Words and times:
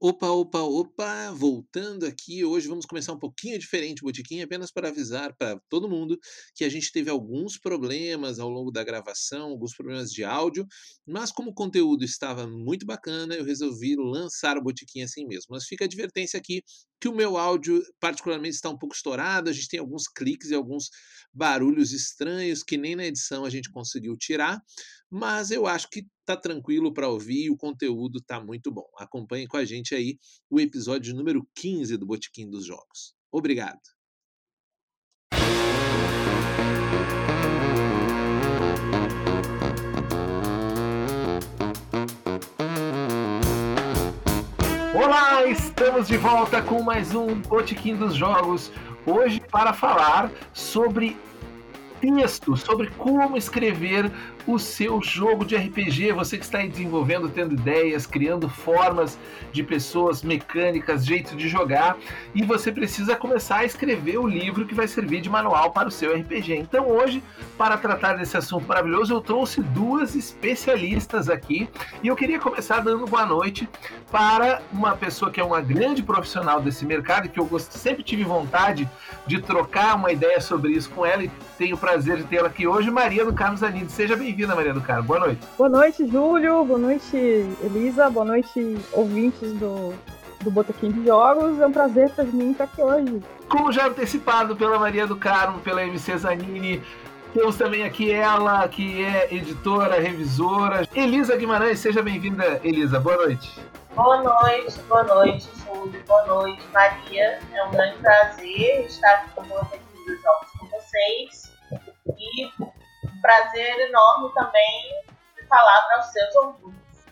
Opa, 0.00 0.28
opa, 0.28 0.60
opa! 0.60 1.32
Voltando 1.32 2.06
aqui, 2.06 2.42
hoje 2.44 2.68
vamos 2.68 2.86
começar 2.86 3.12
um 3.12 3.18
pouquinho 3.18 3.58
diferente 3.58 4.00
o 4.02 4.06
botequim, 4.06 4.40
apenas 4.40 4.70
para 4.72 4.88
avisar 4.88 5.34
para 5.36 5.60
todo 5.68 5.88
mundo 5.88 6.18
que 6.54 6.64
a 6.64 6.68
gente 6.70 6.90
teve 6.90 7.10
alguns 7.10 7.58
problemas 7.58 8.38
ao 8.38 8.48
longo 8.48 8.70
da 8.70 8.82
gravação, 8.82 9.50
alguns 9.50 9.74
problemas 9.74 10.10
de 10.10 10.24
áudio, 10.24 10.66
mas 11.06 11.30
como 11.30 11.50
o 11.50 11.54
conteúdo 11.54 12.02
estava 12.02 12.46
muito 12.46 12.86
bacana, 12.86 13.34
eu 13.34 13.44
resolvi 13.44 13.94
lançar 13.96 14.56
o 14.56 14.62
botequim 14.62 15.02
assim 15.02 15.26
mesmo. 15.26 15.48
Mas 15.50 15.64
fica 15.64 15.84
a 15.84 15.86
advertência 15.86 16.38
aqui 16.38 16.62
que 17.00 17.08
o 17.08 17.14
meu 17.14 17.36
áudio 17.36 17.82
particularmente 18.00 18.54
está 18.54 18.70
um 18.70 18.78
pouco 18.78 18.94
estourado, 18.94 19.50
a 19.50 19.52
gente 19.52 19.68
tem 19.68 19.80
alguns 19.80 20.08
cliques 20.08 20.50
e 20.50 20.54
alguns 20.54 20.88
barulhos 21.32 21.92
estranhos 21.92 22.62
que 22.62 22.78
nem 22.78 22.96
na 22.96 23.04
edição 23.04 23.44
a 23.44 23.50
gente 23.50 23.70
conseguiu 23.70 24.16
tirar, 24.16 24.58
mas 25.14 25.52
eu 25.52 25.64
acho 25.64 25.88
que 25.88 26.04
tá 26.26 26.36
tranquilo 26.36 26.92
para 26.92 27.08
ouvir 27.08 27.44
e 27.44 27.50
o 27.50 27.56
conteúdo 27.56 28.20
tá 28.20 28.40
muito 28.40 28.72
bom. 28.72 28.88
Acompanhe 28.98 29.46
com 29.46 29.56
a 29.56 29.64
gente 29.64 29.94
aí 29.94 30.18
o 30.50 30.58
episódio 30.58 31.14
número 31.14 31.46
15 31.54 31.96
do 31.96 32.04
Botequim 32.04 32.50
dos 32.50 32.66
Jogos. 32.66 33.14
Obrigado. 33.30 33.78
Olá, 44.96 45.46
estamos 45.46 46.08
de 46.08 46.16
volta 46.16 46.60
com 46.60 46.82
mais 46.82 47.14
um 47.14 47.40
Botequim 47.42 47.94
dos 47.94 48.16
Jogos. 48.16 48.72
Hoje 49.06 49.40
para 49.48 49.72
falar 49.72 50.32
sobre 50.52 51.16
texto, 52.00 52.56
sobre 52.56 52.90
como 52.90 53.36
escrever 53.36 54.10
o 54.46 54.58
seu 54.58 55.00
jogo 55.02 55.44
de 55.44 55.56
RPG. 55.56 56.12
Você 56.12 56.36
que 56.36 56.44
está 56.44 56.58
aí 56.58 56.68
desenvolvendo, 56.68 57.28
tendo 57.28 57.54
ideias, 57.54 58.06
criando 58.06 58.48
formas 58.48 59.18
de 59.52 59.62
pessoas, 59.62 60.22
mecânicas, 60.22 61.04
jeito 61.04 61.36
de 61.36 61.48
jogar, 61.48 61.96
e 62.34 62.42
você 62.42 62.70
precisa 62.70 63.16
começar 63.16 63.58
a 63.58 63.64
escrever 63.64 64.18
o 64.18 64.26
livro 64.26 64.66
que 64.66 64.74
vai 64.74 64.86
servir 64.88 65.20
de 65.20 65.30
manual 65.30 65.70
para 65.70 65.88
o 65.88 65.90
seu 65.90 66.14
RPG. 66.14 66.54
Então, 66.56 66.88
hoje, 66.88 67.22
para 67.56 67.76
tratar 67.76 68.14
desse 68.14 68.36
assunto 68.36 68.66
maravilhoso, 68.66 69.14
eu 69.14 69.20
trouxe 69.20 69.62
duas 69.62 70.14
especialistas 70.14 71.28
aqui 71.28 71.68
e 72.02 72.08
eu 72.08 72.16
queria 72.16 72.38
começar 72.38 72.80
dando 72.80 73.06
boa 73.06 73.24
noite 73.24 73.68
para 74.10 74.60
uma 74.72 74.96
pessoa 74.96 75.30
que 75.30 75.40
é 75.40 75.44
uma 75.44 75.60
grande 75.60 76.02
profissional 76.02 76.60
desse 76.60 76.84
mercado, 76.84 77.28
que 77.28 77.38
eu 77.38 77.48
sempre 77.58 78.02
tive 78.02 78.24
vontade 78.24 78.88
de 79.26 79.40
trocar 79.40 79.94
uma 79.96 80.12
ideia 80.12 80.40
sobre 80.40 80.72
isso 80.72 80.90
com 80.90 81.06
ela 81.06 81.24
e 81.24 81.30
tenho 81.56 81.76
o 81.76 81.78
prazer 81.78 82.18
de 82.18 82.24
tê-la 82.24 82.48
aqui 82.48 82.66
hoje, 82.66 82.90
Maria 82.90 83.24
do 83.24 83.32
Carlos 83.32 83.62
Anide. 83.62 83.90
Seja 83.90 84.16
bem 84.16 84.33
bem-vinda, 84.34 84.56
Maria 84.56 84.74
do 84.74 84.80
Carmo. 84.80 85.04
Boa 85.04 85.20
noite. 85.20 85.40
Boa 85.56 85.68
noite, 85.68 86.06
Júlio. 86.08 86.64
Boa 86.64 86.78
noite, 86.78 87.16
Elisa. 87.62 88.10
Boa 88.10 88.26
noite, 88.26 88.76
ouvintes 88.92 89.52
do, 89.52 89.94
do 90.42 90.50
Botequim 90.50 90.90
de 90.90 91.06
Jogos. 91.06 91.60
É 91.60 91.66
um 91.66 91.70
prazer 91.70 92.10
para 92.10 92.24
mim 92.24 92.50
estar 92.50 92.64
aqui 92.64 92.82
hoje. 92.82 93.22
Como 93.48 93.70
já 93.70 93.86
antecipado 93.86 94.56
pela 94.56 94.76
Maria 94.76 95.06
do 95.06 95.14
Carmo, 95.14 95.60
pela 95.60 95.84
MC 95.84 96.18
Zanini, 96.18 96.82
temos 97.32 97.56
também 97.56 97.84
aqui 97.84 98.10
ela, 98.10 98.66
que 98.66 99.04
é 99.04 99.32
editora, 99.32 100.00
revisora. 100.00 100.88
Elisa 100.92 101.36
Guimarães, 101.36 101.78
seja 101.78 102.02
bem-vinda, 102.02 102.60
Elisa. 102.64 102.98
Boa 102.98 103.16
noite. 103.16 103.60
Boa 103.94 104.20
noite, 104.20 104.80
boa 104.88 105.04
noite, 105.04 105.48
Júlio. 105.64 106.02
Boa 106.08 106.26
noite, 106.26 106.62
Maria. 106.72 107.38
É 107.52 107.64
um 107.64 107.70
grande 107.70 107.98
prazer 107.98 108.84
estar 108.86 109.12
aqui 109.12 109.48
no 109.48 109.54
Botequim 109.54 110.04
dos 110.04 110.20
Jogos 110.20 110.50
com 110.58 110.66
vocês. 110.66 111.54
E 112.18 112.50
prazer 113.24 113.88
enorme 113.88 114.30
também 114.34 115.02
de 115.34 115.48
falar 115.48 115.80
para 115.88 116.00
os 116.00 116.12
seus 116.12 116.36
ouvintes. 116.36 117.06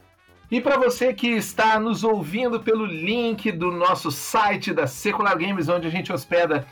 E 0.51 0.61
para 0.61 0.77
você 0.77 1.15
que 1.15 1.29
está 1.29 1.81
nos 1.81 2.05
ouvindo 2.05 2.61
pelo 2.61 2.85
link 2.85 3.51
do 3.51 3.73
nosso 3.73 4.11
site 4.11 4.75
da 4.75 4.87
Secular 4.87 5.39
Games, 5.39 5.71
onde 5.71 5.87
a 5.87 5.91
gente 5.91 6.13
hospeda 6.13 6.67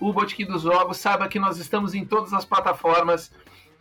o 0.00 0.10
Botequim 0.14 0.46
dos 0.46 0.62
Jogos, 0.62 0.96
saiba 0.96 1.28
que 1.28 1.38
nós 1.38 1.58
estamos 1.58 1.92
em 1.92 2.06
todas 2.06 2.32
as 2.32 2.46
plataformas 2.46 3.30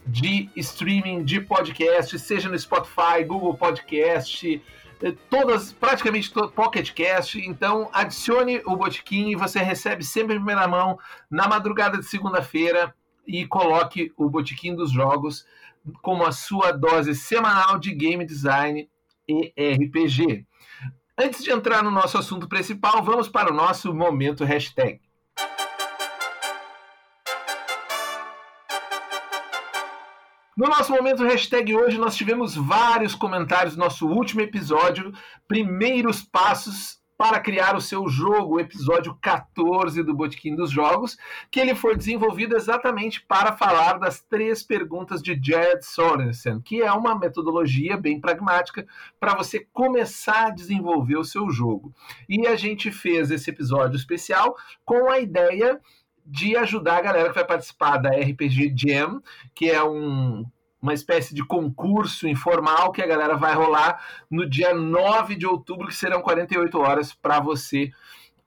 de 0.05 0.49
streaming, 0.57 1.23
de 1.23 1.39
podcast, 1.39 2.19
seja 2.19 2.49
no 2.49 2.59
Spotify, 2.59 3.23
Google 3.25 3.55
Podcast, 3.55 4.61
eh, 5.01 5.13
todas, 5.29 5.71
praticamente 5.71 6.33
todo, 6.33 6.51
Pocket 6.51 6.91
Cast. 6.91 7.39
Então, 7.39 7.89
adicione 7.93 8.61
o 8.65 8.75
Botequim 8.75 9.29
e 9.29 9.35
você 9.35 9.59
recebe 9.59 10.03
sempre 10.03 10.35
em 10.35 10.39
primeira 10.39 10.67
mão, 10.67 10.99
na 11.31 11.47
madrugada 11.47 11.97
de 11.97 12.03
segunda-feira, 12.03 12.93
e 13.27 13.45
coloque 13.45 14.11
o 14.17 14.29
Botequim 14.29 14.75
dos 14.75 14.91
Jogos 14.91 15.45
como 16.01 16.25
a 16.25 16.31
sua 16.31 16.71
dose 16.71 17.13
semanal 17.13 17.79
de 17.79 17.93
game 17.93 18.25
design 18.25 18.89
e 19.27 19.53
RPG. 19.57 20.45
Antes 21.17 21.43
de 21.43 21.51
entrar 21.51 21.83
no 21.83 21.91
nosso 21.91 22.17
assunto 22.17 22.47
principal, 22.47 23.03
vamos 23.03 23.29
para 23.29 23.51
o 23.51 23.55
nosso 23.55 23.93
momento 23.93 24.43
hashtag. 24.43 24.99
No 30.57 30.67
nosso 30.67 30.91
momento 30.93 31.23
hashtag 31.23 31.75
hoje, 31.75 31.97
nós 31.97 32.15
tivemos 32.15 32.55
vários 32.55 33.13
comentários 33.13 33.75
no 33.75 33.83
nosso 33.83 34.07
último 34.07 34.41
episódio, 34.41 35.13
primeiros 35.47 36.23
passos 36.23 36.97
para 37.17 37.39
criar 37.39 37.75
o 37.75 37.81
seu 37.81 38.07
jogo, 38.07 38.55
o 38.55 38.59
episódio 38.59 39.17
14 39.21 40.03
do 40.03 40.13
Botequim 40.13 40.55
dos 40.55 40.69
Jogos, 40.69 41.17
que 41.49 41.59
ele 41.59 41.73
foi 41.73 41.95
desenvolvido 41.95 42.55
exatamente 42.55 43.21
para 43.21 43.53
falar 43.53 43.97
das 43.99 44.21
três 44.21 44.61
perguntas 44.61 45.21
de 45.21 45.39
Jared 45.41 45.85
Sorensen, 45.85 46.59
que 46.59 46.81
é 46.81 46.91
uma 46.91 47.17
metodologia 47.17 47.95
bem 47.95 48.19
pragmática 48.19 48.85
para 49.19 49.35
você 49.35 49.65
começar 49.71 50.47
a 50.47 50.51
desenvolver 50.51 51.17
o 51.17 51.23
seu 51.23 51.49
jogo. 51.49 51.93
E 52.27 52.45
a 52.47 52.55
gente 52.55 52.91
fez 52.91 53.31
esse 53.31 53.49
episódio 53.49 53.95
especial 53.95 54.55
com 54.83 55.09
a 55.09 55.19
ideia 55.19 55.79
de 56.25 56.57
ajudar 56.57 56.97
a 56.97 57.01
galera 57.01 57.29
que 57.29 57.35
vai 57.35 57.45
participar 57.45 57.97
da 57.97 58.09
RPG 58.09 58.73
Jam, 58.75 59.21
que 59.53 59.69
é 59.69 59.83
um 59.83 60.43
uma 60.85 60.93
espécie 60.93 61.33
de 61.33 61.43
concurso 61.43 62.27
informal 62.27 62.91
que 62.91 63.01
a 63.01 63.07
galera 63.07 63.35
vai 63.35 63.55
rolar 63.55 63.99
no 64.29 64.47
dia 64.47 64.71
9 64.71 65.35
de 65.35 65.47
outubro, 65.47 65.87
que 65.87 65.95
serão 65.95 66.21
48 66.21 66.79
horas 66.79 67.11
para 67.11 67.39
você 67.39 67.91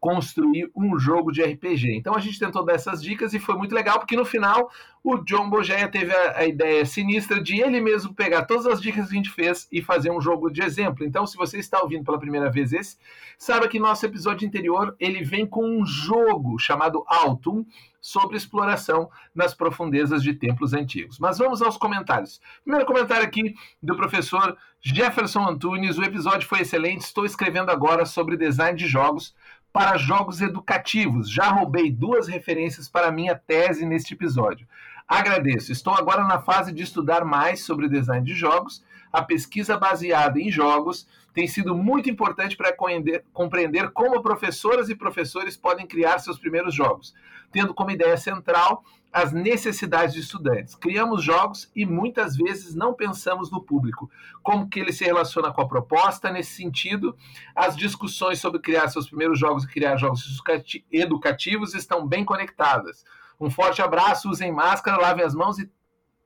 construir 0.01 0.71
um 0.77 0.99
jogo 0.99 1.33
de 1.33 1.43
RPG. 1.43 1.97
Então 1.97 2.15
a 2.15 2.21
gente 2.21 2.39
tentou 2.39 2.65
dar 2.65 2.75
essas 2.75 3.03
dicas 3.03 3.35
e 3.35 3.39
foi 3.39 3.57
muito 3.57 3.75
legal, 3.75 3.99
porque 3.99 4.17
no 4.17 4.25
final 4.25 4.71
o 5.03 5.19
John 5.19 5.49
Bogeia 5.49 5.89
teve 5.89 6.15
a, 6.15 6.39
a, 6.39 6.47
ideia 6.47 6.85
sinistra 6.85 7.43
de 7.43 7.61
ele 7.61 7.81
mesmo 7.81 8.15
pegar 8.15 8.45
todas 8.45 8.67
as 8.67 8.81
dicas 8.81 9.09
que 9.09 9.15
a 9.15 9.17
gente 9.17 9.31
fez 9.31 9.67
e 9.73 9.83
fazer 9.83 10.11
um 10.11 10.21
jogo 10.21 10.51
de 10.51 10.63
exemplo. 10.63 11.05
Então, 11.05 11.27
se 11.27 11.37
você 11.37 11.59
está 11.59 11.81
ouvindo 11.81 12.05
pela 12.05 12.19
primeira 12.19 12.51
vez 12.51 12.73
esse, 12.73 12.97
saiba 13.39 13.69
que 13.69 13.79
nosso 13.79 14.05
episódio 14.07 14.47
anterior 14.47 14.95
ele 15.01 15.23
vem 15.25 15.47
com 15.47 15.65
um 15.65 15.85
jogo 15.85 16.59
chamado 16.59 17.05
Altum, 17.07 17.65
sobre 18.01 18.37
exploração 18.37 19.11
nas 19.35 19.55
profundezas 19.55 20.23
de 20.23 20.33
templos 20.33 20.73
antigos. 20.73 21.19
Mas 21.19 21.39
vamos 21.39 21.61
aos 21.61 21.77
comentários. 21.77 22.41
Primeiro 22.63 22.87
comentário 22.87 23.27
aqui 23.27 23.55
do 23.83 23.97
professor 23.97 24.57
Jefferson 24.81 25.47
Antunes. 25.47 25.99
O 25.99 26.05
episódio 26.05 26.49
foi 26.49 26.61
excelente. 26.61 27.03
Estou 27.03 27.25
escrevendo 27.25 27.71
agora 27.71 28.07
sobre 28.07 28.37
design 28.37 28.79
de 28.79 28.87
jogos 28.87 29.35
para 29.79 29.97
jogos 29.97 30.41
educativos. 30.41 31.31
Já 31.31 31.51
roubei 31.51 31.89
duas 31.89 32.27
referências 32.27 32.89
para 32.89 33.13
minha 33.13 33.37
tese 33.37 33.87
neste 33.87 34.13
episódio. 34.13 34.67
Agradeço. 35.07 35.71
Estou 35.71 35.95
agora 35.95 36.25
na 36.25 36.41
fase 36.41 36.73
de 36.73 36.83
estudar 36.83 37.25
mais 37.25 37.63
sobre 37.63 37.89
design 37.89 38.27
de 38.27 38.35
jogos. 38.35 38.85
A 39.13 39.23
pesquisa 39.23 39.79
baseada 39.79 40.41
em 40.41 40.51
jogos 40.51 41.07
tem 41.33 41.47
sido 41.47 41.77
muito 41.77 42.11
importante 42.11 42.57
para 42.57 42.75
compreender 43.33 43.91
como 43.93 44.21
professoras 44.21 44.89
e 44.89 44.97
professores 44.97 45.57
podem 45.57 45.87
criar 45.87 46.19
seus 46.19 46.41
primeiros 46.41 46.75
jogos, 46.75 47.15
tendo 47.51 47.75
como 47.75 47.91
ideia 47.91 48.17
central 48.17 48.85
as 49.13 49.33
necessidades 49.33 50.15
de 50.15 50.21
estudantes. 50.21 50.75
Criamos 50.75 51.23
jogos 51.25 51.71
e 51.75 51.87
muitas 51.87 52.37
vezes 52.37 52.75
não 52.75 52.93
pensamos 52.93 53.51
no 53.51 53.63
público, 53.63 54.11
como 54.43 54.69
que 54.69 54.79
ele 54.79 54.93
se 54.93 55.05
relaciona 55.05 55.53
com 55.53 55.63
a 55.63 55.69
proposta. 55.69 56.31
Nesse 56.31 56.55
sentido, 56.55 57.17
as 57.55 57.77
discussões 57.77 58.39
sobre 58.39 58.61
criar 58.61 58.89
seus 58.89 59.09
primeiros 59.09 59.39
jogos 59.39 59.65
e 59.65 59.69
criar 59.69 59.97
jogos 59.97 60.25
educativos 60.93 61.75
estão 61.75 62.07
bem 62.07 62.25
conectadas. 62.25 63.05
Um 63.41 63.51
forte 63.51 63.81
abraço, 63.81 64.29
usem 64.29 64.53
máscara, 64.53 65.01
lavem 65.01 65.25
as 65.25 65.35
mãos 65.35 65.59
e 65.59 65.71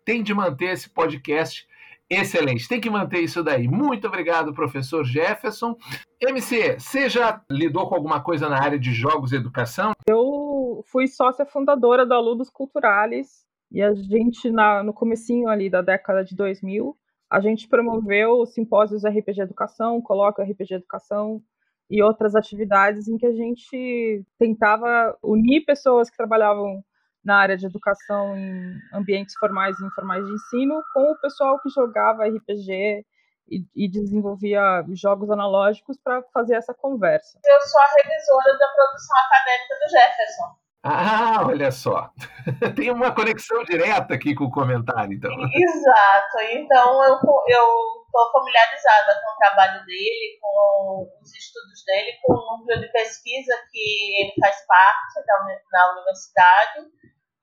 tem 0.05 0.23
de 0.23 0.35
manter 0.35 0.73
esse 0.73 0.91
podcast 0.91 1.67
Excelente, 2.15 2.69
tem 2.69 2.79
que 2.79 2.91
manter 2.91 3.21
isso 3.21 3.43
daí. 3.43 3.67
Muito 3.67 4.07
obrigado, 4.07 4.53
professor 4.53 5.03
Jefferson. 5.03 5.75
MC, 6.21 6.79
você 6.79 7.09
já 7.09 7.41
lidou 7.51 7.89
com 7.89 7.95
alguma 7.95 8.21
coisa 8.21 8.51
na 8.51 8.63
área 8.63 8.79
de 8.79 8.93
jogos 8.93 9.33
e 9.33 9.37
educação? 9.37 9.93
Eu 10.07 10.52
fui 10.87 11.07
sócia 11.07 11.45
fundadora 11.45 12.07
da 12.07 12.19
Ludos 12.19 12.49
Culturales 12.49 13.45
e 13.71 13.83
a 13.83 13.95
gente, 13.95 14.51
na, 14.51 14.83
no 14.83 14.93
comecinho 14.93 15.49
ali 15.49 15.69
da 15.69 15.83
década 15.83 16.25
de 16.25 16.37
2000, 16.37 16.97
a 17.31 17.41
gente 17.41 17.69
promoveu 17.69 18.45
simpósios 18.47 19.05
RPG 19.05 19.41
Educação, 19.41 20.01
coloca 20.03 20.43
RPG 20.43 20.75
Educação 20.75 21.43
e 21.89 22.03
outras 22.03 22.35
atividades 22.35 23.09
em 23.09 23.17
que 23.17 23.27
a 23.27 23.33
gente 23.33 24.25
tentava 24.39 25.17
unir 25.23 25.65
pessoas 25.65 26.11
que 26.11 26.17
trabalhavam 26.17 26.83
na 27.25 27.37
área 27.37 27.57
de 27.57 27.67
educação 27.67 28.37
em 28.37 28.79
ambientes 28.93 29.35
formais 29.37 29.79
e 29.79 29.85
informais 29.85 30.27
de 30.27 30.33
ensino 30.33 30.83
com 30.93 31.13
o 31.13 31.21
pessoal 31.21 31.59
que 31.61 31.69
jogava 31.69 32.27
RPG 32.27 33.05
e, 33.49 33.65
e 33.75 33.89
desenvolvia 33.89 34.85
jogos 34.93 35.31
analógicos 35.31 35.99
para 36.03 36.23
fazer 36.35 36.55
essa 36.55 36.75
conversa. 36.75 37.39
Eu 37.45 37.61
sou 37.61 37.81
a 37.81 37.87
revisora 38.03 38.59
da 38.59 38.69
produção 38.75 39.17
acadêmica 39.19 39.75
do 39.75 39.91
Jefferson. 39.91 40.62
Ah, 40.85 41.47
olha 41.47 41.71
só. 41.71 42.11
Tem 42.75 42.91
uma 42.91 43.15
conexão 43.15 43.63
direta 43.63 44.15
aqui 44.15 44.35
com 44.35 44.45
o 44.45 44.51
comentário, 44.51 45.13
então. 45.13 45.31
Exato. 45.31 46.39
Então 46.51 47.05
eu 47.05 47.15
estou 47.15 48.33
familiarizada 48.33 49.15
com 49.15 49.33
o 49.33 49.39
trabalho 49.39 49.87
dele, 49.87 50.39
com 50.41 51.09
os 51.23 51.35
estudos 51.35 51.85
dele, 51.87 52.19
com 52.23 52.33
o 52.35 52.59
núcleo 52.59 52.81
de 52.81 52.91
pesquisa 52.91 53.55
que 53.71 54.23
ele 54.23 54.35
faz 54.41 54.67
parte 54.67 55.25
da, 55.25 55.39
na 55.73 55.93
universidade 55.93 56.81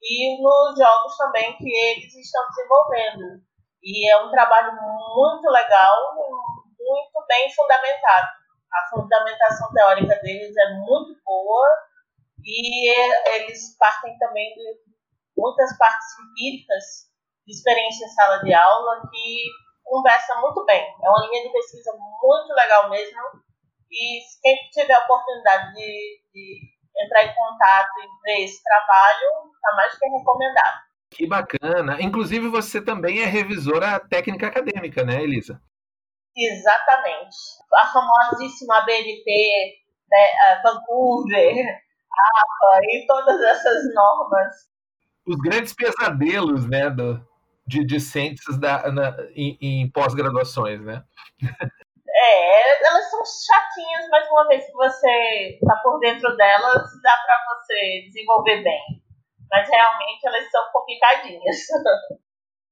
e 0.03 0.41
nos 0.41 0.77
jogos 0.77 1.17
também 1.17 1.55
que 1.55 1.69
eles 1.69 2.13
estão 2.13 2.43
desenvolvendo. 2.49 3.41
E 3.81 4.11
é 4.11 4.21
um 4.21 4.31
trabalho 4.31 4.73
muito 5.15 5.49
legal, 5.49 5.95
muito 6.15 7.25
bem 7.25 7.49
fundamentado. 7.55 8.27
A 8.73 8.89
fundamentação 8.89 9.71
teórica 9.71 10.15
deles 10.21 10.55
é 10.57 10.73
muito 10.73 11.17
boa 11.25 11.88
e 12.49 12.89
eles 13.35 13.77
partem 13.77 14.17
também 14.17 14.53
de 14.55 14.79
muitas 15.37 15.77
partes 15.77 16.07
empíricas 16.19 16.83
de 17.45 17.53
experiência 17.53 18.05
em 18.05 18.09
sala 18.09 18.39
de 18.39 18.53
aula 18.53 19.01
que 19.11 19.43
conversa 19.83 20.35
muito 20.41 20.65
bem. 20.65 20.81
É 20.81 21.09
uma 21.09 21.27
linha 21.27 21.43
de 21.43 21.53
pesquisa 21.53 21.91
muito 21.93 22.53
legal 22.53 22.89
mesmo. 22.89 23.19
E 23.91 24.19
quem 24.41 24.57
tiver 24.71 24.93
a 24.93 25.03
oportunidade 25.03 25.73
de, 25.73 26.21
de 26.33 26.61
entrar 27.03 27.23
em 27.23 27.35
contato 27.35 27.91
e 27.99 28.23
ver 28.23 28.43
esse 28.43 28.61
trabalho, 28.63 29.51
está 29.53 29.75
mais 29.75 29.97
que 29.97 30.07
recomendado. 30.07 30.79
Que 31.11 31.27
bacana. 31.27 32.01
Inclusive, 32.01 32.49
você 32.49 32.81
também 32.83 33.21
é 33.21 33.25
revisora 33.25 33.99
técnica 33.99 34.47
acadêmica, 34.47 35.03
né, 35.03 35.21
Elisa? 35.21 35.61
Exatamente. 36.35 37.35
A 37.73 37.87
famosíssima 37.87 38.85
BNT, 38.85 39.79
né, 40.07 40.61
Vancouver, 40.63 41.81
APA 42.11 42.79
e 42.83 43.05
todas 43.07 43.41
essas 43.41 43.93
normas. 43.93 44.55
Os 45.27 45.37
grandes 45.37 45.73
pesadelos 45.73 46.67
né, 46.67 46.89
do, 46.89 47.19
de 47.67 47.85
discentes 47.85 48.57
da, 48.59 48.91
na, 48.91 49.15
em, 49.35 49.57
em 49.61 49.91
pós-graduações, 49.91 50.81
né? 50.81 51.03
É, 51.41 52.87
elas 52.87 53.09
são 53.09 53.21
chatinhas, 53.23 54.09
mas 54.09 54.29
uma 54.29 54.47
vez 54.47 54.65
que 54.65 54.73
você 54.73 55.59
está 55.61 55.75
por 55.77 55.99
dentro 55.99 56.35
delas, 56.35 56.89
dá 57.03 57.15
para 57.15 57.55
você 57.55 58.03
desenvolver 58.07 58.63
bem 58.63 58.99
mas 59.49 59.67
realmente 59.67 60.27
elas 60.27 60.49
são 60.51 60.63
complicadinhas. 60.71 61.57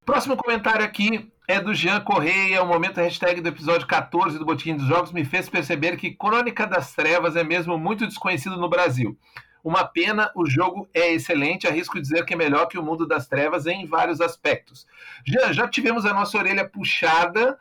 Próximo 0.07 0.37
comentário 0.37 0.85
aqui 0.85 1.29
é 1.49 1.59
do 1.59 1.75
Jean 1.75 1.99
Correia. 1.99 2.63
O 2.63 2.65
momento 2.65 2.95
hashtag 2.95 3.41
do 3.41 3.49
episódio 3.49 3.85
14 3.85 4.39
do 4.39 4.45
Botiquim 4.45 4.77
dos 4.77 4.87
Jogos 4.87 5.11
me 5.11 5.25
fez 5.25 5.49
perceber 5.49 5.97
que 5.97 6.11
Crônica 6.11 6.65
das 6.65 6.93
Trevas 6.93 7.35
é 7.35 7.43
mesmo 7.43 7.77
muito 7.77 8.07
desconhecido 8.07 8.55
no 8.55 8.69
Brasil. 8.69 9.19
Uma 9.61 9.83
pena, 9.83 10.31
o 10.33 10.45
jogo 10.45 10.87
é 10.93 11.11
excelente, 11.11 11.67
arrisco 11.67 11.99
dizer 11.99 12.23
que 12.23 12.33
é 12.33 12.37
melhor 12.37 12.67
que 12.67 12.79
o 12.79 12.83
Mundo 12.83 13.05
das 13.05 13.27
Trevas 13.27 13.67
em 13.67 13.85
vários 13.85 14.21
aspectos. 14.21 14.87
Já, 15.25 15.51
já 15.51 15.67
tivemos 15.67 16.05
a 16.05 16.13
nossa 16.13 16.37
orelha 16.37 16.63
puxada 16.63 17.59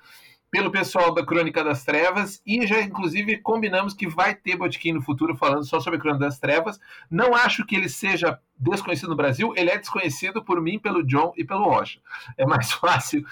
pelo 0.56 0.70
pessoal 0.70 1.12
da 1.12 1.22
Crônica 1.22 1.62
das 1.62 1.84
Trevas 1.84 2.40
e 2.46 2.66
já 2.66 2.80
inclusive 2.80 3.36
combinamos 3.42 3.92
que 3.92 4.08
vai 4.08 4.34
ter 4.34 4.56
botiquim 4.56 4.92
no 4.92 5.02
futuro 5.02 5.36
falando 5.36 5.66
só 5.66 5.80
sobre 5.80 5.98
Crônica 5.98 6.24
das 6.24 6.38
Trevas. 6.38 6.80
Não 7.10 7.34
acho 7.34 7.66
que 7.66 7.76
ele 7.76 7.90
seja 7.90 8.40
desconhecido 8.56 9.10
no 9.10 9.16
Brasil, 9.16 9.52
ele 9.54 9.68
é 9.68 9.76
desconhecido 9.76 10.42
por 10.42 10.58
mim, 10.62 10.78
pelo 10.78 11.06
John 11.06 11.34
e 11.36 11.44
pelo 11.44 11.64
Rocha. 11.64 12.00
É 12.38 12.46
mais 12.46 12.72
fácil 12.80 13.22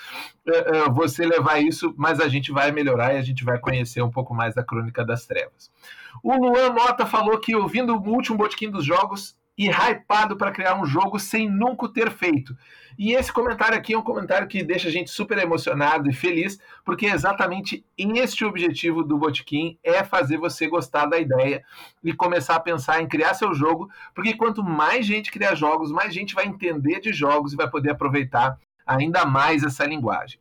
uh, 0.47 0.91
uh, 0.91 0.93
você 0.93 1.25
levar 1.25 1.63
isso, 1.63 1.95
mas 1.97 2.21
a 2.21 2.29
gente 2.29 2.53
vai 2.53 2.71
melhorar 2.73 3.15
e 3.15 3.17
a 3.17 3.23
gente 3.23 3.43
vai 3.43 3.59
conhecer 3.59 4.03
um 4.03 4.11
pouco 4.11 4.35
mais 4.35 4.55
da 4.55 4.63
Crônica 4.63 5.03
das 5.03 5.25
Trevas. 5.25 5.73
O 6.23 6.37
Luan 6.37 6.75
Mota 6.75 7.07
falou 7.07 7.39
que 7.39 7.57
ouvindo 7.57 7.97
o 7.97 8.07
último 8.07 8.37
botiquim 8.37 8.71
dos 8.71 8.85
jogos 8.85 9.35
e 9.57 9.69
hypado 9.69 10.37
para 10.37 10.51
criar 10.51 10.81
um 10.81 10.85
jogo 10.85 11.19
sem 11.19 11.49
nunca 11.49 11.89
ter 11.89 12.11
feito. 12.11 12.57
E 12.99 13.13
esse 13.13 13.33
comentário 13.33 13.77
aqui 13.77 13.95
é 13.95 13.99
um 13.99 14.03
comentário 14.03 14.47
que 14.47 14.63
deixa 14.63 14.89
a 14.89 14.91
gente 14.91 15.11
super 15.11 15.39
emocionado 15.39 16.09
e 16.09 16.13
feliz, 16.13 16.59
porque 16.85 17.07
é 17.07 17.13
exatamente 17.13 17.85
este 17.97 18.45
o 18.45 18.49
objetivo 18.49 19.03
do 19.03 19.19
Botequim, 19.19 19.79
é 19.83 20.05
fazer 20.05 20.37
você 20.37 20.69
gostar 20.69 21.07
da 21.07 21.19
ideia 21.19 21.63
e 22.03 22.13
começar 22.13 22.57
a 22.57 22.61
pensar 22.61 23.01
em 23.01 23.09
criar 23.09 23.35
seu 23.35 23.53
jogo, 23.55 23.89
porque 24.15 24.35
quanto 24.35 24.63
mais 24.63 25.07
gente 25.07 25.33
criar 25.33 25.55
jogos, 25.55 25.91
mais 25.91 26.15
gente 26.15 26.35
vai 26.35 26.47
entender 26.47 27.01
de 27.01 27.13
jogos 27.13 27.53
e 27.53 27.57
vai 27.57 27.69
poder 27.69 27.91
aproveitar 27.91 28.59
ainda 28.87 29.25
mais 29.25 29.63
essa 29.63 29.85
linguagem. 29.85 30.39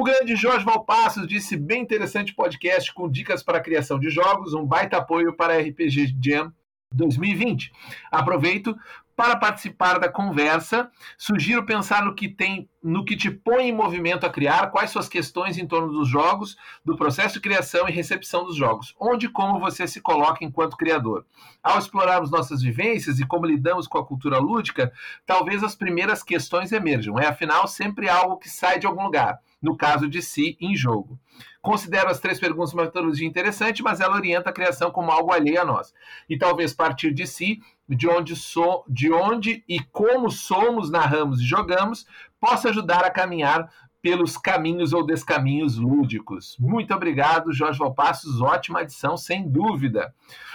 O 0.00 0.04
grande 0.04 0.34
Jorge 0.34 0.64
Valpassos 0.64 1.26
disse 1.26 1.58
bem 1.58 1.82
interessante 1.82 2.34
podcast 2.34 2.94
com 2.94 3.10
dicas 3.10 3.42
para 3.42 3.58
a 3.58 3.60
criação 3.60 3.98
de 3.98 4.08
jogos, 4.08 4.54
um 4.54 4.64
baita 4.64 4.96
apoio 4.96 5.34
para 5.34 5.54
a 5.54 5.58
RPG 5.60 6.16
Jam 6.24 6.50
2020. 6.92 7.72
Aproveito 8.10 8.76
para 9.20 9.36
participar 9.36 9.98
da 9.98 10.08
conversa, 10.08 10.90
sugiro 11.18 11.66
pensar 11.66 12.02
no 12.02 12.14
que 12.14 12.26
tem, 12.26 12.70
no 12.82 13.04
que 13.04 13.14
te 13.14 13.30
põe 13.30 13.68
em 13.68 13.72
movimento 13.72 14.24
a 14.24 14.30
criar, 14.30 14.70
quais 14.70 14.90
suas 14.90 15.10
questões 15.10 15.58
em 15.58 15.66
torno 15.66 15.92
dos 15.92 16.08
jogos, 16.08 16.56
do 16.82 16.96
processo 16.96 17.34
de 17.34 17.40
criação 17.40 17.86
e 17.86 17.92
recepção 17.92 18.46
dos 18.46 18.56
jogos, 18.56 18.94
onde 18.98 19.26
e 19.26 19.28
como 19.28 19.60
você 19.60 19.86
se 19.86 20.00
coloca 20.00 20.42
enquanto 20.42 20.74
criador. 20.74 21.26
Ao 21.62 21.78
explorarmos 21.78 22.30
nossas 22.30 22.62
vivências 22.62 23.20
e 23.20 23.26
como 23.26 23.44
lidamos 23.44 23.86
com 23.86 23.98
a 23.98 24.06
cultura 24.06 24.38
lúdica, 24.38 24.90
talvez 25.26 25.62
as 25.62 25.74
primeiras 25.74 26.22
questões 26.22 26.72
emerjam. 26.72 27.18
É 27.18 27.26
afinal 27.26 27.68
sempre 27.68 28.08
algo 28.08 28.38
que 28.38 28.48
sai 28.48 28.78
de 28.78 28.86
algum 28.86 29.02
lugar 29.04 29.38
no 29.60 29.76
caso 29.76 30.08
de 30.08 30.22
si, 30.22 30.56
em 30.60 30.74
jogo. 30.74 31.18
Considero 31.60 32.08
as 32.08 32.20
três 32.20 32.40
perguntas 32.40 32.72
uma 32.72 32.84
metodologia 32.84 33.26
interessante, 33.26 33.82
mas 33.82 34.00
ela 34.00 34.16
orienta 34.16 34.50
a 34.50 34.52
criação 34.52 34.90
como 34.90 35.10
algo 35.10 35.32
alheio 35.32 35.60
a 35.60 35.64
nós. 35.64 35.92
E 36.28 36.38
talvez 36.38 36.72
partir 36.72 37.12
de 37.12 37.26
si, 37.26 37.60
de 37.88 38.08
onde, 38.08 38.34
so, 38.34 38.84
de 38.88 39.12
onde 39.12 39.62
e 39.68 39.80
como 39.80 40.30
somos, 40.30 40.90
narramos 40.90 41.40
e 41.40 41.44
jogamos, 41.44 42.06
possa 42.40 42.70
ajudar 42.70 43.04
a 43.04 43.10
caminhar 43.10 43.70
pelos 44.02 44.38
caminhos 44.38 44.92
ou 44.92 45.04
descaminhos 45.04 45.76
lúdicos. 45.76 46.56
Muito 46.58 46.94
obrigado, 46.94 47.52
Jorge 47.52 47.78
Valpassos. 47.78 48.40
Ótima 48.40 48.80
adição, 48.80 49.16
sem 49.16 49.46
dúvida. 49.46 50.14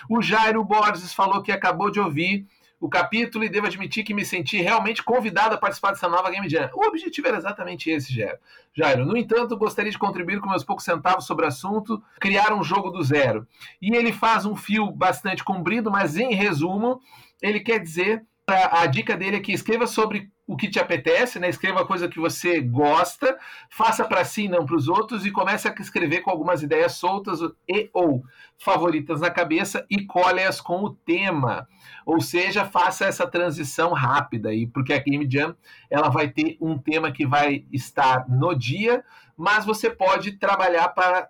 O 0.10 0.22
Jairo 0.22 0.64
Borges 0.64 1.14
falou 1.14 1.44
que 1.44 1.52
acabou 1.52 1.92
de 1.92 2.00
ouvir 2.00 2.48
o 2.86 2.90
capítulo 2.90 3.44
e 3.44 3.50
devo 3.50 3.66
admitir 3.66 4.04
que 4.04 4.14
me 4.14 4.24
senti 4.24 4.62
realmente 4.62 5.02
convidado 5.02 5.56
a 5.56 5.58
participar 5.58 5.92
dessa 5.92 6.08
nova 6.08 6.30
Game 6.30 6.48
Jam. 6.48 6.70
O 6.74 6.86
objetivo 6.86 7.28
era 7.28 7.38
exatamente 7.38 7.90
esse, 7.90 8.14
Jairo. 8.14 8.38
Jairo. 8.76 9.06
No 9.06 9.18
entanto, 9.18 9.58
gostaria 9.58 9.92
de 9.92 9.98
contribuir 9.98 10.40
com 10.40 10.48
meus 10.48 10.64
poucos 10.64 10.86
centavos 10.86 11.26
sobre 11.26 11.46
o 11.46 11.48
assunto, 11.48 12.02
criar 12.20 12.54
um 12.54 12.64
jogo 12.64 12.92
do 12.92 13.04
zero. 13.04 13.48
E 13.82 13.96
ele 13.96 14.14
faz 14.14 14.46
um 14.46 14.56
fio 14.56 14.92
bastante 14.92 15.44
comprido, 15.44 15.90
mas 15.90 16.16
em 16.16 16.36
resumo, 16.36 17.02
ele 17.42 17.60
quer 17.60 17.80
dizer 17.80 18.24
a 18.48 18.86
dica 18.86 19.18
dele 19.18 19.38
é 19.38 19.40
que 19.40 19.52
escreva 19.52 19.88
sobre 19.88 20.30
o 20.48 20.56
que 20.56 20.70
te 20.70 20.80
apetece, 20.80 21.40
né? 21.40 21.50
Escreva 21.50 21.82
a 21.82 21.86
coisa 21.86 22.08
que 22.08 22.20
você 22.20 22.62
gosta, 22.62 23.38
faça 23.70 24.06
para 24.06 24.24
si, 24.24 24.48
não 24.48 24.66
para 24.66 24.76
os 24.76 24.88
outros, 24.88 25.26
e 25.26 25.32
comece 25.32 25.68
a 25.68 25.74
escrever 25.80 26.22
com 26.22 26.30
algumas 26.30 26.62
ideias 26.62 26.94
soltas 26.94 27.40
e 27.68 27.90
ou 27.94 28.24
favoritas 28.58 29.22
na 29.22 29.32
cabeça 29.32 29.86
e 29.90 30.06
colhe-as 30.06 30.62
com 30.62 30.84
o 30.84 30.92
tema. 30.92 31.68
Ou 32.06 32.22
seja, 32.22 32.64
faça 32.64 33.06
essa 33.06 33.26
transição 33.26 33.92
rápida 33.92 34.50
aí, 34.50 34.68
porque 34.68 34.94
a 34.94 35.00
Game 35.00 35.28
Jam 35.30 35.56
ela 35.90 36.10
vai 36.10 36.30
ter 36.30 36.58
um 36.62 36.78
tema 36.78 37.12
que 37.12 37.26
vai 37.26 37.66
estar 37.72 38.30
no 38.30 38.54
dia, 38.54 39.04
mas 39.36 39.66
você 39.66 39.90
pode 39.90 40.34
trabalhar 40.34 40.90
para 40.90 41.28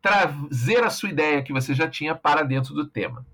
trazer 0.00 0.82
a 0.82 0.88
sua 0.88 1.10
ideia 1.10 1.42
que 1.42 1.52
você 1.52 1.74
já 1.74 1.88
tinha 1.88 2.14
para 2.14 2.42
dentro 2.42 2.72
do 2.74 2.86
tema. 2.86 3.26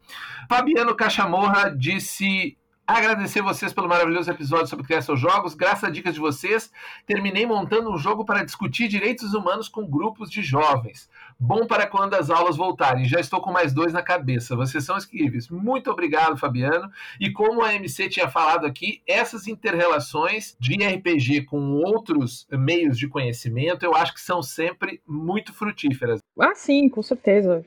Fabiano 0.49 0.97
Cachamorra 0.97 1.71
disse 1.71 2.57
agradecer 2.87 3.43
vocês 3.43 3.73
pelo 3.73 3.88
maravilhoso 3.88 4.31
episódio 4.31 4.69
sobre 4.69 4.87
criar 4.87 5.02
seus 5.02 5.19
jogos. 5.19 5.55
Graças 5.55 5.85
a 5.85 5.90
dicas 5.90 6.14
de 6.14 6.21
vocês, 6.21 6.71
terminei 7.05 7.45
montando 7.45 7.90
um 7.90 7.99
jogo 7.99 8.25
para 8.25 8.45
discutir 8.45 8.87
direitos 8.87 9.35
humanos 9.35 9.69
com 9.69 9.85
grupos 9.85 10.31
de 10.31 10.40
jovens. 10.43 11.11
Bom 11.38 11.66
para 11.66 11.87
quando 11.87 12.14
as 12.14 12.31
aulas 12.31 12.57
voltarem. 12.57 13.05
Já 13.05 13.19
estou 13.19 13.40
com 13.40 13.50
mais 13.50 13.75
dois 13.75 13.93
na 13.93 14.02
cabeça. 14.02 14.55
Vocês 14.55 14.85
são 14.85 14.97
incríveis. 14.97 15.49
Muito 15.49 15.90
obrigado, 15.90 16.37
Fabiano. 16.37 16.90
E 17.21 17.33
como 17.33 17.62
a 17.62 17.75
MC 17.75 18.09
tinha 18.09 18.28
falado 18.28 18.64
aqui, 18.64 19.02
essas 19.07 19.49
interrelações 19.49 20.57
de 20.61 20.76
RPG 20.76 21.43
com 21.47 21.73
outros 21.83 22.47
meios 22.50 22.97
de 22.99 23.09
conhecimento, 23.09 23.85
eu 23.85 23.95
acho 23.95 24.14
que 24.14 24.21
são 24.21 24.43
sempre 24.43 25.02
muito 25.07 25.52
frutíferas. 25.52 26.21
Ah, 26.38 26.55
sim, 26.55 26.88
com 26.88 27.02
certeza. 27.02 27.64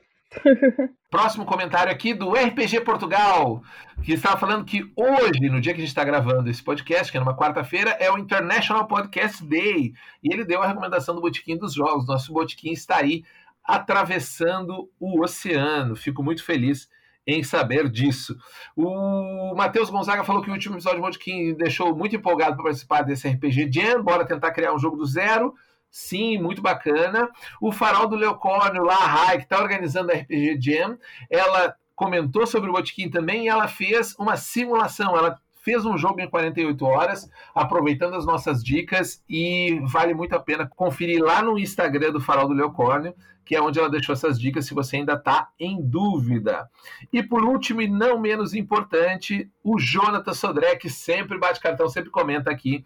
Próximo 1.10 1.44
comentário 1.44 1.90
aqui 1.90 2.14
do 2.14 2.32
RPG 2.32 2.82
Portugal, 2.82 3.62
que 4.02 4.12
estava 4.12 4.36
falando 4.36 4.64
que 4.64 4.90
hoje, 4.94 5.50
no 5.50 5.60
dia 5.60 5.72
que 5.72 5.80
a 5.80 5.82
gente 5.82 5.88
está 5.88 6.04
gravando 6.04 6.48
esse 6.48 6.62
podcast, 6.62 7.10
que 7.10 7.18
é 7.18 7.20
numa 7.20 7.36
quarta-feira, 7.36 7.90
é 7.98 8.10
o 8.10 8.18
International 8.18 8.86
Podcast 8.86 9.44
Day. 9.44 9.92
E 10.22 10.32
ele 10.32 10.44
deu 10.44 10.62
a 10.62 10.66
recomendação 10.66 11.14
do 11.14 11.20
Botiquim 11.20 11.56
dos 11.56 11.74
Jogos. 11.74 12.06
Nosso 12.06 12.32
Botiquim 12.32 12.70
está 12.70 12.98
aí 12.98 13.24
atravessando 13.64 14.88
o 15.00 15.22
oceano. 15.22 15.96
Fico 15.96 16.22
muito 16.22 16.44
feliz 16.44 16.88
em 17.26 17.42
saber 17.42 17.88
disso. 17.88 18.36
O 18.76 19.54
Matheus 19.56 19.90
Gonzaga 19.90 20.24
falou 20.24 20.42
que 20.42 20.50
o 20.50 20.52
último 20.52 20.76
episódio 20.76 21.00
do 21.00 21.04
Botiquim 21.04 21.54
deixou 21.54 21.94
muito 21.94 22.14
empolgado 22.14 22.54
para 22.54 22.64
participar 22.64 23.02
desse 23.02 23.28
RPG 23.28 23.70
Jam. 23.72 24.02
Bora 24.02 24.24
tentar 24.24 24.52
criar 24.52 24.72
um 24.72 24.78
jogo 24.78 24.96
do 24.96 25.06
zero 25.06 25.54
Sim, 25.90 26.38
muito 26.38 26.62
bacana. 26.62 27.28
O 27.60 27.72
Farol 27.72 28.06
do 28.06 28.16
Leocórnio, 28.16 28.84
lá, 28.84 28.94
a 28.94 29.06
Rai, 29.06 29.36
que 29.38 29.44
está 29.44 29.60
organizando 29.60 30.12
a 30.12 30.14
RPG 30.14 30.58
Jam, 30.60 30.98
ela 31.28 31.74
comentou 31.96 32.46
sobre 32.46 32.70
o 32.70 32.72
Botequim 32.72 33.10
também 33.10 33.44
e 33.44 33.48
ela 33.48 33.66
fez 33.66 34.14
uma 34.18 34.36
simulação. 34.36 35.16
Ela 35.16 35.38
fez 35.62 35.84
um 35.84 35.98
jogo 35.98 36.20
em 36.20 36.28
48 36.28 36.84
horas, 36.84 37.30
aproveitando 37.54 38.14
as 38.14 38.24
nossas 38.24 38.64
dicas, 38.64 39.22
e 39.28 39.80
vale 39.84 40.14
muito 40.14 40.34
a 40.34 40.40
pena 40.40 40.66
conferir 40.66 41.22
lá 41.22 41.42
no 41.42 41.58
Instagram 41.58 42.12
do 42.12 42.20
Farol 42.20 42.48
do 42.48 42.54
Leocórnio, 42.54 43.14
que 43.44 43.56
é 43.56 43.60
onde 43.60 43.78
ela 43.78 43.90
deixou 43.90 44.12
essas 44.12 44.40
dicas, 44.40 44.66
se 44.66 44.74
você 44.74 44.96
ainda 44.96 45.14
está 45.14 45.48
em 45.58 45.82
dúvida. 45.82 46.70
E 47.12 47.22
por 47.22 47.44
último, 47.44 47.82
e 47.82 47.88
não 47.88 48.18
menos 48.18 48.54
importante, 48.54 49.50
o 49.62 49.78
Jonathan 49.78 50.32
Sodré, 50.32 50.76
que 50.76 50.88
sempre 50.88 51.36
bate 51.36 51.60
cartão, 51.60 51.88
sempre 51.88 52.10
comenta 52.10 52.50
aqui 52.50 52.84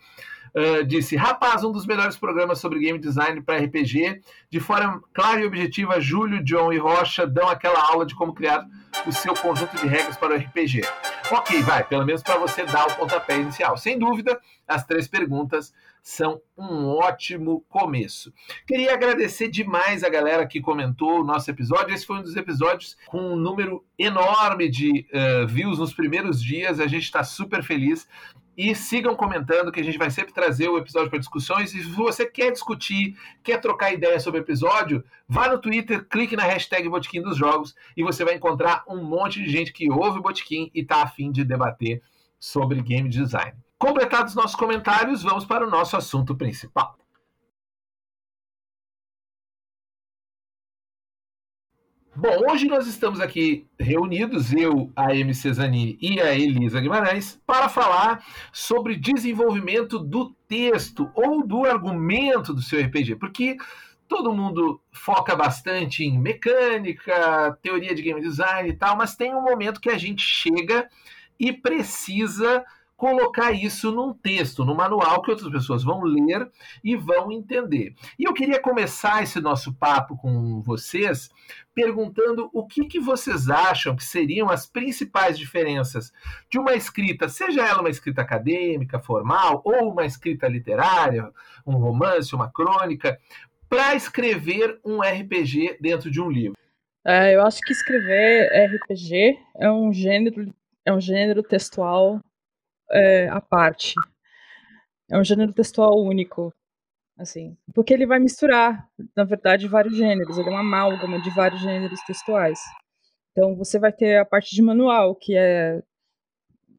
Uh, 0.55 0.85
disse: 0.85 1.17
Rapaz, 1.17 1.65
um 1.65 1.73
dos 1.73 1.85
melhores 1.85 2.17
programas 2.17 2.59
sobre 2.61 2.79
game 2.79 2.99
design 2.99 3.43
para 3.43 3.59
RPG. 3.59 4.21
De 4.49 4.61
forma 4.61 5.03
clara 5.13 5.41
e 5.41 5.47
objetiva, 5.47 6.01
Júlio, 6.01 6.45
John 6.45 6.73
e 6.73 6.79
Rocha 6.79 7.27
dão 7.27 7.49
aquela 7.49 7.81
aula 7.81 8.07
de 8.07 8.15
como 8.15 8.33
criar 8.33 8.65
o 9.05 9.13
seu 9.13 9.35
conjunto 9.35 9.77
de 9.77 9.87
regras 9.87 10.17
para 10.17 10.35
o 10.35 10.37
RPG. 10.37 10.83
Ok, 11.31 11.61
vai, 11.63 11.83
pelo 11.83 12.05
menos 12.05 12.23
para 12.23 12.39
você 12.39 12.65
dar 12.65 12.87
o 12.87 12.95
pontapé 12.95 13.39
inicial. 13.39 13.77
Sem 13.77 13.99
dúvida, 13.99 14.41
as 14.69 14.85
três 14.85 15.09
perguntas 15.09 15.73
são 16.05 16.41
um 16.57 16.87
ótimo 16.87 17.65
começo. 17.69 18.31
Queria 18.67 18.93
agradecer 18.93 19.49
demais 19.49 20.05
a 20.05 20.09
galera 20.11 20.47
que 20.47 20.61
comentou 20.61 21.21
o 21.21 21.25
nosso 21.25 21.51
episódio. 21.51 21.95
Esse 21.95 22.07
foi 22.07 22.19
um 22.19 22.23
dos 22.23 22.37
episódios 22.37 22.95
com 23.07 23.19
um 23.19 23.37
número 23.37 23.83
enorme 23.99 24.69
de 24.69 25.07
uh, 25.13 25.47
views 25.47 25.79
nos 25.79 25.95
primeiros 25.95 26.43
dias. 26.43 26.79
A 26.79 26.87
gente 26.87 27.05
está 27.05 27.25
super 27.25 27.63
feliz. 27.63 28.07
E 28.57 28.75
sigam 28.75 29.17
comentando 29.17 29.73
que 29.73 29.81
a 29.81 29.85
gente 29.85 29.99
vai 29.99 30.11
sempre 30.11 30.33
trazer 30.33 30.69
o 30.69 30.79
episódio 30.79 31.11
para 31.11 31.19
discussões. 31.19 31.75
E 31.75 31.83
se 31.83 31.91
você 31.91 32.25
quer 32.25 32.53
discutir, 32.53 33.17
quer 33.43 33.61
trocar 33.61 33.93
ideia 33.93 34.19
sobre 34.21 34.41
o 34.41 34.43
episódio, 34.43 35.05
vá 35.29 35.49
no 35.49 35.59
Twitter, 35.59 36.07
clique 36.09 36.37
na 36.37 36.45
hashtag 36.45 36.89
Botequim 36.89 37.23
dos 37.23 37.37
Jogos 37.37 37.75
e 37.97 38.03
você 38.03 38.25
vai 38.25 38.35
encontrar 38.35 38.85
um 38.89 39.03
monte 39.03 39.43
de 39.43 39.51
gente 39.51 39.73
que 39.73 39.91
ouve 39.91 40.19
o 40.19 40.23
Botequim 40.23 40.71
e 40.75 40.81
está 40.81 41.03
afim 41.03 41.33
de 41.33 41.45
debater 41.45 42.03
sobre 42.39 42.81
game 42.83 43.09
design. 43.09 43.55
Completados 43.79 44.35
nossos 44.35 44.57
comentários, 44.57 45.23
vamos 45.23 45.45
para 45.45 45.67
o 45.67 45.71
nosso 45.71 45.97
assunto 45.97 46.35
principal. 46.35 46.97
Bom, 52.17 52.49
hoje 52.49 52.69
nós 52.69 52.87
estamos 52.87 53.19
aqui 53.19 53.67
reunidos, 53.77 54.53
eu, 54.53 54.93
a 54.95 55.13
MC 55.13 55.53
Zanini 55.53 55.99
e 56.01 56.21
a 56.21 56.33
Elisa 56.33 56.81
Guimarães, 56.81 57.41
para 57.45 57.69
falar 57.69 58.25
sobre 58.53 58.95
desenvolvimento 58.95 59.99
do 59.99 60.33
texto 60.47 61.11
ou 61.13 61.45
do 61.45 61.65
argumento 61.65 62.55
do 62.55 62.63
seu 62.63 62.81
RPG, 62.81 63.17
porque 63.17 63.57
todo 64.07 64.33
mundo 64.33 64.81
foca 64.93 65.35
bastante 65.35 66.05
em 66.05 66.17
mecânica, 66.17 67.59
teoria 67.61 67.93
de 67.93 68.03
game 68.03 68.21
design 68.21 68.69
e 68.69 68.77
tal, 68.77 68.97
mas 68.97 69.17
tem 69.17 69.35
um 69.35 69.43
momento 69.43 69.81
que 69.81 69.91
a 69.91 69.99
gente 69.99 70.23
chega 70.23 70.89
e 71.37 71.53
precisa 71.53 72.65
colocar 72.97 73.53
isso 73.53 73.91
num 73.91 74.13
texto, 74.13 74.65
num 74.65 74.75
manual 74.75 75.23
que 75.23 75.31
outras 75.31 75.51
pessoas 75.51 75.83
vão 75.83 76.03
ler 76.03 76.49
e 76.83 76.97
vão 76.97 77.33
entender. 77.33 77.95
E 78.19 78.25
eu 78.25 78.33
queria 78.33 78.61
começar 78.61 79.23
esse 79.23 79.41
nosso 79.41 79.75
papo 79.75 80.17
com 80.17 80.63
vocês 80.63 81.29
perguntando 81.75 82.49
o 82.53 82.67
que, 82.67 82.87
que 82.87 83.01
vocês 83.01 83.51
acham 83.51 83.97
que 83.97 84.05
seriam 84.05 84.49
as 84.49 84.65
principais 84.65 85.37
diferenças 85.37 86.13
de 86.49 86.59
uma 86.59 86.75
escrita, 86.75 87.29
seja 87.29 87.67
ela 87.67 87.81
uma 87.81 87.91
escrita 87.91 88.23
acadêmica, 88.23 89.01
formal, 89.01 89.61
ou 89.65 89.91
uma 89.91 90.07
escrita 90.07 90.47
literária, 90.47 91.31
um 91.67 91.75
romance, 91.75 92.35
uma 92.35 92.51
crônica, 92.51 93.19
para 93.69 93.97
escrever 93.97 94.79
um 94.85 95.01
RPG 95.01 95.79
dentro 95.81 96.11
de 96.11 96.21
um 96.21 96.31
livro. 96.31 96.57
É, 97.05 97.35
eu 97.35 97.45
acho 97.45 97.61
que 97.61 97.73
escrever 97.73 98.49
RPG 98.67 99.39
é 99.59 99.71
um 99.71 99.93
gênero, 99.93 100.55
é 100.87 100.93
um 100.93 101.01
gênero 101.01 101.43
textual 101.43 102.21
é, 102.95 103.29
à 103.29 103.41
parte. 103.41 103.95
É 105.11 105.19
um 105.19 105.25
gênero 105.25 105.53
textual 105.53 106.03
único, 106.03 106.53
assim, 107.19 107.57
porque 107.75 107.93
ele 107.95 108.07
vai 108.07 108.19
misturar, 108.19 108.89
na 109.17 109.25
verdade, 109.25 109.69
vários 109.69 109.97
gêneros. 109.97 110.39
Ele 110.39 110.49
é 110.49 110.53
uma 110.53 110.61
amálgama 110.61 111.21
de 111.21 111.31
vários 111.31 111.61
gêneros 111.61 112.01
textuais. 112.07 112.61
Então 113.33 113.57
você 113.57 113.79
vai 113.79 113.93
ter 113.93 114.19
a 114.19 114.25
parte 114.25 114.55
de 114.55 114.63
manual, 114.63 115.15
que 115.15 115.37
é 115.37 115.83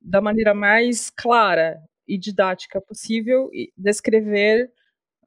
da 0.02 0.22
maneira 0.22 0.54
mais 0.54 1.10
clara 1.10 1.80
e 2.08 2.18
didática 2.18 2.80
possível 2.82 3.50
descrever 3.78 4.72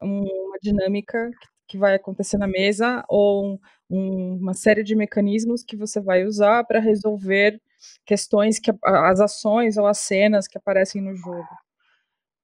uma 0.00 0.59
dinâmica 0.62 1.30
que 1.66 1.76
vai 1.76 1.95
acontecer 1.95 2.38
na 2.38 2.47
mesa 2.47 3.04
ou 3.09 3.61
um, 3.90 4.37
uma 4.37 4.54
série 4.54 4.83
de 4.83 4.95
mecanismos 4.95 5.62
que 5.62 5.76
você 5.76 6.00
vai 6.00 6.25
usar 6.25 6.64
para 6.64 6.80
resolver 6.80 7.61
questões 8.04 8.58
que 8.58 8.73
as 8.85 9.20
ações 9.20 9.76
ou 9.76 9.87
as 9.87 9.99
cenas 9.99 10.47
que 10.49 10.58
aparecem 10.58 11.02
no 11.02 11.14
jogo. 11.16 11.49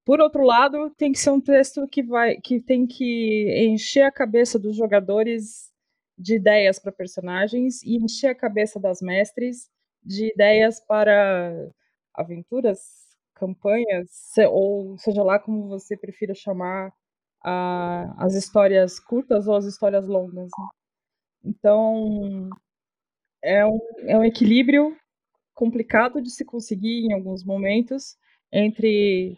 Por 0.04 0.20
outro 0.20 0.44
lado, 0.44 0.90
tem 0.96 1.12
que 1.12 1.18
ser 1.18 1.30
um 1.30 1.40
texto 1.40 1.86
que 1.88 2.02
vai 2.02 2.36
que 2.36 2.60
tem 2.60 2.86
que 2.86 3.66
encher 3.66 4.02
a 4.02 4.12
cabeça 4.12 4.58
dos 4.58 4.76
jogadores 4.76 5.72
de 6.18 6.36
ideias 6.36 6.78
para 6.78 6.92
personagens 6.92 7.82
e 7.82 7.96
encher 7.96 8.28
a 8.28 8.34
cabeça 8.34 8.78
das 8.78 9.00
mestres 9.00 9.68
de 10.02 10.30
ideias 10.32 10.80
para 10.80 11.70
aventuras, 12.14 12.78
campanhas, 13.34 14.10
ou 14.50 14.96
seja 14.98 15.22
lá 15.22 15.38
como 15.38 15.68
você 15.68 15.96
prefira 15.96 16.34
chamar 16.34 16.92
a, 17.42 18.24
as 18.24 18.34
histórias 18.34 19.00
curtas 19.00 19.48
ou 19.48 19.56
as 19.56 19.64
histórias 19.64 20.06
longas. 20.06 20.50
Né? 20.58 20.66
Então, 21.44 22.50
é 23.42 23.66
um, 23.66 23.78
é 24.06 24.18
um 24.18 24.24
equilíbrio 24.24 24.96
complicado 25.54 26.20
de 26.20 26.30
se 26.30 26.44
conseguir 26.44 27.06
em 27.06 27.12
alguns 27.12 27.44
momentos 27.44 28.16
entre 28.52 29.36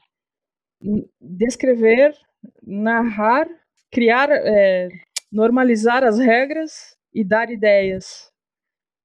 descrever, 1.20 2.14
narrar, 2.62 3.46
criar, 3.90 4.28
é, 4.30 4.88
normalizar 5.32 6.04
as 6.04 6.18
regras 6.18 6.96
e 7.12 7.24
dar 7.24 7.50
ideias. 7.50 8.30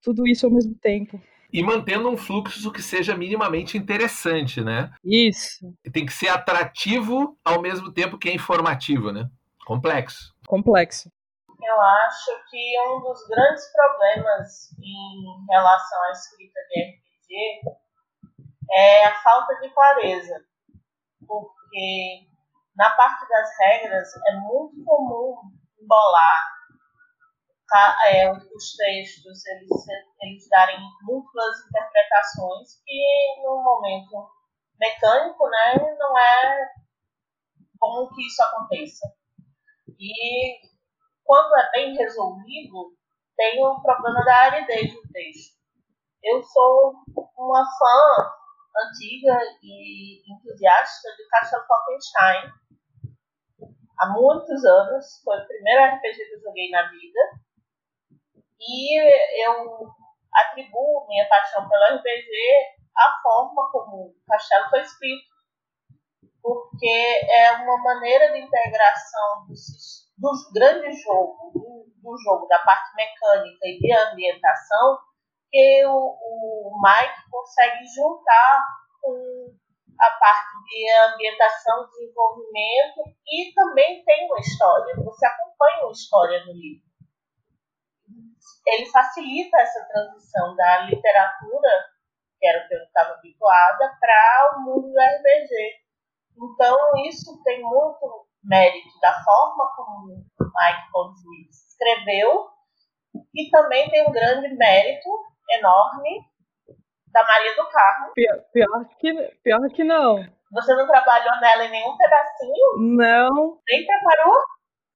Tudo 0.02 0.28
isso 0.28 0.46
ao 0.46 0.52
mesmo 0.52 0.76
tempo. 0.76 1.22
E 1.54 1.62
mantendo 1.62 2.10
um 2.10 2.18
fluxo 2.18 2.72
que 2.72 2.82
seja 2.82 3.16
minimamente 3.16 3.78
interessante, 3.78 4.62
né? 4.62 4.92
Isso. 5.04 5.74
Tem 5.92 6.06
que 6.06 6.14
ser 6.14 6.30
atrativo 6.30 7.38
ao 7.44 7.62
mesmo 7.62 7.92
tempo 7.92 8.18
que 8.18 8.30
é 8.30 8.34
informativo, 8.34 9.12
né? 9.12 9.30
Complexo. 9.66 10.34
Complexo. 10.48 11.12
Eu 11.64 11.82
acho 11.82 12.32
que 12.50 12.80
um 12.88 13.02
dos 13.02 13.28
grandes 13.28 13.72
problemas 13.72 14.72
em 14.80 15.46
relação 15.50 16.04
à 16.04 16.12
escrita 16.12 16.60
de 16.70 16.84
RPG 16.84 17.62
é 18.74 19.06
a 19.06 19.22
falta 19.22 19.56
de 19.60 19.70
clareza. 19.70 20.44
Porque 21.28 22.28
na 22.76 22.90
parte 22.96 23.28
das 23.28 23.50
regras 23.60 24.10
é 24.28 24.34
muito 24.38 24.84
comum 24.84 25.38
embolar 25.80 26.52
é, 28.08 28.30
os 28.32 28.76
textos, 28.76 29.46
eles, 29.46 29.86
eles 30.22 30.50
darem 30.50 30.80
múltiplas 31.04 31.66
interpretações 31.68 32.82
que 32.86 33.42
no 33.44 33.64
momento 33.64 34.30
mecânico 34.78 35.48
né, 35.48 35.96
não 35.98 36.18
é 36.18 36.70
comum 37.80 38.10
que 38.14 38.26
isso 38.28 38.44
aconteça. 38.44 39.08
E 39.98 40.71
quando 41.32 41.58
é 41.58 41.72
bem 41.72 41.96
resolvido, 41.96 42.94
tem 43.38 43.66
o 43.66 43.82
problema 43.82 44.22
da 44.26 44.36
aridez 44.36 44.94
do 44.94 45.02
texto. 45.14 45.56
Eu 46.22 46.44
sou 46.44 46.94
uma 47.38 47.64
fã 47.64 48.34
antiga 48.78 49.40
e 49.64 50.30
entusiasta 50.30 51.08
de 51.16 51.26
Castle 51.30 51.66
Falkenstein. 51.66 52.52
Há 53.98 54.10
muitos 54.10 54.66
anos, 54.66 55.22
foi 55.24 55.38
o 55.38 55.48
primeiro 55.48 55.96
RPG 55.96 56.18
que 56.18 56.36
eu 56.36 56.42
joguei 56.42 56.70
na 56.70 56.90
vida. 56.90 57.20
E 58.60 59.48
eu 59.48 59.88
atribuo 60.34 61.08
minha 61.08 61.30
paixão 61.30 61.66
pelo 61.70 61.98
RPG 61.98 62.36
à 62.98 63.22
forma 63.24 63.72
como 63.72 64.08
o 64.08 64.16
castelo 64.28 64.70
foi 64.70 64.82
escrito, 64.82 65.34
porque 66.44 67.22
é 67.30 67.54
uma 67.54 67.78
maneira 67.78 68.34
de 68.34 68.40
integração 68.40 69.46
dos 69.48 70.11
do 70.22 70.54
grande 70.54 70.94
jogo, 71.02 71.52
do, 71.52 71.86
do, 71.98 72.18
jogo, 72.24 72.48
da 72.48 72.60
parte 72.60 72.96
mecânica 72.96 73.66
e 73.66 73.80
de 73.80 73.92
ambientação, 73.92 75.00
que 75.50 75.86
o, 75.88 75.92
o 75.92 76.82
Mike 76.82 77.30
consegue 77.30 77.84
juntar 77.88 78.66
com 79.02 79.52
a 80.00 80.12
parte 80.12 80.52
de 80.70 80.92
ambientação, 81.14 81.88
desenvolvimento 81.90 83.02
e 83.28 83.52
também 83.54 84.04
tem 84.06 84.28
uma 84.28 84.40
história. 84.40 84.96
Você 85.04 85.26
acompanha 85.26 85.84
uma 85.84 85.92
história 85.92 86.46
no 86.46 86.54
livro. 86.54 86.86
Ele 88.68 88.86
facilita 88.92 89.58
essa 89.58 89.86
transição 89.86 90.56
da 90.56 90.82
literatura, 90.82 91.70
que 92.40 92.48
era 92.48 92.64
o 92.64 92.68
que 92.68 92.76
eu 92.76 92.84
estava 92.84 93.14
habituada, 93.14 93.98
para 94.00 94.56
o 94.56 94.62
mundo 94.62 94.92
do 94.92 95.00
RPG. 95.00 95.82
Então, 96.38 96.78
isso 97.06 97.44
tem 97.44 97.62
muito 97.62 98.31
mérito 98.44 99.00
da 99.02 99.14
forma 99.24 99.72
como 99.76 100.14
o 100.14 100.44
Mike 100.44 100.92
Ponzi 100.92 101.50
escreveu 101.50 102.50
e 103.36 103.50
também 103.50 103.90
tem 103.90 104.08
um 104.08 104.12
grande 104.12 104.56
mérito 104.56 105.10
enorme 105.58 106.26
da 107.12 107.24
Maria 107.24 107.56
do 107.56 107.70
Carmo. 107.70 108.14
Pior, 108.14 108.38
pior, 108.54 108.86
que, 109.00 109.14
pior 109.44 109.70
que 109.74 109.84
não. 109.84 110.16
Você 110.52 110.76
não 110.76 110.88
trabalhou 110.88 111.40
nela 111.42 111.66
em 111.66 111.72
nenhum 111.72 111.96
pedacinho? 111.98 112.96
Não. 112.96 113.60
Nem 113.70 113.86
preparou? 113.86 114.38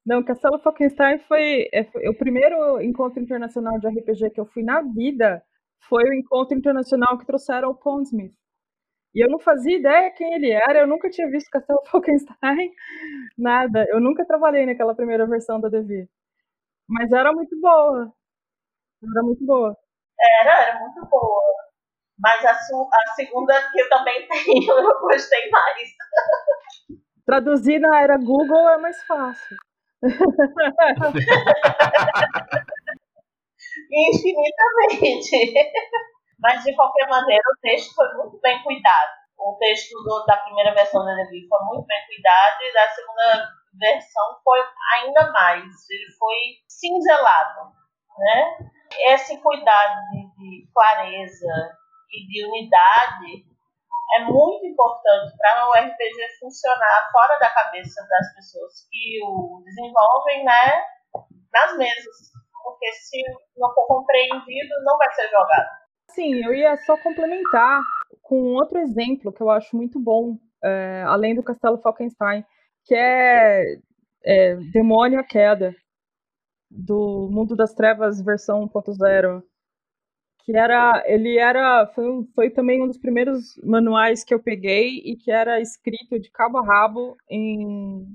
Não, 0.06 0.24
Castelo 0.24 0.60
Falkenstein 0.60 1.20
foi, 1.28 1.68
é, 1.74 1.84
foi, 1.86 2.08
o 2.08 2.18
primeiro 2.18 2.82
encontro 2.82 3.20
internacional 3.20 3.80
de 3.80 3.88
RPG 3.88 4.32
que 4.32 4.40
eu 4.40 4.46
fui 4.46 4.64
na 4.64 4.82
vida. 4.82 5.42
Foi 5.90 6.04
o 6.04 6.14
encontro 6.14 6.58
internacional 6.58 7.18
que 7.18 7.26
trouxeram 7.26 7.70
o 7.70 7.76
Pondsmith. 7.76 8.34
E 9.16 9.24
eu 9.24 9.30
não 9.30 9.40
fazia 9.40 9.78
ideia 9.78 10.12
quem 10.12 10.34
ele 10.34 10.52
era, 10.52 10.80
eu 10.80 10.88
nunca 10.88 11.10
tinha 11.10 11.30
visto 11.30 11.50
Castelo 11.50 11.80
Falkenstein, 11.90 12.72
nada. 13.38 13.86
Eu 13.90 14.00
nunca 14.02 14.26
trabalhei 14.26 14.66
naquela 14.66 14.94
primeira 14.96 15.26
versão 15.26 15.60
da 15.62 15.70
Devi. 15.70 16.08
Mas 16.90 17.12
era 17.12 17.32
muito 17.34 17.60
boa. 17.62 18.12
Era 19.04 19.24
muito 19.24 19.46
boa. 19.46 19.78
Era, 20.42 20.64
era 20.64 20.80
muito 20.80 21.06
boa. 21.10 21.42
Mas 22.20 22.46
a, 22.46 22.52
a 22.52 23.14
segunda 23.16 23.54
que 23.72 23.82
eu 23.82 23.90
também 23.90 24.28
tenho, 24.28 24.72
eu 24.80 25.00
gostei 25.02 25.50
mais. 25.50 25.90
Traduzir 27.26 27.80
na 27.80 28.02
era 28.02 28.18
Google 28.18 28.70
é 28.70 28.78
mais 28.78 29.02
fácil. 29.04 29.58
Infinitamente. 33.92 35.54
Mas, 36.40 36.64
de 36.64 36.76
qualquer 36.76 37.08
maneira, 37.08 37.44
o 37.52 37.60
texto 37.62 37.94
foi 37.96 38.14
muito 38.16 38.40
bem 38.42 38.62
cuidado. 38.64 39.12
O 39.38 39.58
texto 39.60 39.94
do, 40.04 40.26
da 40.26 40.38
primeira 40.38 40.74
versão 40.74 41.04
da 41.04 41.14
Levi 41.14 41.48
foi 41.48 41.60
muito 41.66 41.86
bem 41.86 42.06
cuidado 42.06 42.62
e 42.62 42.74
da 42.74 42.88
segunda 42.90 43.50
versão 43.74 44.40
foi 44.44 44.60
ainda 44.94 45.32
mais. 45.32 45.66
Ele 45.90 46.12
foi 46.18 46.36
cinzelado. 46.68 47.72
Né? 48.18 48.58
Esse 49.14 49.42
cuidado 49.42 50.00
de, 50.12 50.36
de 50.38 50.72
clareza 50.74 51.78
e 52.12 52.28
de 52.28 52.46
unidade 52.48 53.46
é 54.18 54.20
muito 54.24 54.66
importante 54.66 55.36
para 55.38 55.68
o 55.68 55.72
RPG 55.72 56.40
funcionar 56.40 57.10
fora 57.12 57.40
da 57.40 57.50
cabeça 57.50 58.08
das 58.08 58.36
pessoas 58.36 58.88
que 58.90 59.20
o 59.24 59.62
desenvolvem, 59.66 60.46
né, 60.46 60.84
nas 61.52 61.78
mesas. 61.78 62.32
Porque 62.64 62.92
se 62.94 63.24
não 63.58 63.74
for 63.74 63.88
compreendido, 63.88 64.84
não 64.84 64.98
vai 64.98 65.12
ser 65.12 65.30
jogado. 65.30 65.85
Sim, 66.16 66.34
eu 66.46 66.54
ia 66.54 66.78
só 66.78 66.98
complementar 66.98 67.82
com 68.22 68.54
outro 68.54 68.78
exemplo 68.80 69.34
que 69.34 69.42
eu 69.42 69.50
acho 69.50 69.76
muito 69.76 70.00
bom, 70.00 70.38
é, 70.64 71.04
além 71.06 71.36
do 71.36 71.44
Castelo 71.44 71.78
Falkenstein, 71.78 72.46
que 72.86 72.96
é, 72.96 73.76
é 74.24 74.56
Demônio 74.72 75.20
a 75.20 75.24
Queda, 75.26 75.76
do 76.72 77.30
Mundo 77.32 77.56
das 77.56 77.74
Trevas 77.74 78.22
versão 78.22 78.68
1.0 78.68 79.44
que 80.46 80.56
era 80.56 81.04
ele 81.08 81.38
era 81.38 81.88
foi, 81.88 82.06
foi 82.36 82.50
também 82.50 82.82
um 82.84 82.88
dos 82.88 82.98
primeiros 82.98 83.56
manuais 83.64 84.24
que 84.24 84.34
eu 84.34 84.42
peguei 84.42 85.00
e 85.06 85.16
que 85.18 85.32
era 85.32 85.60
escrito 85.62 86.20
de 86.20 86.30
cabo 86.32 86.60
a 86.60 86.66
rabo 86.66 87.18
em 87.30 88.06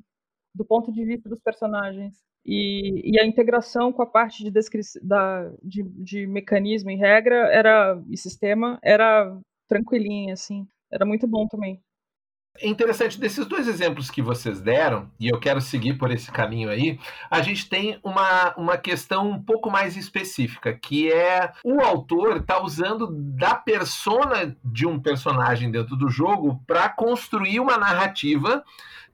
do 0.55 0.65
ponto 0.65 0.93
de 0.93 1.05
vista 1.05 1.29
dos 1.29 1.41
personagens 1.41 2.15
e, 2.45 3.13
e 3.13 3.21
a 3.21 3.27
integração 3.27 3.93
com 3.93 4.03
a 4.03 4.07
parte 4.07 4.43
de, 4.43 4.51
da, 5.03 5.51
de, 5.63 5.83
de 5.83 6.27
mecanismo 6.27 6.91
e 6.91 6.97
regra 6.97 7.49
era 7.53 8.03
e 8.09 8.17
sistema 8.17 8.79
era 8.83 9.39
tranquilinha 9.69 10.35
assim. 10.35 10.67
Era 10.91 11.07
muito 11.07 11.27
bom 11.27 11.47
também. 11.47 11.81
É 12.59 12.69
interessante, 12.69 13.19
desses 13.19 13.47
dois 13.47 13.69
exemplos 13.69 14.11
que 14.11 14.21
vocês 14.21 14.61
deram, 14.61 15.11
e 15.19 15.29
eu 15.29 15.39
quero 15.39 15.61
seguir 15.61 15.95
por 15.95 16.11
esse 16.11 16.31
caminho 16.31 16.69
aí, 16.69 16.99
a 17.31 17.41
gente 17.41 17.69
tem 17.69 17.99
uma, 18.03 18.55
uma 18.57 18.77
questão 18.77 19.31
um 19.31 19.43
pouco 19.43 19.71
mais 19.71 19.97
específica, 19.97 20.75
que 20.75 21.11
é 21.11 21.53
o 21.65 21.81
autor 21.81 22.39
está 22.39 22.63
usando 22.63 23.07
da 23.11 23.55
persona 23.55 24.55
de 24.65 24.87
um 24.87 25.01
personagem 25.01 25.71
dentro 25.71 25.97
do 25.97 26.11
jogo 26.11 26.61
para 26.67 26.89
construir 26.89 27.61
uma 27.61 27.79
narrativa 27.79 28.63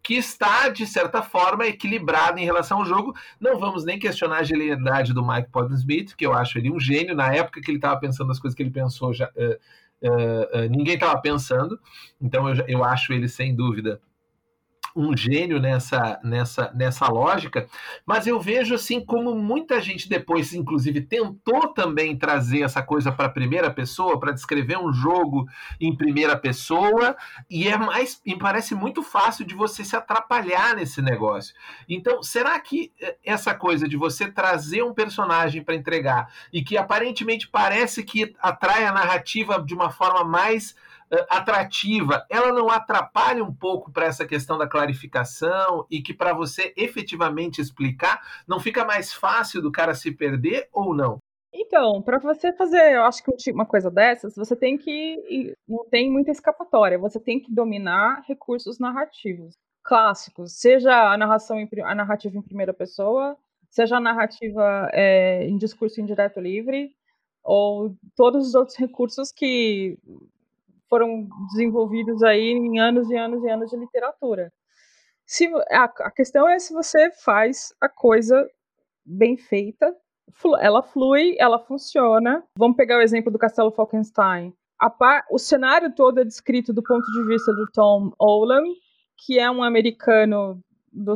que 0.06 0.14
está, 0.14 0.68
de 0.68 0.86
certa 0.86 1.20
forma, 1.20 1.66
equilibrada 1.66 2.40
em 2.40 2.44
relação 2.44 2.78
ao 2.78 2.86
jogo. 2.86 3.12
Não 3.40 3.58
vamos 3.58 3.84
nem 3.84 3.98
questionar 3.98 4.38
a 4.38 4.42
genialidade 4.44 5.12
do 5.12 5.26
Mike 5.26 5.50
Podden-Smith, 5.50 6.14
que 6.14 6.24
eu 6.24 6.32
acho 6.32 6.58
ele 6.58 6.70
um 6.70 6.78
gênio. 6.78 7.12
Na 7.12 7.34
época 7.34 7.60
que 7.60 7.68
ele 7.68 7.78
estava 7.78 7.98
pensando 7.98 8.30
as 8.30 8.38
coisas 8.38 8.56
que 8.56 8.62
ele 8.62 8.70
pensou, 8.70 9.12
já, 9.12 9.28
uh, 9.34 10.08
uh, 10.08 10.58
uh, 10.60 10.70
ninguém 10.70 10.94
estava 10.94 11.20
pensando, 11.20 11.76
então 12.20 12.48
eu, 12.48 12.64
eu 12.68 12.84
acho 12.84 13.12
ele 13.12 13.28
sem 13.28 13.52
dúvida 13.52 14.00
um 14.96 15.14
gênio 15.14 15.60
nessa, 15.60 16.18
nessa, 16.24 16.72
nessa 16.74 17.06
lógica, 17.06 17.68
mas 18.06 18.26
eu 18.26 18.40
vejo 18.40 18.74
assim 18.74 19.04
como 19.04 19.34
muita 19.34 19.78
gente 19.80 20.08
depois, 20.08 20.54
inclusive, 20.54 21.02
tentou 21.02 21.68
também 21.68 22.16
trazer 22.16 22.62
essa 22.62 22.82
coisa 22.82 23.12
para 23.12 23.26
a 23.26 23.30
primeira 23.30 23.70
pessoa, 23.70 24.18
para 24.18 24.32
descrever 24.32 24.78
um 24.78 24.92
jogo 24.92 25.46
em 25.78 25.94
primeira 25.94 26.36
pessoa, 26.36 27.14
e 27.50 27.68
é 27.68 27.76
mais, 27.76 28.20
me 28.24 28.38
parece 28.38 28.74
muito 28.74 29.02
fácil 29.02 29.44
de 29.44 29.54
você 29.54 29.84
se 29.84 29.94
atrapalhar 29.94 30.74
nesse 30.74 31.02
negócio. 31.02 31.54
Então, 31.86 32.22
será 32.22 32.58
que 32.58 32.90
eh, 33.00 33.16
essa 33.22 33.54
coisa 33.54 33.86
de 33.86 33.96
você 33.96 34.30
trazer 34.30 34.82
um 34.82 34.94
personagem 34.94 35.62
para 35.62 35.74
entregar 35.74 36.32
e 36.50 36.62
que 36.62 36.78
aparentemente 36.78 37.48
parece 37.48 38.02
que 38.02 38.34
atrai 38.40 38.86
a 38.86 38.92
narrativa 38.92 39.62
de 39.62 39.74
uma 39.74 39.90
forma 39.90 40.24
mais 40.24 40.74
atrativa, 41.28 42.26
ela 42.28 42.52
não 42.52 42.70
atrapalha 42.70 43.44
um 43.44 43.54
pouco 43.54 43.92
para 43.92 44.06
essa 44.06 44.26
questão 44.26 44.58
da 44.58 44.68
clarificação 44.68 45.86
e 45.90 46.00
que 46.00 46.12
para 46.12 46.32
você 46.32 46.72
efetivamente 46.76 47.60
explicar, 47.60 48.20
não 48.46 48.58
fica 48.58 48.84
mais 48.84 49.12
fácil 49.12 49.62
do 49.62 49.70
cara 49.70 49.94
se 49.94 50.10
perder 50.10 50.68
ou 50.72 50.94
não? 50.94 51.18
Então, 51.52 52.02
para 52.02 52.18
você 52.18 52.52
fazer, 52.52 52.94
eu 52.94 53.04
acho 53.04 53.22
que 53.22 53.50
uma 53.50 53.64
coisa 53.64 53.90
dessas, 53.90 54.36
você 54.36 54.54
tem 54.54 54.76
que 54.76 55.54
não 55.66 55.84
tem 55.88 56.10
muita 56.10 56.30
escapatória, 56.30 56.98
você 56.98 57.18
tem 57.18 57.40
que 57.40 57.52
dominar 57.52 58.22
recursos 58.26 58.78
narrativos 58.78 59.54
clássicos, 59.82 60.58
seja 60.58 61.12
a 61.12 61.16
narração 61.16 61.58
em, 61.58 61.68
a 61.82 61.94
narrativa 61.94 62.36
em 62.36 62.42
primeira 62.42 62.74
pessoa, 62.74 63.36
seja 63.70 63.96
a 63.96 64.00
narrativa 64.00 64.90
é, 64.92 65.46
em 65.46 65.56
discurso 65.56 66.00
indireto 66.00 66.40
livre, 66.40 66.92
ou 67.42 67.94
todos 68.16 68.48
os 68.48 68.54
outros 68.54 68.76
recursos 68.76 69.30
que 69.30 69.96
foram 70.88 71.28
desenvolvidos 71.52 72.22
aí 72.22 72.52
em 72.52 72.78
anos 72.78 73.10
e 73.10 73.16
anos 73.16 73.42
e 73.42 73.48
anos 73.48 73.70
de 73.70 73.76
literatura. 73.76 74.52
Se, 75.24 75.50
a, 75.70 75.84
a 75.84 76.10
questão 76.10 76.48
é 76.48 76.58
se 76.58 76.72
você 76.72 77.10
faz 77.24 77.74
a 77.80 77.88
coisa 77.88 78.48
bem 79.04 79.36
feita, 79.36 79.92
ela 80.60 80.82
flui, 80.82 81.36
ela 81.38 81.58
funciona. 81.58 82.44
Vamos 82.56 82.76
pegar 82.76 82.98
o 82.98 83.02
exemplo 83.02 83.30
do 83.30 83.38
Castelo 83.38 83.72
Falkenstein. 83.72 84.52
Par, 84.98 85.24
o 85.30 85.38
cenário 85.38 85.94
todo 85.94 86.20
é 86.20 86.24
descrito 86.24 86.72
do 86.72 86.82
ponto 86.82 87.04
de 87.12 87.26
vista 87.26 87.52
do 87.52 87.66
Tom 87.72 88.12
Olam, 88.18 88.64
que 89.16 89.38
é 89.38 89.50
um 89.50 89.62
americano 89.62 90.60
do, 90.92 91.14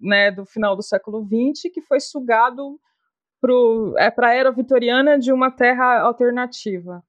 né, 0.00 0.30
do 0.30 0.46
final 0.46 0.74
do 0.74 0.82
século 0.82 1.24
XX, 1.24 1.72
que 1.72 1.82
foi 1.82 2.00
sugado 2.00 2.80
para 3.40 3.52
é, 3.98 4.14
a 4.18 4.34
era 4.34 4.50
vitoriana 4.50 5.18
de 5.18 5.32
uma 5.32 5.50
terra 5.50 6.00
alternativa 6.00 7.04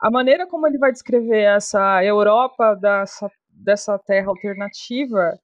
a 0.00 0.10
maneira 0.10 0.46
como 0.46 0.66
ele 0.66 0.78
vai 0.78 0.92
descrever 0.92 1.42
essa 1.42 2.02
Europa 2.04 2.74
dessa, 2.74 3.30
dessa 3.50 3.98
terra 3.98 4.28
alternativa 4.28 5.38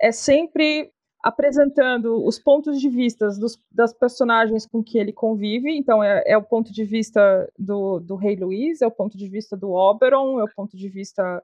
é 0.00 0.12
sempre 0.12 0.92
apresentando 1.22 2.24
os 2.24 2.38
pontos 2.38 2.80
de 2.80 2.88
vista 2.88 3.28
dos, 3.28 3.58
das 3.70 3.92
personagens 3.92 4.66
com 4.66 4.82
que 4.82 4.98
ele 4.98 5.12
convive. 5.12 5.76
Então, 5.76 6.02
é, 6.02 6.22
é, 6.24 6.36
o 6.36 6.42
ponto 6.42 6.72
de 6.72 6.84
vista 6.84 7.46
do, 7.58 8.00
do 8.00 8.16
rei 8.16 8.36
Luís, 8.36 8.80
é 8.80 8.86
o 8.86 8.90
ponto 8.90 9.18
de 9.18 9.28
vista 9.28 9.56
do 9.56 9.70
Oberon, 9.70 10.40
é 10.40 10.44
o 10.44 10.54
ponto 10.54 10.76
de 10.76 10.88
vista 10.88 11.42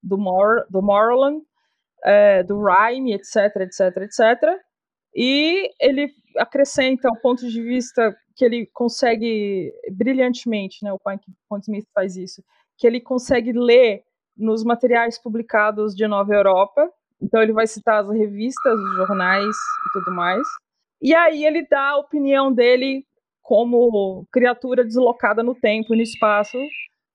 do, 0.00 0.16
Mor, 0.16 0.64
do 0.70 0.80
Morland, 0.80 1.42
é, 2.04 2.44
do 2.44 2.62
Rhyme, 2.62 3.14
etc, 3.14 3.56
etc, 3.62 3.96
etc. 4.02 4.60
E 5.14 5.70
ele 5.80 6.12
acrescenta 6.38 7.08
o 7.08 7.20
ponto 7.20 7.48
de 7.48 7.62
vista 7.62 8.16
que 8.36 8.44
ele 8.44 8.66
consegue 8.66 9.72
brilhantemente, 9.90 10.84
né, 10.84 10.92
o 10.92 10.98
Point 10.98 11.24
Smith 11.62 11.88
faz 11.94 12.16
isso, 12.16 12.44
que 12.76 12.86
ele 12.86 13.00
consegue 13.00 13.52
ler 13.52 14.04
nos 14.36 14.62
materiais 14.62 15.18
publicados 15.18 15.96
de 15.96 16.06
Nova 16.06 16.34
Europa. 16.34 16.92
Então 17.20 17.42
ele 17.42 17.54
vai 17.54 17.66
citar 17.66 18.04
as 18.04 18.10
revistas, 18.10 18.78
os 18.78 18.96
jornais 18.96 19.56
e 19.88 19.92
tudo 19.94 20.14
mais. 20.14 20.46
E 21.00 21.14
aí 21.14 21.46
ele 21.46 21.66
dá 21.66 21.90
a 21.90 21.98
opinião 21.98 22.52
dele 22.52 23.06
como 23.40 24.26
criatura 24.30 24.84
deslocada 24.84 25.42
no 25.42 25.54
tempo 25.54 25.94
e 25.94 25.96
no 25.96 26.02
espaço 26.02 26.58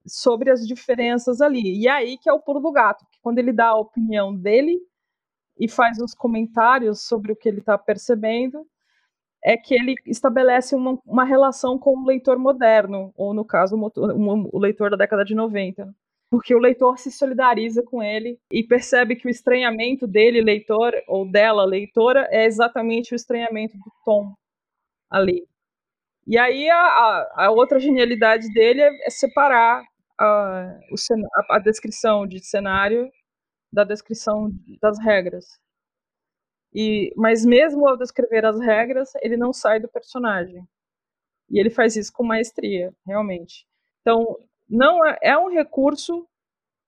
sobre 0.08 0.50
as 0.50 0.66
diferenças 0.66 1.40
ali. 1.40 1.80
E 1.80 1.88
aí 1.88 2.18
que 2.18 2.28
é 2.28 2.34
o 2.34 2.40
pulo 2.40 2.60
do 2.60 2.72
gato, 2.72 3.06
que 3.12 3.20
quando 3.22 3.38
ele 3.38 3.54
dá 3.54 3.68
a 3.68 3.80
opinião 3.80 4.36
dele 4.36 4.80
e 5.60 5.70
faz 5.70 6.00
os 6.00 6.16
comentários 6.16 7.04
sobre 7.04 7.32
o 7.32 7.36
que 7.36 7.48
ele 7.48 7.60
está 7.60 7.78
percebendo, 7.78 8.66
é 9.44 9.58
que 9.58 9.74
ele 9.74 9.96
estabelece 10.06 10.76
uma, 10.76 11.00
uma 11.06 11.24
relação 11.24 11.78
com 11.78 11.98
o 11.98 12.06
leitor 12.06 12.38
moderno, 12.38 13.12
ou 13.16 13.34
no 13.34 13.44
caso, 13.44 13.76
o, 13.76 14.56
o 14.56 14.60
leitor 14.60 14.92
da 14.92 14.98
década 14.98 15.26
de 15.26 15.36
90. 15.36 15.94
porque 16.30 16.56
o 16.56 16.60
leitor 16.60 16.98
se 16.98 17.12
solidariza 17.12 17.84
com 17.84 18.02
ele 18.02 18.40
e 18.52 18.64
percebe 18.64 19.16
que 19.16 19.28
o 19.28 19.30
estranhamento 19.30 20.08
dele, 20.08 20.42
leitor, 20.42 20.94
ou 21.08 21.30
dela, 21.30 21.66
leitora, 21.66 22.28
é 22.32 22.46
exatamente 22.46 23.14
o 23.14 23.16
estranhamento 23.16 23.78
do 23.78 23.92
Tom 24.06 24.34
ali. 25.10 25.46
E 26.26 26.38
aí 26.38 26.70
a, 26.70 27.28
a, 27.36 27.52
outra 27.52 27.80
genialidade 27.80 28.48
dele 28.54 28.82
é, 28.82 29.08
é 29.08 29.10
separar 29.10 29.84
a, 30.18 30.80
o, 30.92 30.96
a, 31.50 31.60
descrição 31.60 32.26
de 32.26 32.40
cenário 32.40 33.12
da 33.74 33.84
descrição 33.84 34.52
das 34.82 35.00
regras. 35.00 35.60
E, 36.74 37.14
mas 37.18 37.46
mesmo 37.46 37.88
ao 37.88 37.98
descrever 37.98 38.46
as 38.46 38.60
regras, 38.60 39.12
ele 39.22 39.36
não 39.36 39.52
sai 39.52 39.80
do 39.80 39.88
personagem. 39.88 40.64
E 41.50 41.60
ele 41.60 41.70
faz 41.70 41.96
isso 41.96 42.14
com 42.14 42.24
maestria, 42.24 42.94
realmente. 43.06 43.66
Então, 44.02 44.38
não 44.70 45.06
é, 45.06 45.18
é 45.22 45.38
um 45.38 45.50
recurso 45.50 46.26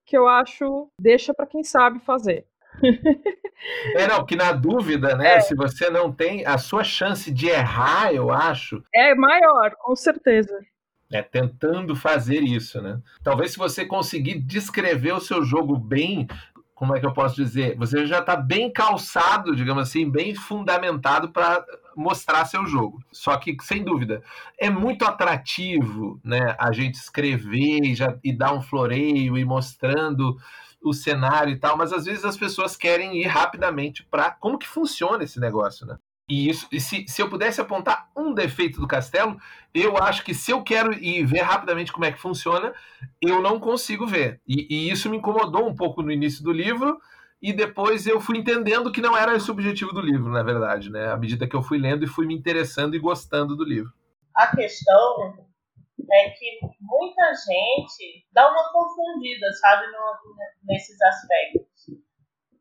que 0.06 0.17
eu 0.17 0.28
acho 0.28 0.89
deixa 1.00 1.34
para 1.34 1.48
quem 1.48 1.63
sabe 1.63 2.00
fazer. 2.00 2.46
é, 3.96 4.08
não, 4.08 4.26
que 4.26 4.36
na 4.36 4.52
dúvida, 4.52 5.15
né? 5.15 5.36
É. 5.36 5.39
Se 5.41 5.54
você 5.54 5.89
não 5.89 6.12
tem, 6.12 6.46
a 6.46 6.58
sua 6.58 6.84
chance 6.84 7.32
de 7.32 7.48
errar, 7.48 8.13
eu 8.13 8.32
acho. 8.32 8.84
É 8.93 9.13
maior, 9.13 9.76
com 9.78 9.96
certeza. 9.96 10.60
É, 11.12 11.22
tentando 11.22 11.96
fazer 11.96 12.41
isso, 12.41 12.82
né? 12.82 13.00
Talvez 13.24 13.52
se 13.52 13.58
você 13.58 13.86
conseguir 13.86 14.39
descrever 14.39 15.13
o 15.13 15.19
seu 15.19 15.43
jogo 15.43 15.78
bem, 15.78 16.28
como 16.73 16.95
é 16.95 16.99
que 16.99 17.05
eu 17.05 17.13
posso 17.13 17.36
dizer? 17.36 17.77
Você 17.77 18.05
já 18.05 18.19
está 18.19 18.36
bem 18.36 18.71
calçado, 18.71 19.55
digamos 19.55 19.83
assim, 19.83 20.09
bem 20.09 20.33
fundamentado 20.33 21.29
para 21.29 21.63
mostrar 21.95 22.45
seu 22.45 22.65
jogo. 22.65 23.03
Só 23.12 23.38
que, 23.38 23.55
sem 23.62 23.83
dúvida, 23.83 24.23
é 24.59 24.69
muito 24.69 25.05
atrativo 25.05 26.19
né, 26.23 26.55
a 26.59 26.71
gente 26.71 26.95
escrever 26.95 27.83
e, 27.83 27.95
já, 27.95 28.17
e 28.23 28.36
dar 28.36 28.53
um 28.53 28.62
floreio 28.62 29.38
e 29.38 29.45
mostrando 29.45 30.36
o 30.83 30.93
cenário 30.93 31.53
e 31.53 31.57
tal, 31.57 31.77
mas 31.77 31.93
às 31.93 32.05
vezes 32.05 32.25
as 32.25 32.36
pessoas 32.36 32.75
querem 32.75 33.21
ir 33.21 33.27
rapidamente 33.27 34.03
para 34.03 34.31
como 34.31 34.57
que 34.57 34.67
funciona 34.67 35.23
esse 35.23 35.39
negócio, 35.39 35.86
né? 35.86 35.97
E 36.29 36.49
isso, 36.49 36.67
e 36.71 36.79
se, 36.79 37.05
se 37.07 37.21
eu 37.21 37.29
pudesse 37.29 37.59
apontar 37.59 38.09
um 38.15 38.33
defeito 38.33 38.79
do 38.79 38.88
castelo, 38.88 39.38
eu 39.73 39.97
acho 39.97 40.23
que 40.23 40.33
se 40.33 40.51
eu 40.51 40.63
quero 40.63 40.93
ir 40.93 41.25
ver 41.25 41.41
rapidamente 41.41 41.91
como 41.91 42.05
é 42.05 42.12
que 42.12 42.19
funciona, 42.19 42.73
eu 43.21 43.41
não 43.41 43.59
consigo 43.59 44.07
ver. 44.07 44.41
E, 44.47 44.67
e 44.69 44.89
isso 44.89 45.09
me 45.09 45.17
incomodou 45.17 45.67
um 45.67 45.75
pouco 45.75 46.01
no 46.01 46.12
início 46.12 46.41
do 46.43 46.51
livro, 46.51 46.97
e 47.41 47.51
depois 47.51 48.07
eu 48.07 48.21
fui 48.21 48.38
entendendo 48.38 48.89
que 48.89 49.01
não 49.01 49.17
era 49.17 49.36
esse 49.36 49.49
o 49.49 49.53
objetivo 49.53 49.91
do 49.91 49.99
livro, 49.99 50.31
na 50.31 50.43
verdade, 50.43 50.89
né? 50.89 51.12
À 51.12 51.17
medida 51.17 51.45
que 51.45 51.55
eu 51.55 51.62
fui 51.62 51.77
lendo 51.77 52.05
e 52.05 52.07
fui 52.07 52.25
me 52.25 52.33
interessando 52.33 52.95
e 52.95 52.99
gostando 52.99 53.53
do 53.53 53.65
livro. 53.65 53.91
A 54.33 54.55
questão 54.55 55.36
é 56.09 56.29
que 56.29 56.59
muita 56.79 57.33
gente 57.33 58.25
dá 58.31 58.49
uma 58.49 58.71
confundida, 58.71 59.45
sabe, 59.59 59.88
no, 59.88 60.36
nesses 60.63 60.95
aspectos. 61.01 61.99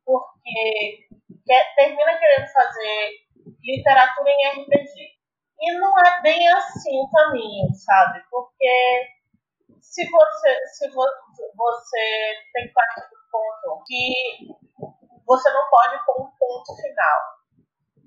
Porque 0.04 1.06
quer, 1.46 1.74
termina 1.76 2.18
querendo 2.18 2.48
fazer 2.52 3.10
literatura 3.62 4.30
em 4.30 4.62
RPG. 4.62 5.12
E 5.60 5.72
não 5.78 5.92
é 6.00 6.22
bem 6.22 6.48
assim 6.48 6.98
o 6.98 7.08
caminho, 7.08 7.72
sabe? 7.74 8.20
Porque 8.30 9.08
se 9.80 10.08
você, 10.08 10.66
se 10.66 10.90
você 10.90 12.34
tem 12.52 12.72
partir 12.72 13.08
do 13.10 13.16
ponto 13.30 13.84
que 13.86 14.72
você 15.26 15.50
não 15.50 15.70
pode 15.70 16.04
pôr 16.04 16.22
um 16.22 16.30
ponto 16.38 16.76
final 16.76 17.20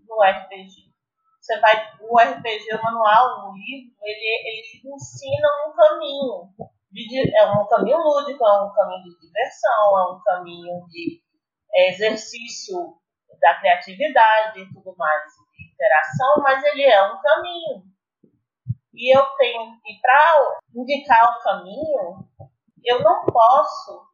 no 0.07 0.21
RPG. 0.21 0.93
Você 1.39 1.59
vai, 1.59 1.75
o 2.01 2.19
RPG, 2.19 2.75
o 2.75 2.83
manual, 2.83 3.49
o 3.49 3.53
livro, 3.53 3.95
ele, 4.01 4.49
ele 4.49 4.95
ensina 4.95 5.47
um 5.67 5.73
caminho. 5.73 6.49
De, 6.91 7.37
é 7.37 7.45
um 7.51 7.67
caminho 7.67 7.97
lúdico, 7.97 8.45
é 8.45 8.63
um 8.63 8.73
caminho 8.73 9.03
de 9.03 9.19
diversão, 9.19 9.99
é 9.99 10.13
um 10.13 10.21
caminho 10.23 10.85
de 10.87 11.21
é, 11.75 11.89
exercício 11.89 12.97
da 13.39 13.55
criatividade 13.59 14.59
e 14.59 14.73
tudo 14.73 14.95
mais, 14.97 15.23
de 15.23 15.73
interação, 15.73 16.35
mas 16.43 16.63
ele 16.63 16.83
é 16.83 17.03
um 17.03 17.19
caminho. 17.21 17.83
E 18.93 19.15
eu 19.15 19.25
tenho, 19.37 19.73
e 19.85 19.99
para 20.01 20.59
indicar 20.73 21.37
o 21.37 21.43
caminho, 21.43 22.25
eu 22.83 23.03
não 23.03 23.25
posso 23.25 24.07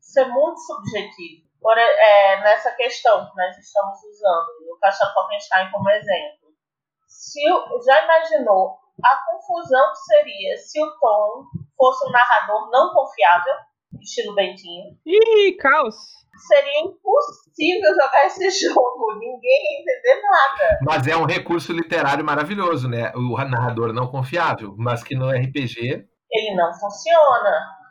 ser 0.00 0.26
muito 0.26 0.58
subjetivo. 0.60 1.42
Por, 1.60 1.78
é, 1.78 2.40
nessa 2.40 2.72
questão 2.72 3.28
que 3.30 3.36
nós 3.36 3.56
estamos 3.56 3.98
usando, 4.02 4.48
o 4.72 4.78
Caixa 4.80 5.12
Falkenstein 5.14 5.70
como 5.70 5.90
exemplo. 5.90 6.48
Se, 7.06 7.40
já 7.84 8.04
imaginou 8.04 8.78
a 9.04 9.16
confusão 9.16 9.90
que 9.90 9.98
seria 9.98 10.56
se 10.56 10.82
o 10.82 10.98
Tom 10.98 11.44
fosse 11.76 12.08
um 12.08 12.10
narrador 12.10 12.70
não 12.70 12.92
confiável, 12.92 13.54
estilo 14.00 14.34
Bentinho? 14.34 14.98
Ih, 15.06 15.56
caos! 15.56 16.21
Seria 16.36 16.80
impossível 16.80 17.94
jogar 17.94 18.26
esse 18.26 18.50
jogo, 18.68 19.14
ninguém 19.18 19.40
ia 19.42 19.80
entender 19.80 20.22
nada. 20.22 20.78
Mas 20.82 21.06
é 21.06 21.16
um 21.16 21.26
recurso 21.26 21.72
literário 21.72 22.24
maravilhoso, 22.24 22.88
né? 22.88 23.12
O 23.14 23.36
narrador 23.44 23.92
não 23.92 24.10
confiável, 24.10 24.74
mas 24.78 25.02
que 25.04 25.14
no 25.14 25.30
RPG. 25.30 26.06
Ele 26.30 26.56
não 26.56 26.72
funciona 26.72 27.82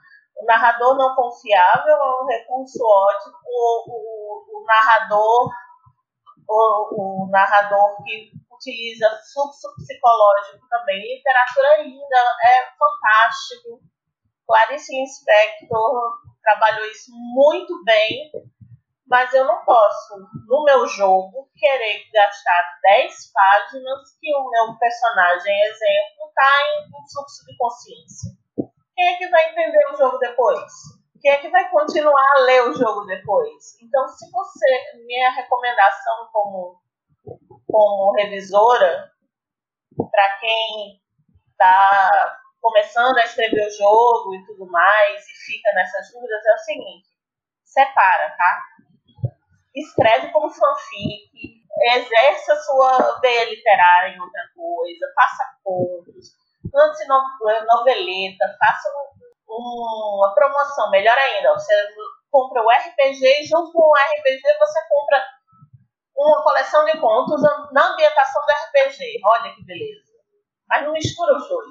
o 0.41 0.45
narrador 0.45 0.97
não 0.97 1.15
confiável 1.15 1.93
é 1.93 2.23
um 2.23 2.25
recurso 2.25 2.84
ótimo. 2.84 3.36
O, 3.45 3.84
o, 3.88 4.62
o 4.62 4.65
narrador, 4.65 5.49
o, 6.49 7.25
o, 7.25 7.30
narrador 7.30 7.95
que 8.04 8.32
utiliza 8.51 9.08
fluxo 9.34 9.73
psicológico 9.75 10.67
também. 10.69 10.99
Literatura 10.99 11.84
linda, 11.84 12.17
é 12.43 12.63
fantástico. 12.77 13.80
Clarice 14.47 14.95
Inspector 14.95 16.12
trabalhou 16.41 16.86
isso 16.86 17.12
muito 17.34 17.84
bem, 17.84 18.32
mas 19.08 19.34
eu 19.34 19.45
não 19.45 19.63
posso, 19.65 20.17
no 20.47 20.63
meu 20.63 20.88
jogo, 20.88 21.49
querer 21.56 22.04
gastar 22.13 22.80
10 22.84 23.32
páginas 23.34 24.17
que 24.19 24.34
o 24.34 24.49
meu 24.49 24.77
personagem 24.77 25.62
exemplo 25.63 26.27
está 26.30 26.51
em 26.62 26.88
um 26.88 27.04
fluxo 27.10 27.45
de 27.45 27.58
consciência 27.58 28.41
quem 29.01 29.15
é 29.15 29.17
que 29.17 29.30
vai 29.30 29.49
entender 29.49 29.84
o 29.91 29.97
jogo 29.97 30.17
depois? 30.19 30.71
Quem 31.19 31.32
é 31.32 31.38
que 31.38 31.49
vai 31.49 31.69
continuar 31.71 32.34
a 32.38 32.41
ler 32.41 32.69
o 32.69 32.73
jogo 32.73 33.06
depois? 33.06 33.82
Então, 33.82 34.08
se 34.08 34.30
você, 34.30 35.04
minha 35.06 35.32
recomendação 35.32 36.30
como, 36.32 36.80
como 37.67 38.13
revisora, 38.13 39.12
para 40.12 40.39
quem 40.39 41.01
está 41.51 42.40
começando 42.62 43.17
a 43.17 43.24
escrever 43.24 43.65
o 43.65 43.71
jogo 43.71 44.36
e 44.36 44.45
tudo 44.45 44.69
mais, 44.69 45.28
e 45.28 45.45
fica 45.45 45.69
nessas 45.74 46.12
dúvidas, 46.13 46.45
é 46.45 46.54
o 46.54 46.58
seguinte: 46.58 47.10
separa, 47.63 48.36
tá? 48.38 48.62
Escreve 49.74 50.32
como 50.32 50.50
fanfic, 50.50 51.32
exerça 51.93 52.56
sua 52.58 53.19
veia 53.19 53.50
literária 53.50 54.15
em 54.15 54.19
outra 54.21 54.43
coisa, 54.56 55.12
faça 55.15 55.43
contos, 55.63 56.36
lance 56.74 57.08
noveleta, 57.08 58.58
faça 58.60 58.89
um, 59.50 60.17
uma 60.17 60.34
promoção, 60.36 60.91
melhor 60.91 61.17
ainda, 61.17 61.54
você 61.54 61.74
compra 62.30 62.62
o 62.62 62.69
RPG 62.69 63.41
e 63.41 63.45
junto 63.45 63.71
com 63.71 63.82
o 63.82 63.95
RPG 63.95 64.41
você 64.60 64.80
compra 64.88 65.26
uma 66.15 66.43
coleção 66.43 66.86
de 66.86 67.00
contos 67.00 67.41
na 67.71 67.93
ambientação 67.93 68.41
do 68.45 68.52
RPG. 68.52 69.19
Olha 69.26 69.56
que 69.56 69.65
beleza. 69.65 70.12
Mas 70.69 70.86
não 70.86 70.93
mistura 70.93 71.36
os 71.36 71.47
dois. 71.47 71.69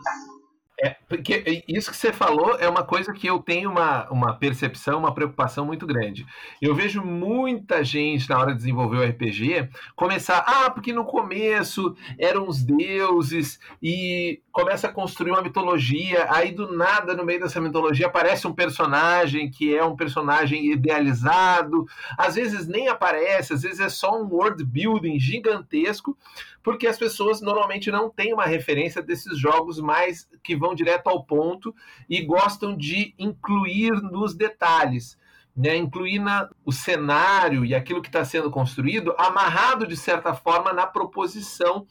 É, 0.83 0.97
porque 1.07 1.63
isso 1.69 1.91
que 1.91 1.97
você 1.97 2.11
falou 2.11 2.57
é 2.59 2.67
uma 2.67 2.83
coisa 2.83 3.13
que 3.13 3.27
eu 3.27 3.39
tenho 3.39 3.71
uma, 3.71 4.09
uma 4.11 4.35
percepção, 4.35 4.99
uma 4.99 5.13
preocupação 5.13 5.67
muito 5.67 5.87
grande. 5.87 6.25
Eu 6.61 6.75
vejo 6.75 7.05
muita 7.05 7.85
gente 7.85 8.31
na 8.31 8.39
hora 8.39 8.53
de 8.53 8.59
desenvolver 8.59 8.97
o 8.97 9.05
RPG 9.05 9.69
começar, 9.95 10.39
ah, 10.39 10.71
porque 10.71 10.91
no 10.91 11.05
começo 11.05 11.95
eram 12.19 12.49
os 12.49 12.63
deuses 12.63 13.61
e 13.83 14.41
começa 14.51 14.89
a 14.89 14.93
construir 14.93 15.33
uma 15.33 15.43
mitologia, 15.43 16.27
aí 16.31 16.51
do 16.51 16.75
nada 16.75 17.15
no 17.15 17.27
meio 17.27 17.41
dessa 17.41 17.61
mitologia 17.61 18.07
aparece 18.07 18.47
um 18.47 18.55
personagem 18.55 19.51
que 19.51 19.77
é 19.77 19.85
um 19.85 19.97
personagem 19.97 20.73
idealizado, 20.73 21.85
às 22.17 22.37
vezes 22.37 22.67
nem 22.67 22.89
aparece, 22.89 23.53
às 23.53 23.63
vezes 23.63 23.81
é 23.81 23.89
só 23.91 24.19
um 24.19 24.27
world 24.29 24.65
building 24.65 25.21
gigantesco 25.21 26.17
porque 26.63 26.87
as 26.87 26.99
pessoas 26.99 27.41
normalmente 27.41 27.91
não 27.91 28.11
têm 28.11 28.33
uma 28.33 28.45
referência 28.45 29.03
desses 29.03 29.39
jogos 29.39 29.79
mais 29.81 30.29
que 30.43 30.57
vão 30.57 30.75
direto 30.75 31.09
ao 31.09 31.25
ponto 31.25 31.75
e 32.09 32.23
gostam 32.23 32.77
de 32.77 33.15
incluir 33.19 33.93
nos 34.03 34.35
detalhes. 34.35 35.19
Né, 35.57 35.77
incluir 35.77 36.21
na, 36.21 36.49
o 36.65 36.71
cenário 36.71 37.65
e 37.65 37.75
aquilo 37.75 38.01
que 38.01 38.09
está 38.09 38.25
sendo 38.25 38.53
construído 38.53 39.13
amarrado 39.19 39.85
de 39.85 39.97
certa 39.97 40.33
forma 40.33 40.73
na 40.73 40.87
proposição 40.87 41.87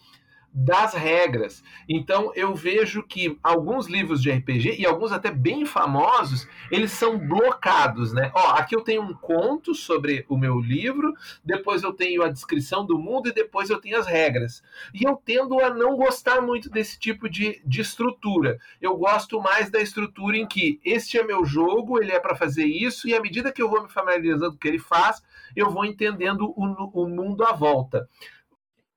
das 0.53 0.93
regras. 0.93 1.63
Então 1.87 2.31
eu 2.35 2.55
vejo 2.55 3.03
que 3.03 3.37
alguns 3.43 3.87
livros 3.87 4.21
de 4.21 4.31
RPG 4.31 4.77
e 4.79 4.85
alguns 4.85 5.11
até 5.11 5.31
bem 5.31 5.65
famosos, 5.65 6.47
eles 6.71 6.91
são 6.91 7.17
blocados, 7.17 8.13
né? 8.13 8.31
Ó, 8.33 8.51
aqui 8.51 8.75
eu 8.75 8.81
tenho 8.81 9.01
um 9.01 9.13
conto 9.13 9.73
sobre 9.75 10.25
o 10.27 10.37
meu 10.37 10.59
livro, 10.59 11.13
depois 11.43 11.83
eu 11.83 11.93
tenho 11.93 12.23
a 12.23 12.29
descrição 12.29 12.85
do 12.85 12.97
mundo 12.97 13.29
e 13.29 13.33
depois 13.33 13.69
eu 13.69 13.79
tenho 13.79 13.97
as 13.97 14.07
regras. 14.07 14.63
E 14.93 15.07
eu 15.07 15.15
tendo 15.23 15.59
a 15.59 15.69
não 15.69 15.95
gostar 15.95 16.41
muito 16.41 16.69
desse 16.69 16.99
tipo 16.99 17.29
de, 17.29 17.61
de 17.65 17.81
estrutura. 17.81 18.59
Eu 18.81 18.97
gosto 18.97 19.39
mais 19.41 19.69
da 19.69 19.79
estrutura 19.79 20.37
em 20.37 20.47
que 20.47 20.79
este 20.83 21.17
é 21.17 21.23
meu 21.23 21.45
jogo, 21.45 22.01
ele 22.01 22.11
é 22.11 22.19
para 22.19 22.35
fazer 22.35 22.65
isso 22.65 23.07
e 23.07 23.13
à 23.13 23.21
medida 23.21 23.51
que 23.51 23.61
eu 23.61 23.69
vou 23.69 23.83
me 23.83 23.89
familiarizando 23.89 24.51
com 24.51 24.57
o 24.57 24.59
que 24.59 24.67
ele 24.67 24.79
faz, 24.79 25.21
eu 25.55 25.69
vou 25.69 25.85
entendendo 25.85 26.53
o, 26.55 27.03
o 27.03 27.07
mundo 27.07 27.43
à 27.43 27.53
volta. 27.53 28.07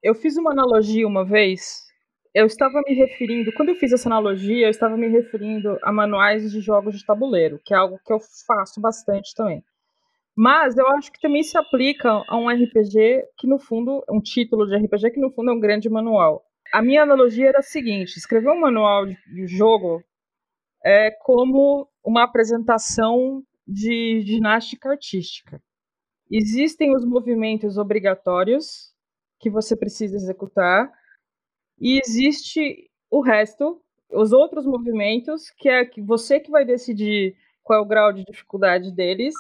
Eu 0.03 0.17
fiz 0.17 0.37
uma 0.37 0.51
analogia 0.51 1.07
uma 1.07 1.25
vez. 1.25 1.87
Eu 2.35 2.47
estava 2.47 2.81
me 2.85 2.93
referindo, 2.95 3.53
quando 3.53 3.69
eu 3.69 3.77
fiz 3.77 3.93
essa 3.93 4.09
analogia, 4.09 4.67
eu 4.67 4.71
estava 4.71 4.97
me 4.97 5.07
referindo 5.07 5.79
a 5.83 5.93
manuais 5.93 6.51
de 6.51 6.61
jogos 6.61 6.99
de 6.99 7.07
tabuleiro, 7.07 7.61
que 7.65 7.73
é 7.73 7.77
algo 7.77 8.01
que 8.05 8.12
eu 8.12 8.19
faço 8.47 8.81
bastante 8.81 9.33
também. 9.35 9.62
Mas 10.35 10.77
eu 10.77 10.88
acho 10.88 11.12
que 11.12 11.21
também 11.21 11.43
se 11.43 11.57
aplica 11.57 12.11
a 12.27 12.37
um 12.37 12.49
RPG 12.49 13.23
que, 13.38 13.47
no 13.47 13.61
fundo, 13.61 14.03
um 14.11 14.21
título 14.21 14.67
de 14.67 14.77
RPG 14.77 15.12
que, 15.12 15.21
no 15.21 15.31
fundo, 15.31 15.51
é 15.51 15.55
um 15.55 15.61
grande 15.61 15.88
manual. 15.88 16.43
A 16.73 16.83
minha 16.83 17.03
analogia 17.03 17.49
era 17.49 17.59
a 17.59 17.62
seguinte: 17.62 18.17
escrever 18.17 18.51
um 18.51 18.61
manual 18.61 19.07
de 19.07 19.47
jogo 19.47 20.03
é 20.85 21.12
como 21.21 21.87
uma 22.03 22.25
apresentação 22.25 23.43
de 23.69 24.23
ginástica 24.23 24.91
artística. 24.91 25.62
Existem 26.31 26.97
os 26.97 27.05
movimentos 27.05 27.77
obrigatórios 27.77 28.91
que 29.42 29.50
você 29.50 29.76
precisa 29.76 30.16
executar 30.16 30.90
e 31.78 31.98
existe 31.98 32.88
o 33.11 33.20
resto, 33.20 33.83
os 34.12 34.33
outros 34.33 34.64
movimentos, 34.64 35.50
que 35.50 35.68
é 35.68 35.90
você 35.98 36.38
que 36.38 36.50
vai 36.50 36.64
decidir 36.64 37.37
qual 37.62 37.81
é 37.81 37.83
o 37.83 37.87
grau 37.87 38.12
de 38.12 38.24
dificuldade 38.24 38.92
deles 38.92 39.35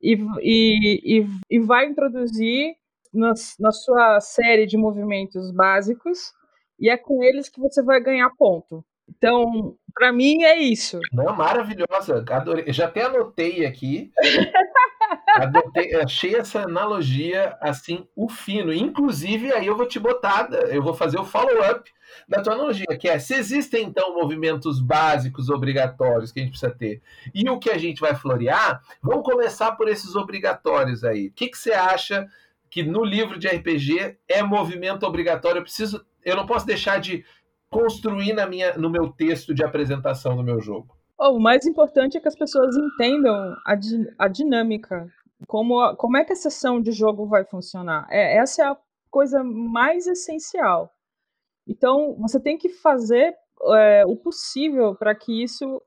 e, 0.00 0.14
e, 0.40 1.20
e, 1.20 1.26
e 1.50 1.60
vai 1.60 1.86
introduzir 1.86 2.74
na, 3.12 3.34
na 3.60 3.70
sua 3.70 4.18
série 4.20 4.66
de 4.66 4.78
movimentos 4.78 5.52
básicos 5.52 6.32
e 6.80 6.88
é 6.88 6.96
com 6.96 7.22
eles 7.22 7.50
que 7.50 7.60
você 7.60 7.82
vai 7.82 8.00
ganhar 8.00 8.30
ponto. 8.36 8.82
Então, 9.06 9.76
para 9.92 10.10
mim 10.10 10.42
é 10.42 10.58
isso. 10.58 10.98
Não, 11.12 11.36
maravilhosa. 11.36 12.24
Adorei. 12.30 12.72
Já 12.72 12.86
até 12.86 13.02
anotei 13.02 13.66
aqui. 13.66 14.10
Adotei, 15.34 15.94
achei 15.96 16.36
essa 16.36 16.62
analogia 16.62 17.56
assim, 17.60 18.06
o 18.14 18.28
fino. 18.28 18.72
Inclusive, 18.72 19.52
aí 19.52 19.66
eu 19.66 19.76
vou 19.76 19.86
te 19.86 19.98
botar, 19.98 20.48
eu 20.70 20.82
vou 20.82 20.94
fazer 20.94 21.18
o 21.18 21.24
follow-up 21.24 21.90
da 22.28 22.40
tua 22.40 22.54
analogia, 22.54 22.86
que 22.98 23.08
é 23.08 23.18
se 23.18 23.34
existem 23.34 23.84
então 23.84 24.14
movimentos 24.14 24.80
básicos 24.80 25.50
obrigatórios 25.50 26.30
que 26.30 26.38
a 26.38 26.42
gente 26.42 26.52
precisa 26.52 26.72
ter 26.72 27.02
e 27.34 27.48
o 27.48 27.58
que 27.58 27.70
a 27.70 27.78
gente 27.78 28.00
vai 28.00 28.14
florear, 28.14 28.80
vamos 29.02 29.24
começar 29.24 29.72
por 29.72 29.88
esses 29.88 30.14
obrigatórios 30.14 31.02
aí. 31.02 31.28
O 31.28 31.32
que, 31.32 31.48
que 31.48 31.58
você 31.58 31.72
acha 31.72 32.28
que 32.70 32.82
no 32.82 33.04
livro 33.04 33.38
de 33.38 33.48
RPG 33.48 34.18
é 34.28 34.42
movimento 34.42 35.04
obrigatório? 35.04 35.58
Eu 35.58 35.64
preciso, 35.64 36.04
eu 36.24 36.36
não 36.36 36.46
posso 36.46 36.66
deixar 36.66 37.00
de 37.00 37.24
construir 37.68 38.32
na 38.32 38.46
minha, 38.46 38.74
no 38.78 38.88
meu 38.88 39.08
texto 39.08 39.52
de 39.52 39.64
apresentação 39.64 40.36
do 40.36 40.44
meu 40.44 40.60
jogo. 40.60 40.96
Oh, 41.18 41.36
o 41.36 41.40
mais 41.40 41.66
importante 41.66 42.16
é 42.16 42.20
que 42.20 42.28
as 42.28 42.36
pessoas 42.36 42.76
entendam 42.76 43.56
a, 43.64 43.74
di 43.74 44.12
a 44.18 44.28
dinâmica 44.28 45.08
como, 45.46 45.94
como 45.96 46.16
é 46.16 46.24
que 46.24 46.32
a 46.32 46.36
sessão 46.36 46.80
de 46.80 46.92
jogo 46.92 47.26
vai 47.26 47.44
funcionar? 47.44 48.06
É, 48.10 48.36
essa 48.36 48.62
é 48.62 48.66
a 48.66 48.76
coisa 49.10 49.42
mais 49.44 50.06
essencial. 50.06 50.90
Então, 51.66 52.16
você 52.18 52.40
tem 52.40 52.58
que 52.58 52.68
fazer 52.68 53.34
é, 53.74 54.04
o 54.06 54.16
possível 54.16 54.94
para 54.94 55.14
que 55.14 55.42
isso 55.42 55.80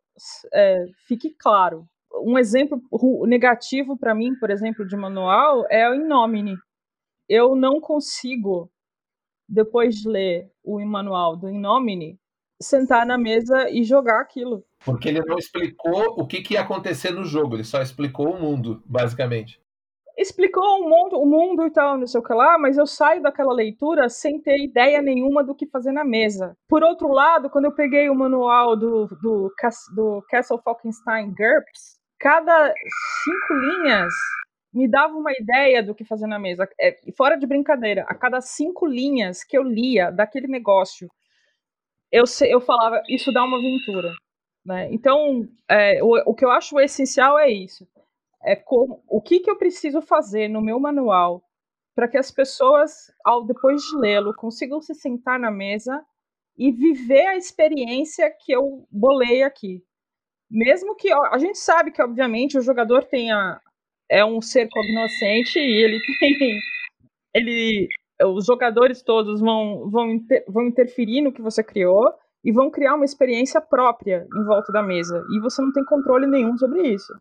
é, 0.53 0.85
fique 1.07 1.35
claro. 1.37 1.85
Um 2.23 2.37
exemplo 2.37 2.81
negativo 3.27 3.97
para 3.97 4.15
mim, 4.15 4.33
por 4.39 4.49
exemplo, 4.49 4.87
de 4.87 4.95
manual 4.95 5.65
é 5.69 5.89
o 5.89 5.93
Innomine. 5.93 6.55
Eu 7.29 7.55
não 7.55 7.79
consigo, 7.79 8.71
depois 9.47 9.95
de 9.95 10.09
ler 10.09 10.51
o 10.63 10.79
manual 10.85 11.35
do 11.35 11.49
Innomine, 11.49 12.19
sentar 12.61 13.05
na 13.05 13.17
mesa 13.17 13.69
e 13.69 13.83
jogar 13.83 14.21
aquilo. 14.21 14.63
Porque 14.85 15.09
ele 15.09 15.21
não 15.25 15.37
explicou 15.37 16.15
o 16.17 16.25
que, 16.25 16.41
que 16.41 16.53
ia 16.53 16.61
acontecer 16.61 17.11
no 17.11 17.23
jogo, 17.23 17.55
ele 17.55 17.63
só 17.63 17.81
explicou 17.81 18.31
o 18.31 18.39
mundo, 18.39 18.81
basicamente. 18.85 19.59
Explicou 20.17 20.63
o 20.81 20.89
mundo, 20.89 21.19
o 21.19 21.25
mundo 21.27 21.67
e 21.67 21.69
tal, 21.69 21.95
não 21.95 22.07
sei 22.07 22.19
o 22.19 22.23
que 22.23 22.33
lá, 22.33 22.57
mas 22.57 22.75
eu 22.75 22.87
saio 22.87 23.21
daquela 23.21 23.53
leitura 23.53 24.09
sem 24.09 24.41
ter 24.41 24.57
ideia 24.63 24.99
nenhuma 24.99 25.43
do 25.43 25.53
que 25.53 25.67
fazer 25.67 25.91
na 25.91 26.03
mesa. 26.03 26.57
Por 26.67 26.83
outro 26.83 27.09
lado, 27.09 27.51
quando 27.51 27.65
eu 27.65 27.71
peguei 27.71 28.09
o 28.09 28.15
manual 28.15 28.75
do, 28.75 29.07
do, 29.21 29.53
do 29.93 30.23
Castle 30.27 30.61
Falkenstein 30.63 31.27
GURPS, 31.27 31.99
cada 32.19 32.73
cinco 33.23 33.53
linhas 33.53 34.13
me 34.73 34.87
dava 34.87 35.13
uma 35.13 35.31
ideia 35.33 35.83
do 35.83 35.93
que 35.93 36.03
fazer 36.03 36.25
na 36.25 36.39
mesa. 36.39 36.67
É, 36.79 36.95
fora 37.15 37.35
de 37.35 37.45
brincadeira, 37.45 38.03
a 38.07 38.15
cada 38.15 38.41
cinco 38.41 38.87
linhas 38.87 39.43
que 39.43 39.57
eu 39.57 39.61
lia 39.61 40.11
daquele 40.11 40.47
negócio, 40.47 41.07
eu, 42.11 42.23
eu 42.47 42.61
falava, 42.61 43.01
isso 43.07 43.31
dá 43.31 43.43
uma 43.43 43.57
aventura. 43.57 44.11
Né? 44.67 44.89
Então, 44.91 45.47
é, 45.69 46.03
o, 46.03 46.31
o 46.31 46.35
que 46.35 46.43
eu 46.43 46.51
acho 46.51 46.77
essencial 46.81 47.39
é 47.39 47.49
isso. 47.49 47.87
É 48.43 48.53
como, 48.53 49.01
o 49.07 49.21
que, 49.21 49.39
que 49.39 49.49
eu 49.49 49.57
preciso 49.57 50.01
fazer 50.01 50.49
no 50.49 50.61
meu 50.61 50.77
manual 50.77 51.41
para 51.95 52.07
que 52.07 52.17
as 52.17 52.29
pessoas, 52.29 53.11
ao 53.23 53.45
depois 53.45 53.81
de 53.81 53.97
lê-lo, 53.97 54.35
consigam 54.35 54.81
se 54.81 54.93
sentar 54.93 55.39
na 55.39 55.49
mesa 55.49 56.05
e 56.57 56.69
viver 56.69 57.27
a 57.27 57.37
experiência 57.37 58.29
que 58.29 58.51
eu 58.51 58.85
bolei 58.91 59.41
aqui. 59.41 59.81
Mesmo 60.51 60.95
que 60.95 61.11
a 61.11 61.37
gente 61.37 61.57
sabe 61.57 61.91
que, 61.91 62.01
obviamente, 62.01 62.57
o 62.57 62.61
jogador 62.61 63.05
tenha 63.05 63.61
é 64.09 64.23
um 64.23 64.41
ser 64.41 64.69
cognoscente 64.69 65.59
e 65.59 65.83
ele 65.83 65.99
tem 66.19 66.59
ele 67.33 67.87
os 68.23 68.45
jogadores 68.45 69.01
todos 69.01 69.41
vão 69.41 69.89
vão, 69.89 70.11
inter, 70.11 70.45
vão 70.47 70.65
interferir 70.65 71.21
no 71.21 71.31
que 71.31 71.41
você 71.41 71.61
criou 71.61 72.13
e 72.43 72.51
vão 72.51 72.69
criar 72.69 72.95
uma 72.95 73.05
experiência 73.05 73.59
própria 73.59 74.27
em 74.35 74.43
volta 74.45 74.71
da 74.71 74.81
mesa. 74.81 75.23
E 75.31 75.39
você 75.39 75.61
não 75.61 75.71
tem 75.71 75.83
controle 75.83 76.27
nenhum 76.27 76.57
sobre 76.57 76.87
isso. 76.87 77.13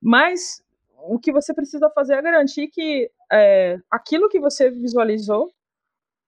Mas 0.00 0.62
o 1.08 1.18
que 1.18 1.32
você 1.32 1.52
precisa 1.54 1.90
fazer 1.90 2.14
é 2.14 2.22
garantir 2.22 2.68
que 2.68 3.10
é, 3.32 3.78
aquilo 3.90 4.28
que 4.28 4.40
você 4.40 4.70
visualizou 4.70 5.50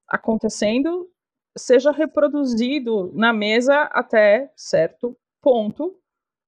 acontecendo 0.09 1.09
seja 1.57 1.91
reproduzido 1.91 3.13
na 3.15 3.33
mesa 3.33 3.83
até 3.93 4.51
certo 4.57 5.17
ponto, 5.43 5.97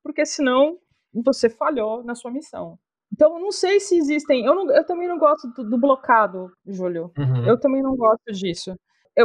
porque 0.02 0.24
senão 0.24 0.78
você 1.12 1.50
falhou 1.50 2.02
na 2.04 2.14
sua 2.14 2.30
missão. 2.30 2.78
Então, 3.12 3.40
não 3.40 3.50
sei 3.50 3.80
se 3.80 3.96
existem. 3.96 4.46
Eu, 4.46 4.54
não, 4.54 4.70
eu 4.70 4.86
também 4.86 5.08
não 5.08 5.18
gosto 5.18 5.48
do, 5.48 5.68
do 5.68 5.78
blocado, 5.78 6.52
Júlio. 6.64 7.10
Uhum. 7.18 7.44
Eu 7.44 7.58
também 7.58 7.82
não 7.82 7.96
gosto 7.96 8.32
disso. 8.32 8.76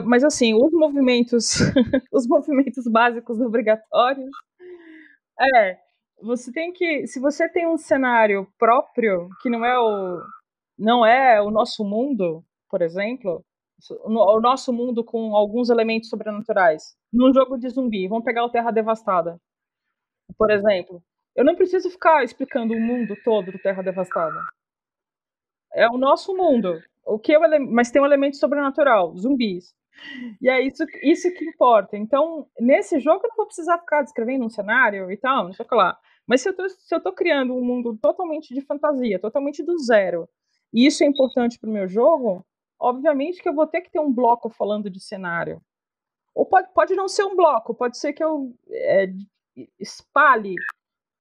Mas 0.04 0.24
assim, 0.24 0.54
os 0.54 0.72
movimentos, 0.74 1.56
os 2.12 2.28
movimentos 2.28 2.86
básicos 2.88 3.40
obrigatórios, 3.40 4.30
é, 5.40 5.78
você 6.22 6.52
tem 6.52 6.72
que, 6.74 7.08
se 7.08 7.20
você 7.20 7.50
tem 7.50 7.68
um 7.68 7.78
cenário 7.78 8.48
próprio 8.58 9.30
que 9.42 9.50
não 9.50 9.66
é 9.66 9.78
o, 9.80 10.22
não 10.78 11.06
é 11.06 11.42
o 11.42 11.52
nosso 11.52 11.84
mundo, 11.84 12.44
por 12.70 12.82
exemplo, 12.82 13.44
o 13.90 14.40
nosso 14.40 14.72
mundo 14.72 15.04
com 15.04 15.36
alguns 15.36 15.70
elementos 15.70 16.10
sobrenaturais, 16.10 16.96
num 17.12 17.34
jogo 17.34 17.58
de 17.58 17.70
zumbi, 17.70 18.08
vamos 18.08 18.24
pegar 18.24 18.46
o 18.46 18.50
Terra 18.50 18.72
Devastada, 18.72 19.38
por 20.38 20.50
exemplo, 20.50 21.02
eu 21.36 21.44
não 21.44 21.56
preciso 21.56 21.90
ficar 21.90 22.24
explicando 22.24 22.74
o 22.74 22.80
mundo 22.80 23.16
todo 23.24 23.52
do 23.52 23.60
Terra 23.60 23.84
Devastada. 23.84 24.40
É 25.74 25.88
o 25.88 25.98
nosso 25.98 26.36
mundo. 26.36 26.82
O 27.06 27.20
que 27.20 27.34
é 27.34 27.60
mas 27.60 27.92
tem 27.92 28.02
um 28.02 28.06
elemento 28.06 28.38
sobrenatural, 28.38 29.16
zumbis. 29.18 29.76
E 30.42 30.50
é 30.50 30.62
isso, 30.62 30.84
isso 31.02 31.32
que 31.34 31.46
importa. 31.46 31.98
Então, 31.98 32.48
nesse 32.60 33.00
jogo 33.00 33.22
eu 33.24 33.30
não 33.30 33.36
vou 33.38 33.46
precisar 33.46 33.80
ficar 33.80 34.02
descrevendo 34.02 34.46
um 34.46 34.50
cenário 34.50 35.12
e 35.12 35.18
tal, 35.18 35.46
não 35.46 35.54
sei 35.54 35.66
o 35.66 35.70
que 35.70 35.76
lá. 35.76 35.98
Mas 36.28 36.42
se 36.42 36.50
eu, 36.50 36.56
tô, 36.56 36.68
se 36.70 36.96
eu 36.96 37.02
tô 37.02 37.14
criando 37.14 37.54
um 37.54 37.64
mundo 37.64 37.98
totalmente 38.02 38.54
de 38.54 38.62
fantasia, 38.62 39.20
totalmente 39.20 39.64
do 39.64 39.78
zero, 39.78 40.28
e 40.74 40.86
isso 40.86 41.04
é 41.04 41.08
importante 41.08 41.60
pro 41.60 41.72
meu 41.72 41.88
jogo, 41.88 42.46
obviamente 42.80 43.42
que 43.42 43.48
eu 43.48 43.54
vou 43.54 43.68
ter 43.68 43.82
que 43.82 43.92
ter 43.92 44.00
um 44.00 44.12
bloco 44.12 44.50
falando 44.50 44.90
de 44.90 45.00
cenário. 45.00 45.62
Ou 46.34 46.46
pode, 46.46 46.74
pode 46.74 46.96
não 46.96 47.08
ser 47.08 47.24
um 47.24 47.36
bloco, 47.36 47.74
pode 47.74 47.98
ser 47.98 48.12
que 48.12 48.24
eu 48.24 48.54
é, 48.70 49.08
espalhe 49.80 50.56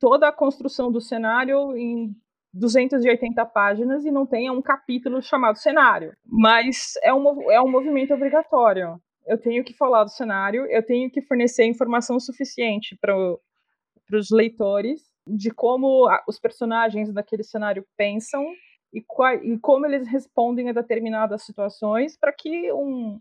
toda 0.00 0.28
a 0.28 0.32
construção 0.32 0.90
do 0.90 1.00
cenário 1.00 1.76
em 1.76 2.14
280 2.54 3.44
páginas 3.46 4.04
e 4.04 4.10
não 4.10 4.24
tenha 4.24 4.52
um 4.52 4.62
capítulo 4.62 5.20
chamado 5.20 5.58
cenário. 5.58 6.16
Mas 6.24 6.94
é 7.02 7.12
um, 7.12 7.50
é 7.50 7.60
um 7.60 7.70
movimento 7.70 8.14
obrigatório. 8.14 9.00
Eu 9.26 9.38
tenho 9.38 9.64
que 9.64 9.74
falar 9.74 10.04
do 10.04 10.10
cenário, 10.10 10.66
eu 10.66 10.84
tenho 10.84 11.10
que 11.10 11.20
fornecer 11.20 11.64
informação 11.64 12.20
suficiente 12.20 12.96
para 13.00 13.16
os 14.12 14.30
leitores 14.30 15.02
de 15.26 15.50
como 15.50 16.08
os 16.28 16.38
personagens 16.38 17.12
daquele 17.12 17.42
cenário 17.42 17.84
pensam 17.96 18.44
e, 18.92 19.02
qual, 19.02 19.34
e 19.34 19.58
como 19.58 19.86
eles 19.86 20.06
respondem 20.06 20.68
a 20.68 20.72
determinadas 20.72 21.42
situações 21.42 22.16
para 22.16 22.32
que 22.32 22.72
um 22.72 23.18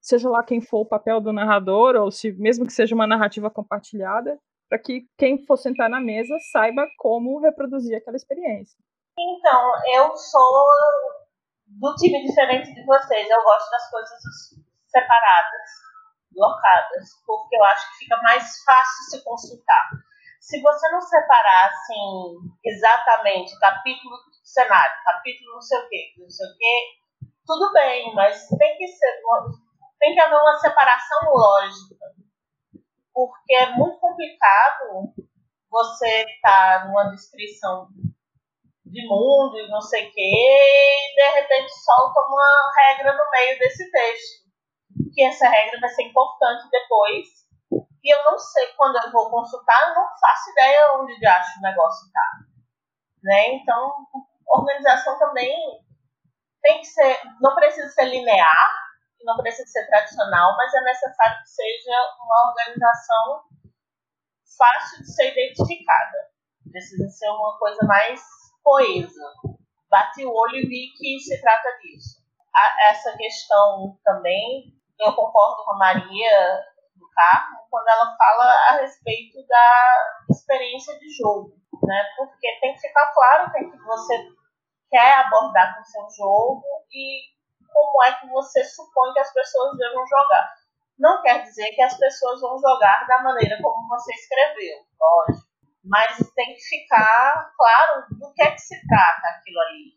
seja 0.00 0.28
lá 0.28 0.44
quem 0.44 0.60
for 0.60 0.82
o 0.82 0.86
papel 0.86 1.20
do 1.20 1.32
narrador, 1.32 1.96
ou 1.96 2.12
se 2.12 2.30
mesmo 2.34 2.64
que 2.64 2.72
seja 2.72 2.94
uma 2.94 3.08
narrativa 3.08 3.50
compartilhada, 3.50 4.38
para 4.68 4.78
que 4.78 5.06
quem 5.16 5.44
for 5.46 5.56
sentar 5.56 5.88
na 5.88 6.00
mesa 6.00 6.36
saiba 6.52 6.86
como 6.98 7.40
reproduzir 7.40 7.96
aquela 7.96 8.16
experiência. 8.16 8.76
Então, 9.18 9.72
eu 9.94 10.14
sou 10.16 10.66
do 11.66 11.94
time 11.96 12.26
diferente 12.26 12.74
de 12.74 12.84
vocês. 12.84 13.28
Eu 13.28 13.42
gosto 13.42 13.70
das 13.70 13.90
coisas 13.90 14.22
separadas, 14.88 15.70
locadas, 16.34 17.08
porque 17.26 17.56
eu 17.56 17.64
acho 17.64 17.90
que 17.90 18.04
fica 18.04 18.16
mais 18.22 18.62
fácil 18.64 19.04
se 19.10 19.24
consultar. 19.24 19.90
Se 20.40 20.60
você 20.62 20.88
não 20.90 21.00
separar 21.00 21.66
assim 21.66 22.36
exatamente 22.64 23.58
capítulo 23.58 24.16
cenário, 24.44 25.02
capítulo 25.04 25.54
não 25.54 25.60
sei 25.60 25.78
o 25.78 25.88
quê, 25.88 26.14
não 26.18 26.30
sei 26.30 26.46
o 26.46 26.56
quê, 26.56 27.26
tudo 27.44 27.72
bem, 27.72 28.14
mas 28.14 28.46
tem 28.48 28.76
que 28.76 28.86
ser 28.86 29.22
tem 29.98 30.14
que 30.14 30.20
haver 30.20 30.36
uma 30.36 30.56
separação 30.56 31.32
lógica, 31.32 31.96
porque 33.16 33.54
é 33.54 33.70
muito 33.70 33.98
complicado 33.98 35.14
você 35.70 36.22
estar 36.24 36.80
tá 36.80 36.84
numa 36.86 37.08
descrição 37.10 37.88
de 38.84 39.08
mundo 39.08 39.58
e 39.58 39.68
não 39.70 39.80
sei 39.80 40.06
o 40.06 40.12
quê, 40.12 40.20
e 40.20 41.14
de 41.14 41.40
repente 41.40 41.72
solta 41.82 42.20
uma 42.20 42.72
regra 42.76 43.16
no 43.16 43.30
meio 43.30 43.58
desse 43.58 43.90
texto. 43.90 44.44
Que 45.14 45.24
essa 45.24 45.48
regra 45.48 45.80
vai 45.80 45.88
ser 45.88 46.02
importante 46.02 46.68
depois. 46.70 47.26
E 48.04 48.14
eu 48.14 48.24
não 48.24 48.38
sei 48.38 48.66
quando 48.76 48.96
eu 49.02 49.10
vou 49.10 49.30
consultar, 49.30 49.88
eu 49.88 49.94
não 49.94 50.08
faço 50.20 50.50
ideia 50.50 50.92
onde 51.00 51.18
de 51.18 51.26
acho 51.26 51.58
o 51.58 51.62
negócio 51.62 52.06
está. 52.06 52.20
Né? 53.24 53.54
Então, 53.54 53.96
organização 54.46 55.18
também 55.18 55.56
tem 56.62 56.80
que 56.80 56.86
ser, 56.86 57.18
não 57.40 57.54
precisa 57.54 57.88
ser 57.88 58.04
linear, 58.04 58.85
não 59.24 59.36
precisa 59.36 59.66
ser 59.66 59.86
tradicional, 59.86 60.56
mas 60.56 60.72
é 60.74 60.80
necessário 60.80 61.38
que 61.42 61.48
seja 61.48 61.96
uma 62.20 62.48
organização 62.50 63.42
fácil 64.56 65.02
de 65.02 65.14
ser 65.14 65.32
identificada. 65.32 66.30
Precisa 66.70 67.08
ser 67.08 67.28
uma 67.30 67.58
coisa 67.58 67.84
mais 67.86 68.20
coesa. 68.62 69.32
Bati 69.88 70.24
o 70.24 70.34
olho 70.34 70.56
e 70.56 70.66
vi 70.66 70.92
que 70.96 71.18
se 71.20 71.40
trata 71.40 71.68
disso. 71.80 72.22
essa 72.88 73.16
questão 73.16 73.98
também, 74.04 74.74
eu 74.98 75.12
concordo 75.14 75.64
com 75.64 75.72
a 75.72 75.78
Maria 75.78 76.64
do 76.96 77.08
Carmo 77.10 77.58
quando 77.70 77.88
ela 77.88 78.16
fala 78.16 78.44
a 78.70 78.72
respeito 78.80 79.46
da 79.46 79.98
experiência 80.30 80.98
de 80.98 81.10
jogo, 81.10 81.54
né? 81.82 82.04
Porque 82.16 82.58
tem 82.60 82.74
que 82.74 82.80
ficar 82.80 83.12
claro 83.12 83.48
o 83.48 83.52
que, 83.52 83.58
é 83.58 83.70
que 83.70 83.78
você 83.78 84.28
quer 84.90 85.18
abordar 85.18 85.74
com 85.74 85.82
o 85.82 85.84
seu 85.84 86.10
jogo 86.16 86.64
e 86.90 87.35
como 87.72 88.04
é 88.04 88.12
que 88.20 88.28
você 88.28 88.64
supõe 88.64 89.12
que 89.12 89.20
as 89.20 89.32
pessoas 89.32 89.76
devam 89.76 90.06
jogar. 90.06 90.54
Não 90.98 91.22
quer 91.22 91.42
dizer 91.42 91.70
que 91.72 91.82
as 91.82 91.96
pessoas 91.98 92.40
vão 92.40 92.58
jogar 92.58 93.06
da 93.06 93.22
maneira 93.22 93.58
como 93.62 93.88
você 93.88 94.14
escreveu, 94.14 94.78
lógico. 94.98 95.46
Mas 95.84 96.16
tem 96.34 96.54
que 96.54 96.62
ficar 96.62 97.52
claro 97.56 98.06
do 98.10 98.32
que 98.32 98.42
é 98.42 98.50
que 98.50 98.58
se 98.58 98.86
trata 98.86 99.28
aquilo 99.28 99.60
ali. 99.60 99.96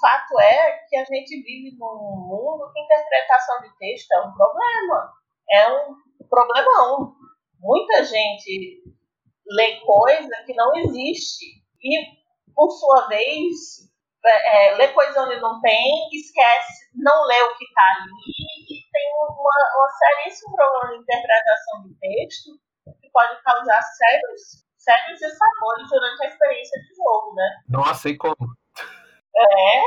Fato 0.00 0.40
é 0.40 0.78
que 0.88 0.96
a 0.96 1.04
gente 1.04 1.42
vive 1.42 1.76
num 1.76 2.26
mundo 2.26 2.72
que 2.72 2.80
interpretação 2.80 3.60
de 3.62 3.76
texto 3.78 4.10
é 4.12 4.20
um 4.20 4.32
problema. 4.32 5.12
É 5.50 5.72
um 5.72 5.96
problemão. 6.28 7.14
Muita 7.60 8.04
gente 8.04 8.82
lê 9.46 9.80
coisa 9.80 10.44
que 10.46 10.54
não 10.54 10.74
existe. 10.76 11.46
E, 11.82 12.18
por 12.54 12.70
sua 12.70 13.06
vez, 13.08 13.87
é, 14.30 14.74
lê 14.74 14.88
coisa 14.88 15.22
onde 15.22 15.40
não 15.40 15.60
tem, 15.60 16.08
esquece, 16.12 16.90
não 16.94 17.24
lê 17.26 17.40
o 17.42 17.56
que 17.56 17.64
está 17.64 17.82
ali 17.96 18.68
e 18.68 18.90
tem 18.92 19.12
uma, 19.20 19.50
uma 19.78 19.88
seríssimo 19.90 20.54
problema 20.54 20.94
de 20.94 21.02
interpretação 21.02 21.82
de 21.84 21.94
texto 21.94 22.50
que 23.00 23.10
pode 23.10 23.42
causar 23.42 23.82
sérios, 23.82 24.64
sérios 24.76 25.18
dissabores 25.18 25.88
durante 25.90 26.24
a 26.24 26.28
experiência 26.28 26.80
de 26.80 26.94
jogo, 26.96 27.34
né? 27.34 27.62
Nossa, 27.68 28.08
e 28.08 28.16
como? 28.16 28.36
É, 29.36 29.80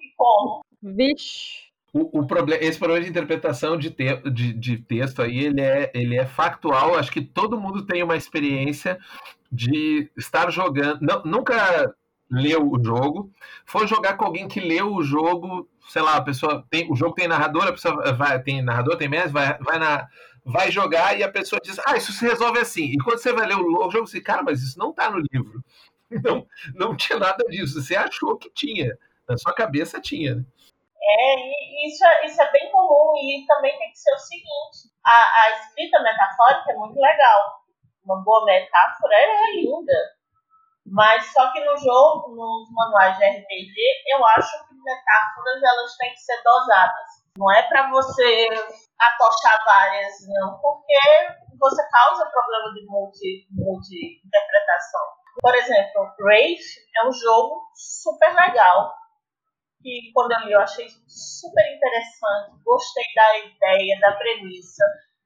e 0.00 0.14
como? 0.16 0.62
Vixe. 0.82 1.72
O, 1.94 2.20
o 2.20 2.26
problema, 2.26 2.62
esse 2.64 2.78
problema 2.78 3.04
de 3.04 3.10
interpretação 3.10 3.76
de, 3.76 3.90
te, 3.90 4.16
de, 4.30 4.54
de, 4.54 4.78
texto 4.78 5.20
aí, 5.20 5.44
ele 5.44 5.60
é, 5.60 5.90
ele 5.94 6.16
é 6.16 6.24
factual. 6.24 6.94
Acho 6.94 7.12
que 7.12 7.20
todo 7.20 7.60
mundo 7.60 7.84
tem 7.84 8.02
uma 8.02 8.16
experiência 8.16 8.98
de 9.50 10.10
estar 10.16 10.50
jogando. 10.50 11.00
Não, 11.02 11.22
nunca 11.24 11.94
leu 12.32 12.70
o 12.70 12.82
jogo, 12.82 13.30
for 13.66 13.86
jogar 13.86 14.16
com 14.16 14.24
alguém 14.24 14.48
que 14.48 14.58
leu 14.58 14.94
o 14.94 15.02
jogo, 15.02 15.68
sei 15.88 16.00
lá, 16.00 16.16
a 16.16 16.22
pessoa 16.22 16.66
tem, 16.70 16.90
o 16.90 16.96
jogo 16.96 17.14
tem 17.14 17.28
narrador, 17.28 17.68
a 17.68 17.72
pessoa 17.72 18.12
vai, 18.14 18.42
tem 18.42 18.62
narrador, 18.62 18.96
tem 18.96 19.08
mestre, 19.08 19.32
vai, 19.32 19.58
vai 19.58 19.78
na 19.78 20.08
vai 20.44 20.72
jogar 20.72 21.16
e 21.16 21.22
a 21.22 21.30
pessoa 21.30 21.60
diz, 21.62 21.78
ah, 21.86 21.96
isso 21.96 22.10
se 22.12 22.26
resolve 22.26 22.58
assim. 22.58 22.86
E 22.86 22.98
quando 22.98 23.18
você 23.18 23.32
vai 23.32 23.46
ler 23.46 23.56
o, 23.56 23.90
jogo, 23.90 24.08
você, 24.08 24.20
cara, 24.20 24.42
mas 24.42 24.60
isso 24.60 24.76
não 24.76 24.90
está 24.90 25.08
no 25.08 25.18
livro. 25.32 25.62
Não, 26.22 26.46
não 26.74 26.94
tinha 26.94 27.18
nada 27.18 27.42
disso. 27.48 27.80
Você 27.80 27.96
achou 27.96 28.36
que 28.36 28.50
tinha. 28.50 28.98
Na 29.26 29.38
sua 29.38 29.54
cabeça 29.54 29.98
tinha. 29.98 30.34
Né? 30.34 30.44
É, 31.00 31.86
isso, 31.86 32.04
é, 32.04 32.26
isso 32.26 32.42
é 32.42 32.52
bem 32.52 32.70
comum 32.70 33.14
e 33.16 33.46
também 33.46 33.78
tem 33.78 33.90
que 33.90 33.98
ser 33.98 34.12
o 34.12 34.18
seguinte, 34.18 34.92
a, 35.02 35.10
a 35.10 35.50
escrita 35.52 36.02
metafórica 36.02 36.70
é 36.70 36.74
muito 36.74 37.00
legal. 37.00 37.62
Uma 38.04 38.22
boa 38.22 38.44
metáfora 38.44 39.14
é 39.14 39.56
linda 39.56 39.94
mas 40.86 41.32
só 41.32 41.52
que 41.52 41.64
no 41.64 41.76
jogo, 41.76 42.34
nos 42.34 42.70
manuais 42.72 43.16
de 43.16 43.24
RPG, 43.24 43.74
eu 44.08 44.26
acho 44.26 44.68
que 44.68 44.74
metáforas 44.74 45.62
elas 45.62 45.96
têm 45.96 46.10
que 46.10 46.20
ser 46.20 46.42
dosadas. 46.42 47.22
Não 47.38 47.50
é 47.52 47.62
para 47.62 47.88
você 47.90 48.48
atochar 48.98 49.64
várias, 49.64 50.14
não, 50.28 50.58
porque 50.60 50.98
você 51.58 51.88
causa 51.88 52.30
problema 52.30 52.74
de 52.74 52.84
multi, 52.86 53.46
multi 53.52 54.20
interpretação. 54.26 55.00
Por 55.40 55.54
exemplo, 55.54 56.14
Wraith 56.20 56.60
é 56.96 57.08
um 57.08 57.12
jogo 57.12 57.62
super 57.74 58.34
legal. 58.34 58.94
Que 59.80 60.12
quando 60.12 60.32
eu 60.32 60.40
li 60.40 60.52
eu 60.52 60.60
achei 60.60 60.86
super 61.08 61.74
interessante. 61.74 62.62
Gostei 62.64 63.04
da 63.14 63.38
ideia, 63.38 64.00
da 64.00 64.12
premissa 64.12 64.84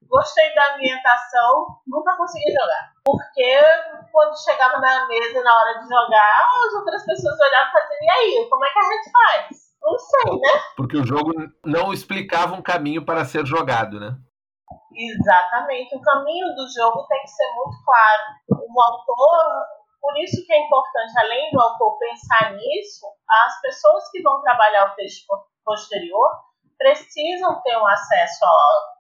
Gostei 0.09 0.55
da 0.55 0.75
ambientação, 0.75 1.67
nunca 1.87 2.17
consegui 2.17 2.53
jogar. 2.53 2.93
Porque 3.05 3.61
quando 4.13 4.43
chegava 4.43 4.79
na 4.79 5.07
mesa 5.07 5.43
na 5.43 5.59
hora 5.59 5.79
de 5.79 5.89
jogar, 5.89 6.49
as 6.67 6.75
outras 6.75 7.05
pessoas 7.05 7.39
olhavam 7.39 7.69
e 7.69 7.73
faziam, 7.73 7.99
e 8.03 8.11
aí, 8.11 8.49
como 8.49 8.65
é 8.65 8.69
que 8.73 8.79
a 8.79 8.83
gente 8.83 9.11
faz? 9.11 9.67
Não 9.83 9.99
sei, 9.99 10.41
né? 10.41 10.63
Porque 10.77 10.97
o 10.97 11.07
jogo 11.07 11.33
não 11.65 11.93
explicava 11.93 12.55
um 12.55 12.63
caminho 12.63 13.05
para 13.05 13.25
ser 13.25 13.47
jogado, 13.47 14.01
né? 14.01 14.17
Exatamente. 14.97 15.95
O 15.95 16.01
caminho 16.01 16.49
do 16.55 16.67
jogo 16.69 17.07
tem 17.07 17.21
que 17.21 17.29
ser 17.29 17.53
muito 17.55 17.77
claro. 17.85 18.23
O 18.51 18.83
autor, 18.83 19.67
por 20.01 20.17
isso 20.19 20.45
que 20.45 20.53
é 20.53 20.67
importante, 20.67 21.13
além 21.19 21.51
do 21.53 21.61
autor 21.61 21.99
pensar 21.99 22.53
nisso, 22.53 23.07
as 23.47 23.61
pessoas 23.61 24.11
que 24.11 24.23
vão 24.23 24.41
trabalhar 24.43 24.91
o 24.91 24.95
texto 24.97 25.27
posterior 25.65 26.31
precisam 26.79 27.61
ter 27.63 27.77
um 27.77 27.87
acesso 27.87 28.45
ao 28.45 28.96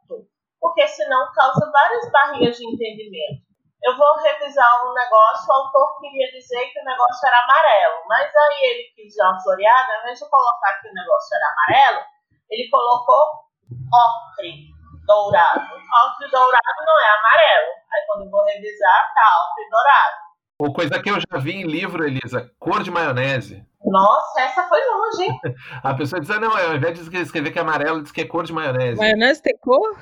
porque 0.66 0.88
senão 0.88 1.30
causa 1.32 1.70
várias 1.70 2.10
barreiras 2.10 2.56
de 2.56 2.66
entendimento. 2.66 3.46
Eu 3.84 3.96
vou 3.96 4.16
revisar 4.16 4.84
um 4.84 4.92
negócio, 4.92 5.46
o 5.48 5.52
autor 5.52 6.00
queria 6.00 6.26
dizer 6.32 6.66
que 6.72 6.80
o 6.80 6.84
negócio 6.84 7.24
era 7.24 7.38
amarelo, 7.44 8.02
mas 8.08 8.34
aí 8.34 8.70
ele 8.70 8.82
quis 8.96 9.14
dar 9.14 9.30
uma 9.30 9.40
floreada, 9.40 9.92
ao 9.92 10.00
invés 10.00 10.18
de 10.18 10.28
colocar 10.28 10.80
que 10.82 10.88
o 10.88 10.92
negócio 10.92 11.36
era 11.36 11.52
amarelo, 11.54 12.04
ele 12.50 12.68
colocou 12.68 13.46
ocre 13.94 14.66
dourado. 15.06 15.60
Ocre 15.60 16.30
dourado 16.32 16.80
não 16.84 17.00
é 17.00 17.08
amarelo. 17.16 17.72
Aí 17.94 18.02
quando 18.08 18.24
eu 18.24 18.30
vou 18.30 18.44
revisar, 18.44 19.14
tá 19.14 19.22
ocre 19.46 19.70
dourado. 19.70 20.16
Ou 20.58 20.72
coisa 20.72 21.00
que 21.00 21.10
eu 21.10 21.20
já 21.20 21.38
vi 21.38 21.52
em 21.52 21.64
livro, 21.64 22.04
Elisa, 22.04 22.50
cor 22.58 22.82
de 22.82 22.90
maionese. 22.90 23.64
Nossa, 23.86 24.40
essa 24.40 24.68
foi 24.68 24.80
longe, 24.84 25.24
hein? 25.24 25.40
A 25.82 25.94
pessoa 25.94 26.20
diz, 26.20 26.30
ah, 26.30 26.40
não, 26.40 26.54
ao 26.54 26.74
invés 26.76 26.98
de 26.98 27.20
escrever 27.20 27.52
que 27.52 27.58
é 27.58 27.62
amarelo, 27.62 28.02
diz 28.02 28.10
que 28.10 28.22
é 28.22 28.26
cor 28.26 28.44
de 28.44 28.52
maionese. 28.52 28.98
Maionese 28.98 29.42
tem 29.42 29.56
cor? 29.58 29.96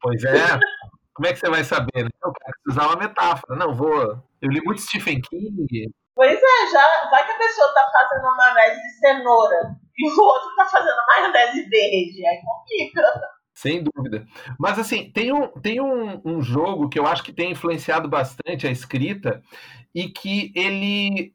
Pois 0.00 0.22
é. 0.24 0.58
Como 1.14 1.28
é 1.28 1.32
que 1.32 1.38
você 1.38 1.48
vai 1.48 1.64
saber? 1.64 2.04
Né? 2.04 2.10
Eu 2.24 2.32
quero 2.32 2.56
usar 2.68 2.86
uma 2.86 2.96
metáfora. 2.96 3.56
Não, 3.56 3.74
vou. 3.74 4.18
Eu 4.40 4.50
li 4.50 4.60
muito 4.64 4.80
Stephen 4.80 5.20
King. 5.20 5.92
Pois 6.14 6.38
é, 6.38 6.70
já 6.70 7.10
vai 7.10 7.24
que 7.24 7.32
a 7.32 7.38
pessoa 7.38 7.72
tá 7.72 7.86
fazendo 7.92 8.24
uma 8.24 8.36
maionese 8.36 8.82
de 8.82 8.90
cenoura 8.98 9.76
e 9.96 10.10
o 10.10 10.22
outro 10.22 10.54
tá 10.56 10.66
fazendo 10.66 10.96
maionese 11.06 11.68
verde. 11.68 12.26
Aí 12.26 12.40
complica. 12.44 13.02
Sem 13.54 13.84
dúvida. 13.84 14.26
Mas 14.58 14.78
assim, 14.78 15.10
tem, 15.12 15.32
um, 15.32 15.48
tem 15.60 15.80
um, 15.80 16.20
um 16.24 16.42
jogo 16.42 16.88
que 16.88 16.98
eu 16.98 17.06
acho 17.06 17.22
que 17.22 17.32
tem 17.32 17.52
influenciado 17.52 18.08
bastante 18.08 18.66
a 18.66 18.70
escrita 18.70 19.42
e 19.94 20.08
que 20.08 20.52
ele 20.54 21.34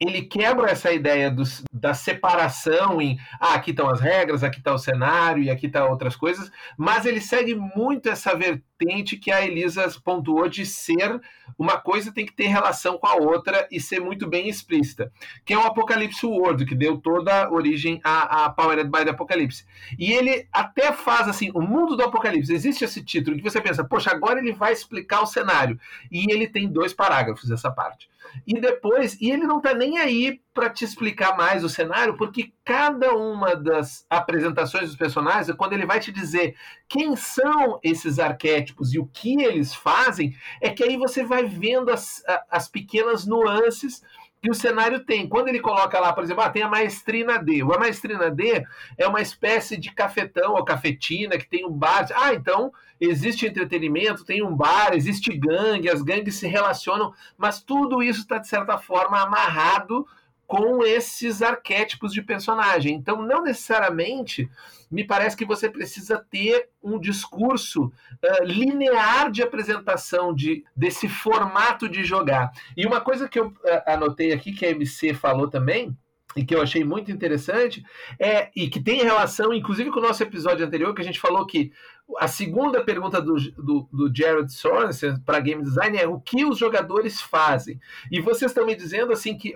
ele 0.00 0.22
quebra 0.22 0.70
essa 0.70 0.92
ideia 0.92 1.30
dos, 1.30 1.62
da 1.72 1.92
separação 1.92 3.02
em 3.02 3.18
ah, 3.40 3.54
aqui 3.54 3.70
estão 3.70 3.88
as 3.90 4.00
regras, 4.00 4.44
aqui 4.44 4.58
está 4.58 4.72
o 4.72 4.78
cenário 4.78 5.42
e 5.42 5.50
aqui 5.50 5.66
estão 5.66 5.86
tá 5.86 5.90
outras 5.90 6.14
coisas, 6.14 6.50
mas 6.76 7.04
ele 7.04 7.20
segue 7.20 7.54
muito 7.54 8.08
essa 8.08 8.36
vertente 8.36 9.16
que 9.16 9.32
a 9.32 9.44
Elisa 9.44 9.88
pontuou 10.04 10.48
de 10.48 10.64
ser 10.64 11.20
uma 11.58 11.78
coisa 11.78 12.12
tem 12.12 12.24
que 12.24 12.32
ter 12.32 12.46
relação 12.46 12.96
com 12.96 13.06
a 13.08 13.16
outra 13.16 13.66
e 13.72 13.80
ser 13.80 14.00
muito 14.00 14.28
bem 14.28 14.48
explícita, 14.48 15.10
que 15.44 15.52
é 15.52 15.58
o 15.58 15.66
Apocalipse 15.66 16.24
World, 16.24 16.64
que 16.64 16.74
deu 16.74 16.98
toda 16.98 17.44
a 17.44 17.50
origem 17.50 18.00
a, 18.04 18.44
a 18.44 18.50
Powered 18.50 18.88
by 18.88 19.04
the 19.04 19.10
Apocalipse. 19.10 19.64
E 19.98 20.12
ele 20.12 20.46
até 20.52 20.92
faz 20.92 21.26
assim, 21.26 21.50
o 21.54 21.60
mundo 21.60 21.96
do 21.96 22.04
Apocalipse, 22.04 22.52
existe 22.52 22.84
esse 22.84 23.02
título 23.02 23.36
que 23.36 23.42
você 23.42 23.60
pensa, 23.60 23.82
poxa, 23.82 24.12
agora 24.12 24.38
ele 24.38 24.52
vai 24.52 24.72
explicar 24.72 25.22
o 25.22 25.26
cenário. 25.26 25.78
E 26.10 26.32
ele 26.32 26.46
tem 26.46 26.68
dois 26.68 26.92
parágrafos 26.92 27.50
essa 27.50 27.70
parte. 27.70 28.08
E 28.46 28.60
depois, 28.60 29.20
e 29.20 29.30
ele 29.30 29.46
não 29.46 29.58
está 29.58 29.74
nem 29.74 29.98
aí 29.98 30.40
para 30.54 30.70
te 30.70 30.84
explicar 30.84 31.36
mais 31.36 31.62
o 31.62 31.68
cenário, 31.68 32.16
porque 32.16 32.52
cada 32.64 33.14
uma 33.14 33.54
das 33.54 34.04
apresentações 34.10 34.88
dos 34.88 34.96
personagens, 34.96 35.56
quando 35.56 35.72
ele 35.72 35.86
vai 35.86 36.00
te 36.00 36.10
dizer 36.10 36.56
quem 36.88 37.14
são 37.14 37.78
esses 37.82 38.18
arquétipos 38.18 38.92
e 38.92 38.98
o 38.98 39.06
que 39.06 39.40
eles 39.42 39.74
fazem, 39.74 40.34
é 40.60 40.70
que 40.70 40.82
aí 40.82 40.96
você 40.96 41.24
vai 41.24 41.44
vendo 41.44 41.90
as, 41.90 42.22
as 42.50 42.68
pequenas 42.68 43.26
nuances 43.26 44.02
que 44.42 44.50
o 44.50 44.54
cenário 44.54 45.00
tem. 45.00 45.28
Quando 45.28 45.48
ele 45.48 45.60
coloca 45.60 45.98
lá, 45.98 46.12
por 46.12 46.22
exemplo, 46.22 46.42
ah, 46.42 46.50
tem 46.50 46.62
a 46.62 46.68
maestrina 46.68 47.38
D. 47.38 47.62
A 47.62 47.78
maestrina 47.78 48.30
D 48.30 48.64
é 48.96 49.06
uma 49.06 49.20
espécie 49.20 49.76
de 49.76 49.92
cafetão 49.92 50.54
ou 50.54 50.64
cafetina 50.64 51.38
que 51.38 51.48
tem 51.48 51.66
um 51.66 51.72
bar. 51.72 52.06
Ah, 52.14 52.32
então 52.32 52.72
existe 53.00 53.46
entretenimento, 53.46 54.24
tem 54.24 54.42
um 54.42 54.54
bar, 54.54 54.92
existe 54.92 55.36
gangue, 55.36 55.88
as 55.88 56.02
gangues 56.02 56.34
se 56.34 56.48
relacionam, 56.48 57.14
mas 57.36 57.62
tudo 57.62 58.02
isso 58.02 58.20
está, 58.20 58.38
de 58.38 58.48
certa 58.48 58.76
forma, 58.76 59.20
amarrado 59.20 60.06
com 60.48 60.82
esses 60.82 61.42
arquétipos 61.42 62.10
de 62.10 62.22
personagem. 62.22 62.94
Então, 62.94 63.20
não 63.20 63.42
necessariamente 63.42 64.48
me 64.90 65.04
parece 65.04 65.36
que 65.36 65.44
você 65.44 65.68
precisa 65.68 66.24
ter 66.30 66.70
um 66.82 66.98
discurso 66.98 67.84
uh, 67.84 68.44
linear 68.44 69.30
de 69.30 69.42
apresentação 69.42 70.34
de, 70.34 70.64
desse 70.74 71.06
formato 71.06 71.86
de 71.86 72.02
jogar. 72.02 72.50
E 72.74 72.86
uma 72.86 72.98
coisa 72.98 73.28
que 73.28 73.38
eu 73.38 73.48
uh, 73.48 73.54
anotei 73.86 74.32
aqui, 74.32 74.52
que 74.52 74.64
a 74.64 74.70
MC 74.70 75.12
falou 75.12 75.48
também, 75.48 75.94
e 76.34 76.42
que 76.42 76.54
eu 76.54 76.62
achei 76.62 76.82
muito 76.82 77.12
interessante, 77.12 77.84
é, 78.18 78.50
e 78.56 78.70
que 78.70 78.80
tem 78.80 79.02
relação, 79.02 79.52
inclusive, 79.52 79.90
com 79.90 79.98
o 79.98 80.02
nosso 80.02 80.22
episódio 80.22 80.64
anterior, 80.64 80.94
que 80.94 81.02
a 81.02 81.04
gente 81.04 81.20
falou 81.20 81.44
que 81.44 81.72
a 82.18 82.26
segunda 82.26 82.82
pergunta 82.82 83.20
do, 83.20 83.34
do, 83.52 83.88
do 83.92 84.10
Jared 84.14 84.50
Sorensen 84.50 85.20
para 85.26 85.40
game 85.40 85.62
design 85.62 85.98
é 85.98 86.06
o 86.06 86.18
que 86.18 86.42
os 86.44 86.56
jogadores 86.56 87.20
fazem. 87.20 87.78
E 88.10 88.18
vocês 88.20 88.50
estão 88.50 88.64
me 88.64 88.74
dizendo 88.74 89.12
assim 89.12 89.36
que 89.36 89.52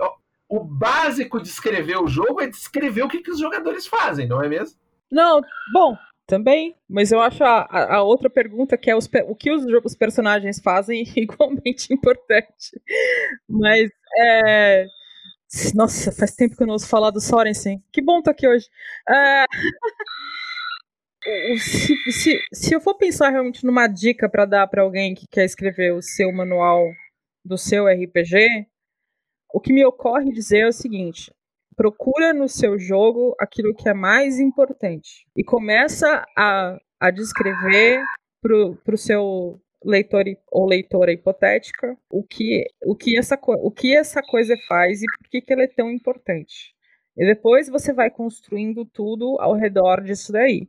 o 0.52 0.62
básico 0.62 1.40
de 1.40 1.48
escrever 1.48 1.96
o 1.96 2.06
jogo 2.06 2.38
é 2.42 2.46
descrever 2.46 3.02
o 3.02 3.08
que, 3.08 3.22
que 3.22 3.30
os 3.30 3.38
jogadores 3.38 3.86
fazem, 3.86 4.28
não 4.28 4.42
é 4.42 4.50
mesmo? 4.50 4.78
Não, 5.10 5.40
bom, 5.72 5.96
também, 6.26 6.76
mas 6.86 7.10
eu 7.10 7.22
acho 7.22 7.42
a, 7.42 7.94
a 7.94 8.02
outra 8.02 8.28
pergunta, 8.28 8.76
que 8.76 8.90
é 8.90 8.94
os, 8.94 9.08
o 9.28 9.34
que 9.34 9.50
os, 9.50 9.64
os 9.82 9.96
personagens 9.96 10.60
fazem, 10.60 11.04
igualmente 11.16 11.90
importante. 11.90 12.78
Mas, 13.48 13.90
é... 14.18 14.84
Nossa, 15.74 16.12
faz 16.12 16.34
tempo 16.34 16.54
que 16.54 16.62
eu 16.62 16.66
não 16.66 16.74
ouço 16.74 16.86
falar 16.86 17.10
do 17.10 17.20
Sorensen. 17.20 17.82
Que 17.90 18.02
bom 18.02 18.18
estar 18.18 18.32
aqui 18.32 18.46
hoje. 18.46 18.66
É... 19.08 19.44
Se, 21.56 21.94
se, 22.10 22.40
se 22.52 22.74
eu 22.74 22.80
for 22.80 22.96
pensar 22.96 23.30
realmente 23.30 23.64
numa 23.64 23.86
dica 23.86 24.28
para 24.28 24.44
dar 24.44 24.66
para 24.66 24.82
alguém 24.82 25.14
que 25.14 25.24
quer 25.28 25.44
escrever 25.44 25.94
o 25.94 26.02
seu 26.02 26.32
manual 26.32 26.84
do 27.44 27.56
seu 27.56 27.86
RPG, 27.86 28.66
o 29.52 29.60
que 29.60 29.72
me 29.72 29.84
ocorre 29.84 30.32
dizer 30.32 30.60
é 30.60 30.68
o 30.68 30.72
seguinte: 30.72 31.32
procura 31.76 32.32
no 32.32 32.48
seu 32.48 32.78
jogo 32.78 33.34
aquilo 33.38 33.74
que 33.74 33.88
é 33.88 33.94
mais 33.94 34.38
importante 34.38 35.26
e 35.36 35.44
começa 35.44 36.24
a, 36.36 36.78
a 37.00 37.10
descrever 37.10 38.02
para 38.40 38.94
o 38.94 38.98
seu 38.98 39.60
leitor 39.84 40.24
ou 40.50 40.66
leitora 40.66 41.12
hipotética 41.12 41.96
o 42.10 42.22
que, 42.22 42.64
o, 42.84 42.94
que 42.94 43.18
essa, 43.18 43.38
o 43.40 43.70
que 43.70 43.96
essa 43.96 44.22
coisa 44.22 44.56
faz 44.68 45.02
e 45.02 45.06
por 45.18 45.28
que, 45.28 45.40
que 45.40 45.52
ela 45.52 45.62
é 45.62 45.68
tão 45.68 45.90
importante. 45.90 46.74
E 47.16 47.26
depois 47.26 47.68
você 47.68 47.92
vai 47.92 48.10
construindo 48.10 48.84
tudo 48.84 49.36
ao 49.38 49.54
redor 49.54 50.02
disso 50.02 50.32
daí. 50.32 50.68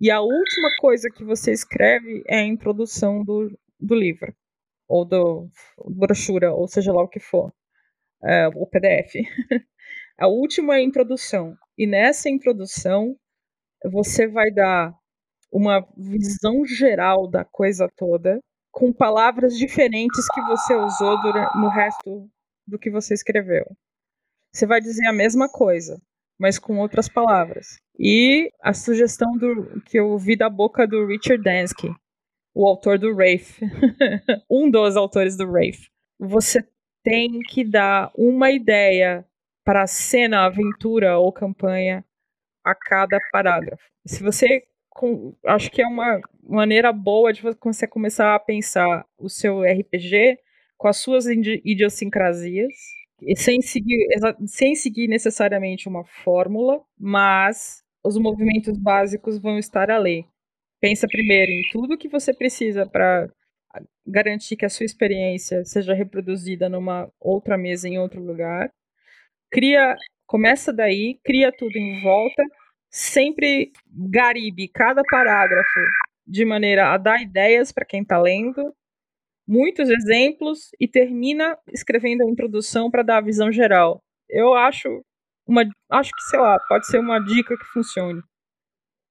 E 0.00 0.10
a 0.10 0.20
última 0.20 0.70
coisa 0.80 1.10
que 1.10 1.24
você 1.24 1.52
escreve 1.52 2.22
é 2.26 2.38
a 2.38 2.46
introdução 2.46 3.24
do, 3.24 3.50
do 3.78 3.94
livro, 3.94 4.32
ou 4.86 5.04
do 5.04 5.48
brochura, 5.84 6.54
ou 6.54 6.68
seja 6.68 6.92
lá 6.92 7.02
o 7.02 7.08
que 7.08 7.18
for, 7.18 7.52
é, 8.22 8.48
o 8.48 8.66
PDF. 8.66 9.14
a 10.18 10.26
última 10.26 10.74
é 10.74 10.78
a 10.78 10.82
introdução. 10.82 11.56
E 11.76 11.86
nessa 11.86 12.28
introdução, 12.28 13.16
você 13.84 14.26
vai 14.26 14.50
dar 14.50 14.92
uma 15.52 15.86
visão 15.96 16.64
geral 16.64 17.28
da 17.28 17.44
coisa 17.44 17.88
toda, 17.96 18.38
com 18.70 18.92
palavras 18.92 19.56
diferentes 19.56 20.26
que 20.32 20.40
você 20.42 20.74
usou 20.74 21.16
no 21.56 21.68
resto 21.68 22.28
do 22.66 22.78
que 22.78 22.90
você 22.90 23.14
escreveu. 23.14 23.64
Você 24.52 24.66
vai 24.66 24.80
dizer 24.80 25.06
a 25.06 25.12
mesma 25.12 25.48
coisa, 25.48 26.00
mas 26.38 26.58
com 26.58 26.78
outras 26.78 27.08
palavras. 27.08 27.78
E 27.98 28.50
a 28.62 28.72
sugestão 28.72 29.36
do, 29.36 29.80
que 29.82 29.98
eu 29.98 30.08
ouvi 30.08 30.36
da 30.36 30.48
boca 30.48 30.86
do 30.86 31.06
Richard 31.06 31.42
Dansky, 31.42 31.88
o 32.54 32.66
autor 32.66 32.98
do 32.98 33.14
Wraith, 33.14 33.58
um 34.50 34.70
dos 34.70 34.96
autores 34.96 35.36
do 35.36 35.48
Wraith. 35.48 35.88
Você 36.18 36.62
tem 37.08 37.40
que 37.40 37.64
dar 37.64 38.12
uma 38.14 38.50
ideia 38.50 39.24
para 39.64 39.86
cena, 39.86 40.44
aventura 40.44 41.18
ou 41.18 41.32
campanha 41.32 42.04
a 42.62 42.74
cada 42.74 43.18
parágrafo. 43.32 43.82
Se 44.04 44.22
você 44.22 44.64
acho 45.46 45.70
que 45.70 45.80
é 45.80 45.86
uma 45.86 46.20
maneira 46.42 46.92
boa 46.92 47.32
de 47.32 47.40
você 47.40 47.86
começar 47.86 48.34
a 48.34 48.38
pensar 48.38 49.06
o 49.16 49.28
seu 49.28 49.62
RPG 49.62 50.38
com 50.76 50.86
as 50.86 50.98
suas 50.98 51.24
idiosincrasias 51.26 52.74
sem 53.36 53.62
seguir, 53.62 54.06
sem 54.46 54.74
seguir 54.74 55.08
necessariamente 55.08 55.88
uma 55.88 56.04
fórmula, 56.04 56.82
mas 56.98 57.82
os 58.04 58.18
movimentos 58.18 58.76
básicos 58.76 59.38
vão 59.38 59.58
estar 59.58 59.90
ali. 59.90 60.26
Pensa 60.78 61.06
primeiro 61.08 61.52
em 61.52 61.62
tudo 61.72 61.96
que 61.96 62.08
você 62.08 62.34
precisa 62.34 62.86
para 62.86 63.30
garantir 64.08 64.56
que 64.56 64.64
a 64.66 64.70
sua 64.70 64.86
experiência 64.86 65.64
seja 65.64 65.94
reproduzida 65.94 66.68
numa 66.68 67.10
outra 67.20 67.56
mesa 67.58 67.88
em 67.88 67.98
outro 67.98 68.22
lugar. 68.22 68.72
Cria, 69.50 69.96
começa 70.26 70.72
daí, 70.72 71.18
cria 71.24 71.52
tudo 71.52 71.76
em 71.76 72.02
volta, 72.02 72.42
sempre 72.90 73.72
garibe 73.86 74.68
cada 74.68 75.02
parágrafo 75.10 75.80
de 76.26 76.44
maneira 76.44 76.92
a 76.92 76.98
dar 76.98 77.22
ideias 77.22 77.72
para 77.72 77.84
quem 77.84 78.02
está 78.02 78.18
lendo 78.20 78.74
muitos 79.48 79.88
exemplos 79.88 80.68
e 80.78 80.86
termina 80.86 81.56
escrevendo 81.72 82.22
a 82.22 82.30
introdução 82.30 82.90
para 82.90 83.02
dar 83.02 83.16
a 83.16 83.22
visão 83.22 83.50
geral. 83.50 84.02
Eu 84.28 84.52
acho 84.52 85.02
uma, 85.46 85.64
acho 85.90 86.10
que 86.12 86.22
sei 86.24 86.38
lá, 86.38 86.58
pode 86.68 86.86
ser 86.86 86.98
uma 86.98 87.18
dica 87.18 87.56
que 87.56 87.64
funcione. 87.72 88.20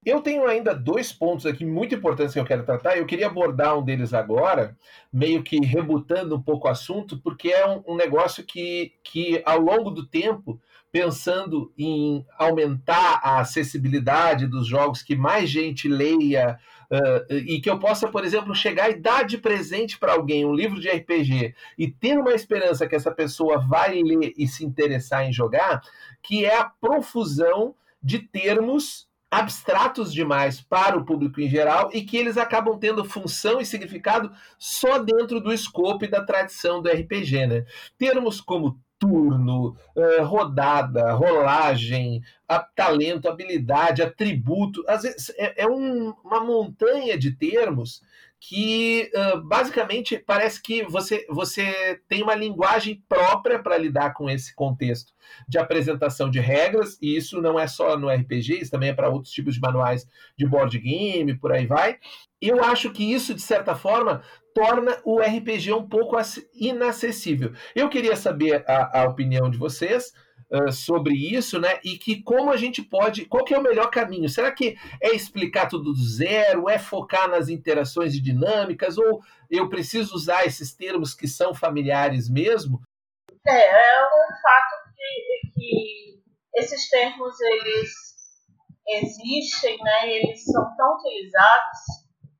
Eu 0.04 0.20
tenho 0.22 0.46
ainda 0.46 0.74
dois 0.74 1.12
pontos 1.12 1.44
aqui 1.44 1.64
muito 1.64 1.94
importantes 1.94 2.32
que 2.32 2.40
eu 2.40 2.44
quero 2.44 2.64
tratar. 2.64 2.96
Eu 2.96 3.04
queria 3.04 3.26
abordar 3.26 3.76
um 3.78 3.84
deles 3.84 4.14
agora, 4.14 4.76
meio 5.12 5.42
que 5.42 5.58
rebutando 5.58 6.36
um 6.36 6.42
pouco 6.42 6.68
o 6.68 6.70
assunto, 6.70 7.18
porque 7.18 7.48
é 7.48 7.66
um, 7.66 7.82
um 7.86 7.96
negócio 7.96 8.44
que, 8.44 8.92
que, 9.02 9.42
ao 9.44 9.58
longo 9.58 9.90
do 9.90 10.06
tempo, 10.06 10.60
pensando 10.90 11.72
em 11.76 12.24
aumentar 12.38 13.20
a 13.22 13.40
acessibilidade 13.40 14.46
dos 14.46 14.66
jogos, 14.66 15.02
que 15.02 15.16
mais 15.16 15.50
gente 15.50 15.88
leia, 15.88 16.58
Uh, 16.90 17.34
e 17.34 17.60
que 17.60 17.68
eu 17.68 17.78
possa, 17.78 18.08
por 18.08 18.24
exemplo, 18.24 18.54
chegar 18.54 18.88
e 18.88 18.98
dar 18.98 19.22
de 19.22 19.36
presente 19.36 19.98
para 19.98 20.14
alguém 20.14 20.46
um 20.46 20.54
livro 20.54 20.80
de 20.80 20.88
RPG 20.88 21.54
e 21.76 21.86
ter 21.86 22.18
uma 22.18 22.32
esperança 22.32 22.88
que 22.88 22.96
essa 22.96 23.10
pessoa 23.10 23.58
vai 23.58 24.02
ler 24.02 24.32
e 24.38 24.48
se 24.48 24.64
interessar 24.64 25.28
em 25.28 25.30
jogar, 25.30 25.82
que 26.22 26.46
é 26.46 26.56
a 26.56 26.64
profusão 26.64 27.74
de 28.02 28.20
termos 28.20 29.07
abstratos 29.30 30.12
demais 30.12 30.60
para 30.60 30.96
o 30.96 31.04
público 31.04 31.40
em 31.40 31.48
geral 31.48 31.90
e 31.92 32.02
que 32.02 32.16
eles 32.16 32.36
acabam 32.36 32.78
tendo 32.78 33.04
função 33.04 33.60
e 33.60 33.66
significado 33.66 34.32
só 34.58 34.98
dentro 34.98 35.40
do 35.40 35.52
escopo 35.52 36.04
e 36.04 36.08
da 36.08 36.24
tradição 36.24 36.80
do 36.80 36.88
RPG, 36.88 37.46
né? 37.46 37.66
Termos 37.98 38.40
como 38.40 38.80
turno, 38.98 39.76
uh, 39.94 40.24
rodada, 40.24 41.12
rolagem, 41.12 42.20
a, 42.48 42.58
talento, 42.58 43.28
habilidade, 43.28 44.02
atributo. 44.02 44.82
Às 44.88 45.02
vezes 45.02 45.30
é, 45.36 45.62
é 45.62 45.66
um, 45.66 46.12
uma 46.24 46.40
montanha 46.40 47.16
de 47.16 47.30
termos 47.30 48.02
que 48.40 49.10
uh, 49.14 49.40
basicamente 49.42 50.16
parece 50.18 50.62
que 50.62 50.84
você, 50.84 51.26
você 51.28 52.00
tem 52.08 52.22
uma 52.22 52.34
linguagem 52.34 53.02
própria 53.08 53.58
para 53.58 53.76
lidar 53.76 54.14
com 54.14 54.30
esse 54.30 54.54
contexto 54.54 55.12
de 55.48 55.58
apresentação 55.58 56.30
de 56.30 56.38
regras, 56.38 56.96
e 57.02 57.16
isso 57.16 57.42
não 57.42 57.58
é 57.58 57.66
só 57.66 57.96
no 57.98 58.08
RPG, 58.08 58.60
isso 58.60 58.70
também 58.70 58.90
é 58.90 58.94
para 58.94 59.08
outros 59.08 59.32
tipos 59.32 59.54
de 59.54 59.60
manuais 59.60 60.06
de 60.36 60.46
board 60.46 60.78
game, 60.78 61.36
por 61.36 61.52
aí 61.52 61.66
vai. 61.66 61.98
eu 62.40 62.62
acho 62.62 62.90
que 62.92 63.12
isso, 63.12 63.34
de 63.34 63.42
certa 63.42 63.74
forma, 63.74 64.22
torna 64.54 64.96
o 65.04 65.20
RPG 65.20 65.72
um 65.72 65.88
pouco 65.88 66.16
inacessível. 66.54 67.52
Eu 67.74 67.88
queria 67.88 68.16
saber 68.16 68.64
a, 68.68 69.00
a 69.00 69.04
opinião 69.08 69.50
de 69.50 69.58
vocês 69.58 70.12
sobre 70.72 71.14
isso, 71.14 71.60
né? 71.60 71.78
E 71.84 71.98
que 71.98 72.22
como 72.22 72.50
a 72.50 72.56
gente 72.56 72.82
pode. 72.82 73.26
Qual 73.26 73.44
que 73.44 73.52
é 73.52 73.58
o 73.58 73.62
melhor 73.62 73.90
caminho? 73.90 74.28
Será 74.28 74.50
que 74.50 74.76
é 75.02 75.14
explicar 75.14 75.68
tudo 75.68 75.92
do 75.92 76.04
zero? 76.04 76.68
É 76.68 76.78
focar 76.78 77.28
nas 77.28 77.48
interações 77.48 78.14
e 78.14 78.20
dinâmicas? 78.20 78.96
Ou 78.96 79.22
eu 79.50 79.68
preciso 79.68 80.14
usar 80.14 80.46
esses 80.46 80.74
termos 80.74 81.14
que 81.14 81.28
são 81.28 81.54
familiares 81.54 82.28
mesmo? 82.30 82.80
É, 83.46 83.96
é 83.96 84.04
um 84.04 84.28
fato 84.42 84.94
que, 84.94 85.50
que 85.52 86.22
esses 86.56 86.88
termos 86.88 87.38
eles 87.40 87.90
existem, 88.88 89.76
né? 89.78 90.10
Eles 90.10 90.42
são 90.44 90.64
tão 90.76 90.94
utilizados 90.96 91.78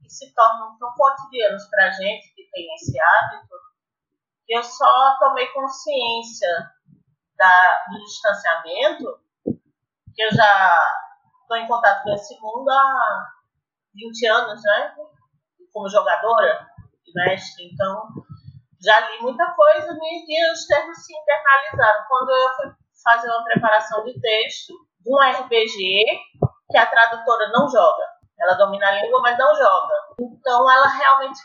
e 0.03 0.11
se 0.11 0.33
tornam 0.33 0.79
tão 0.79 0.89
cotidianos 0.97 1.69
para 1.69 1.91
gente 1.91 2.35
que 2.35 2.49
tem 2.51 2.75
esse 2.75 2.99
hábito, 2.99 3.55
que 4.47 4.57
eu 4.57 4.63
só 4.63 5.19
tomei 5.21 5.47
consciência 5.49 6.78
da, 7.39 7.85
do 7.91 7.99
distanciamento, 8.05 9.21
que 10.15 10.23
eu 10.23 10.31
já 10.33 10.77
estou 11.43 11.57
em 11.57 11.67
contato 11.67 12.03
com 12.03 12.13
esse 12.13 12.39
mundo 12.41 12.69
há 12.69 13.29
20 13.95 14.27
anos, 14.27 14.63
né? 14.63 14.95
Como 15.73 15.89
jogadora 15.89 16.69
e 17.07 17.13
mestre, 17.15 17.71
então 17.73 18.09
já 18.83 19.01
li 19.11 19.21
muita 19.21 19.51
coisa 19.53 19.97
e 20.01 20.53
os 20.53 20.67
termos 20.67 20.99
se 20.99 21.13
internalizaram. 21.17 22.05
Quando 22.09 22.31
eu 22.31 22.57
fui 22.57 22.73
fazer 23.03 23.29
uma 23.29 23.45
preparação 23.45 24.05
de 24.05 24.21
texto 24.21 24.75
de 25.01 25.13
um 25.13 25.19
RPG 25.19 26.21
que 26.71 26.77
a 26.77 26.87
tradutora 26.87 27.49
não 27.51 27.69
joga. 27.69 28.05
Ela 28.41 28.55
domina 28.55 28.87
a 28.87 29.03
língua, 29.03 29.21
mas 29.21 29.39
não 29.39 29.55
joga. 29.55 29.95
Então 30.21 30.71
ela 30.71 30.89
realmente 30.89 31.39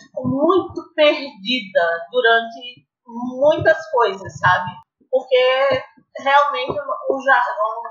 ficou 0.00 0.26
muito 0.28 0.94
perdida 0.94 2.06
durante 2.10 2.86
muitas 3.06 3.90
coisas, 3.90 4.38
sabe? 4.38 4.70
Porque 5.10 5.82
realmente 6.18 6.72
o 6.72 7.22
jargão 7.22 7.82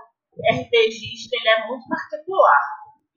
RPGista 0.51 1.35
ele 1.35 1.49
é 1.49 1.67
muito 1.67 1.87
particular. 1.87 2.59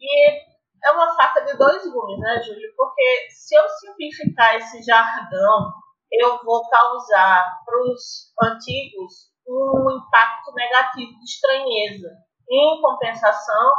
E 0.01 0.51
é 0.82 0.90
uma 0.92 1.14
faca 1.14 1.42
de 1.42 1.57
dois 1.57 1.82
gumes, 1.92 2.18
né, 2.18 2.42
Júlio? 2.42 2.72
Porque 2.76 3.28
se 3.30 3.55
eu 3.55 3.68
simplificar 3.68 4.57
esse 4.57 4.82
jargão, 4.82 5.72
eu 6.11 6.42
vou 6.42 6.68
causar 6.68 7.44
para 7.64 7.82
os 7.82 8.32
antigos 8.42 9.30
um 9.46 9.90
impacto 9.90 10.53
negativo 10.55 11.12
de 11.18 11.24
estranheza. 11.24 12.09
Em 12.48 12.80
compensação, 12.80 13.72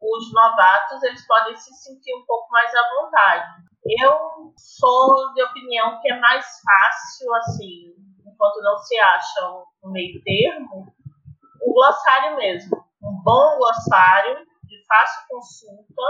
os 0.00 0.32
novatos 0.32 1.02
eles 1.04 1.26
podem 1.26 1.56
se 1.56 1.72
sentir 1.74 2.14
um 2.14 2.26
pouco 2.26 2.50
mais 2.50 2.74
à 2.74 2.82
vontade. 3.00 3.64
Eu 4.02 4.52
sou 4.56 5.32
de 5.34 5.42
opinião 5.42 6.00
que 6.00 6.10
é 6.10 6.18
mais 6.18 6.44
fácil, 6.60 7.34
assim, 7.34 7.94
enquanto 8.34 8.60
não 8.62 8.76
se 8.78 8.98
acha 8.98 9.48
um 9.84 9.90
meio 9.90 10.20
termo, 10.22 10.92
o 11.62 11.72
glossário 11.72 12.36
mesmo. 12.36 12.76
Um 13.02 13.22
bom 13.22 13.56
glossário 13.58 14.44
de 14.64 14.84
fácil 14.86 15.22
consulta 15.28 16.02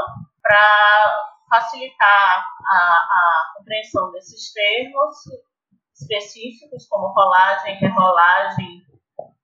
para 0.43 1.35
facilitar 1.51 2.47
a, 2.71 2.77
a 2.77 3.53
compreensão 3.57 4.11
desses 4.13 4.53
termos 4.53 5.17
específicos, 5.95 6.89
como 6.89 7.13
rolagem, 7.15 7.77
rerolagem, 7.77 8.83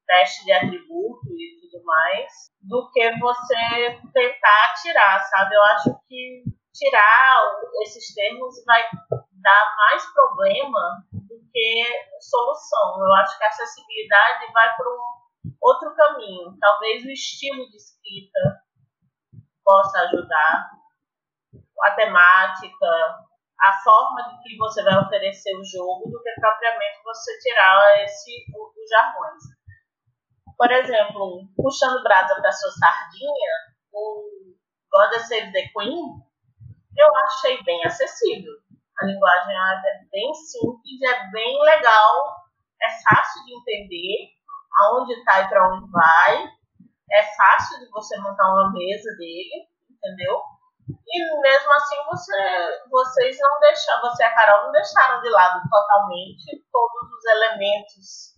teste 0.06 0.44
de 0.44 0.52
atributo 0.52 1.28
e 1.38 1.60
tudo 1.60 1.84
mais, 1.84 2.32
do 2.60 2.90
que 2.90 3.18
você 3.18 4.00
tentar 4.12 4.74
tirar, 4.82 5.20
sabe? 5.20 5.54
Eu 5.54 5.62
acho 5.64 6.00
que 6.08 6.42
tirar 6.74 7.36
esses 7.82 8.12
termos 8.14 8.64
vai 8.64 8.82
dar 9.10 9.74
mais 9.76 10.04
problema 10.12 11.04
do 11.12 11.40
que 11.52 11.84
solução. 12.20 13.04
Eu 13.04 13.12
acho 13.14 13.36
que 13.38 13.44
a 13.44 13.48
acessibilidade 13.48 14.52
vai 14.52 14.76
para 14.76 14.88
um 14.88 15.54
outro 15.60 15.94
caminho. 15.94 16.56
Talvez 16.60 17.04
o 17.04 17.10
estilo 17.10 17.68
de 17.70 17.76
escrita 17.76 18.62
possa 19.64 20.00
ajudar, 20.00 20.70
a 21.82 21.90
temática, 21.92 22.86
a 23.60 23.72
forma 23.84 24.22
de 24.28 24.42
que 24.42 24.56
você 24.56 24.82
vai 24.82 24.98
oferecer 24.98 25.54
o 25.56 25.64
jogo, 25.64 26.10
do 26.10 26.22
que 26.22 26.32
propriamente 26.40 27.02
você 27.04 27.38
tirar 27.38 28.04
esse, 28.04 28.44
os 28.54 28.90
jargões. 28.90 29.42
Por 30.56 30.70
exemplo, 30.70 31.48
puxando 31.56 32.02
brasa 32.02 32.34
para 32.34 32.52
sua 32.52 32.70
sardinha, 32.70 33.52
o 33.92 34.54
God 34.92 35.12
Save 35.20 35.52
the 35.52 35.68
Queen, 35.68 36.04
eu 36.96 37.16
achei 37.24 37.62
bem 37.62 37.84
acessível. 37.84 38.52
A 39.00 39.06
linguagem 39.06 39.54
é 39.54 40.04
bem 40.10 40.34
simples, 40.34 41.02
é 41.02 41.30
bem 41.30 41.62
legal, 41.62 42.36
é 42.82 42.88
fácil 43.08 43.44
de 43.44 43.54
entender 43.54 44.30
aonde 44.80 45.12
está 45.14 45.40
e 45.40 45.48
para 45.48 45.68
onde 45.68 45.90
vai, 45.90 46.44
é 47.12 47.22
fácil 47.34 47.78
de 47.80 47.90
você 47.90 48.18
montar 48.20 48.52
uma 48.52 48.72
mesa 48.72 49.10
dele, 49.16 49.68
entendeu? 49.90 50.40
E 51.06 51.40
mesmo 51.40 51.72
assim 51.72 51.96
você, 52.06 52.82
vocês 52.90 53.38
não 53.40 53.60
deixaram, 53.60 54.02
você 54.02 54.22
e 54.22 54.26
a 54.26 54.34
Carol 54.34 54.64
não 54.64 54.72
deixaram 54.72 55.20
de 55.20 55.28
lado 55.30 55.60
totalmente 55.70 56.64
todos 56.70 57.12
os 57.12 57.24
elementos 57.26 58.34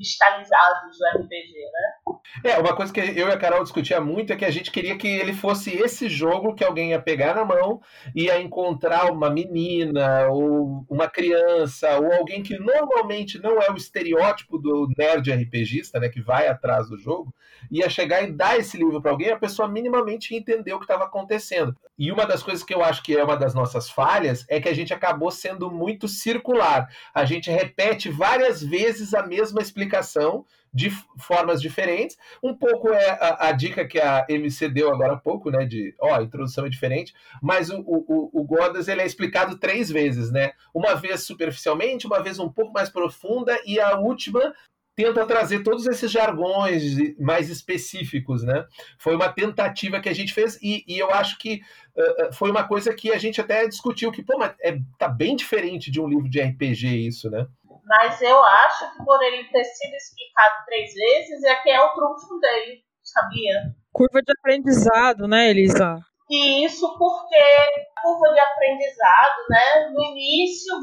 cristalizados 0.00 0.96
do 0.98 1.20
RPG, 1.20 1.52
né? 1.52 2.52
É, 2.52 2.58
uma 2.58 2.74
coisa 2.74 2.90
que 2.90 3.00
eu 3.00 3.28
e 3.28 3.32
a 3.32 3.36
Carol 3.36 3.62
discutia 3.62 4.00
muito 4.00 4.32
é 4.32 4.36
que 4.36 4.46
a 4.46 4.50
gente 4.50 4.70
queria 4.70 4.96
que 4.96 5.06
ele 5.06 5.34
fosse 5.34 5.76
esse 5.76 6.08
jogo 6.08 6.54
que 6.54 6.64
alguém 6.64 6.90
ia 6.90 7.00
pegar 7.00 7.34
na 7.34 7.44
mão, 7.44 7.82
ia 8.16 8.40
encontrar 8.40 9.12
uma 9.12 9.28
menina, 9.28 10.28
ou 10.28 10.86
uma 10.88 11.06
criança, 11.06 11.98
ou 11.98 12.10
alguém 12.12 12.42
que 12.42 12.58
normalmente 12.58 13.38
não 13.38 13.60
é 13.60 13.70
o 13.70 13.76
estereótipo 13.76 14.58
do 14.58 14.88
nerd 14.96 15.30
RPGista, 15.30 16.00
né, 16.00 16.08
que 16.08 16.22
vai 16.22 16.48
atrás 16.48 16.88
do 16.88 16.98
jogo, 16.98 17.34
ia 17.70 17.88
chegar 17.88 18.22
e 18.22 18.32
dar 18.32 18.58
esse 18.58 18.76
livro 18.76 19.00
para 19.00 19.10
alguém, 19.10 19.30
a 19.30 19.38
pessoa 19.38 19.68
minimamente 19.68 20.34
entender 20.34 20.72
o 20.72 20.78
que 20.78 20.84
estava 20.84 21.04
acontecendo. 21.04 21.76
E 21.98 22.10
uma 22.10 22.26
das 22.26 22.42
coisas 22.42 22.64
que 22.64 22.74
eu 22.74 22.82
acho 22.82 23.02
que 23.02 23.16
é 23.16 23.22
uma 23.22 23.36
das 23.36 23.54
nossas 23.54 23.88
falhas 23.88 24.44
é 24.48 24.60
que 24.60 24.68
a 24.68 24.74
gente 24.74 24.92
acabou 24.92 25.30
sendo 25.30 25.70
muito 25.70 26.08
circular. 26.08 26.88
A 27.14 27.24
gente 27.24 27.50
repete 27.50 28.08
várias 28.08 28.62
vezes 28.62 29.14
a 29.14 29.24
mesma 29.24 29.60
explicação 29.60 30.44
de 30.72 30.90
formas 31.18 31.60
diferentes. 31.60 32.16
Um 32.42 32.54
pouco 32.54 32.88
é 32.90 33.10
a, 33.10 33.48
a, 33.48 33.52
dica 33.52 33.86
que 33.86 33.98
a 33.98 34.24
MC 34.28 34.68
deu 34.68 34.92
agora 34.92 35.14
há 35.14 35.16
pouco, 35.16 35.50
né? 35.50 35.64
De 35.64 35.94
ó, 36.00 36.14
a 36.14 36.22
introdução 36.22 36.64
é 36.64 36.68
diferente, 36.68 37.12
mas 37.42 37.70
o, 37.70 37.80
o, 37.80 38.30
o 38.32 38.44
Godas 38.44 38.88
ele 38.88 39.02
é 39.02 39.06
explicado 39.06 39.58
três 39.58 39.90
vezes, 39.90 40.30
né? 40.30 40.52
Uma 40.72 40.94
vez 40.94 41.24
superficialmente, 41.24 42.06
uma 42.06 42.22
vez 42.22 42.38
um 42.38 42.48
pouco 42.48 42.72
mais 42.72 42.88
profunda, 42.88 43.58
e 43.66 43.80
a 43.80 43.98
última 43.98 44.54
tenta 45.02 45.26
trazer 45.26 45.62
todos 45.62 45.86
esses 45.86 46.10
jargões 46.10 46.82
mais 47.18 47.48
específicos, 47.48 48.42
né? 48.42 48.66
Foi 48.98 49.14
uma 49.14 49.32
tentativa 49.32 50.00
que 50.00 50.08
a 50.08 50.12
gente 50.12 50.34
fez 50.34 50.58
e, 50.62 50.84
e 50.86 50.98
eu 50.98 51.10
acho 51.10 51.38
que 51.38 51.62
uh, 51.96 52.32
foi 52.32 52.50
uma 52.50 52.68
coisa 52.68 52.94
que 52.94 53.10
a 53.10 53.18
gente 53.18 53.40
até 53.40 53.66
discutiu 53.66 54.12
que, 54.12 54.22
pô, 54.22 54.36
mas 54.38 54.54
é, 54.60 54.78
tá 54.98 55.08
bem 55.08 55.34
diferente 55.34 55.90
de 55.90 56.00
um 56.00 56.06
livro 56.06 56.28
de 56.28 56.40
RPG 56.40 56.86
isso, 57.08 57.30
né? 57.30 57.46
Mas 57.84 58.20
eu 58.20 58.42
acho 58.44 58.92
que 58.92 59.04
por 59.04 59.22
ele 59.22 59.44
ter 59.44 59.64
sido 59.64 59.94
explicado 59.94 60.64
três 60.66 60.92
vezes 60.92 61.42
é 61.44 61.56
que 61.56 61.70
é 61.70 61.80
o 61.80 61.92
trunfo 61.94 62.38
dele, 62.38 62.82
sabia? 63.02 63.74
Curva 63.92 64.20
de 64.22 64.32
aprendizado, 64.38 65.26
né, 65.26 65.50
Elisa? 65.50 65.98
E 66.28 66.64
isso 66.64 66.86
porque 66.96 67.34
a 67.34 68.02
curva 68.02 68.32
de 68.32 68.38
aprendizado, 68.38 69.46
né? 69.48 69.88
No 69.92 70.02
início 70.12 70.76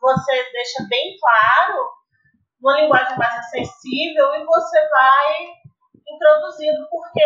você 0.00 0.50
deixa 0.50 0.88
bem 0.88 1.16
claro 1.20 1.99
uma 2.60 2.80
linguagem 2.80 3.16
mais 3.16 3.34
acessível 3.38 4.34
e 4.34 4.44
você 4.44 4.88
vai 4.88 5.54
introduzindo, 6.08 6.88
porque 6.90 7.24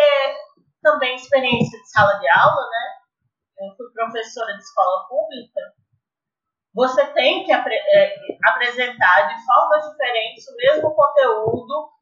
também 0.81 1.15
experiência 1.15 1.79
de 1.79 1.89
sala 1.89 2.13
de 2.19 2.29
aula, 2.29 2.69
né? 2.69 3.67
Eu 3.67 3.75
fui 3.75 3.91
professora 3.93 4.53
de 4.53 4.61
escola 4.61 5.07
pública. 5.07 5.61
Você 6.73 7.05
tem 7.13 7.43
que 7.43 7.51
apre 7.51 7.73
é, 7.73 8.15
apresentar 8.49 9.27
de 9.27 9.45
formas 9.45 9.89
diferentes 9.89 10.47
o 10.47 10.55
mesmo 10.55 10.93
conteúdo 10.93 11.95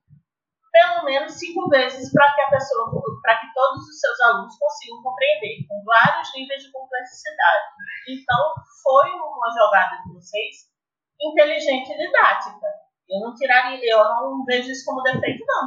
pelo 0.71 1.05
menos 1.05 1.33
cinco 1.33 1.69
vezes 1.69 2.11
para 2.11 2.33
que 2.33 2.41
a 2.41 2.49
pessoa, 2.49 2.89
para 3.21 3.39
que 3.39 3.53
todos 3.53 3.87
os 3.87 3.99
seus 3.99 4.19
alunos 4.21 4.57
consigam 4.57 5.03
compreender, 5.03 5.67
com 5.69 5.83
vários 5.85 6.33
níveis 6.33 6.63
de 6.63 6.71
complexidade. 6.71 7.65
Então, 8.09 8.53
foi 8.81 9.11
uma 9.11 9.51
jogada 9.53 10.01
de 10.01 10.13
vocês 10.13 10.73
inteligente 11.21 11.91
e 11.91 11.97
didática 11.97 12.82
eu 13.09 13.19
não 13.19 13.33
tiraria, 13.35 13.91
eu 13.91 14.03
não 14.03 14.43
vejo 14.45 14.69
isso 14.69 14.85
como 14.85 15.01
defeito, 15.03 15.43
não. 15.47 15.65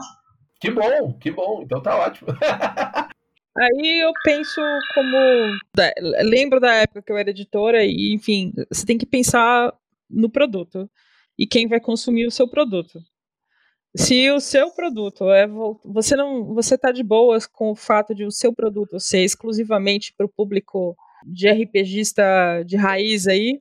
Que 0.60 0.70
bom, 0.70 1.12
que 1.18 1.30
bom. 1.30 1.62
Então 1.62 1.82
tá 1.82 1.96
ótimo. 1.96 2.28
Aí 3.58 4.02
eu 4.02 4.12
penso 4.22 4.60
como. 4.94 5.16
Lembro 6.22 6.60
da 6.60 6.74
época 6.74 7.02
que 7.02 7.10
eu 7.10 7.16
era 7.16 7.30
editora, 7.30 7.84
e 7.84 8.14
enfim, 8.14 8.52
você 8.70 8.84
tem 8.84 8.98
que 8.98 9.06
pensar 9.06 9.72
no 10.10 10.30
produto 10.30 10.90
e 11.38 11.46
quem 11.46 11.66
vai 11.66 11.80
consumir 11.80 12.26
o 12.26 12.30
seu 12.30 12.48
produto. 12.48 13.00
Se 13.96 14.30
o 14.30 14.40
seu 14.40 14.70
produto 14.72 15.30
é. 15.30 15.46
Você 15.84 16.14
não. 16.16 16.54
Você 16.54 16.76
tá 16.76 16.92
de 16.92 17.02
boas 17.02 17.46
com 17.46 17.70
o 17.70 17.76
fato 17.76 18.14
de 18.14 18.24
o 18.24 18.30
seu 18.30 18.52
produto 18.52 19.00
ser 19.00 19.22
exclusivamente 19.24 20.12
para 20.14 20.26
o 20.26 20.32
público 20.32 20.94
de 21.24 21.48
RPGista 21.48 22.62
de 22.64 22.76
raiz 22.76 23.26
aí, 23.26 23.60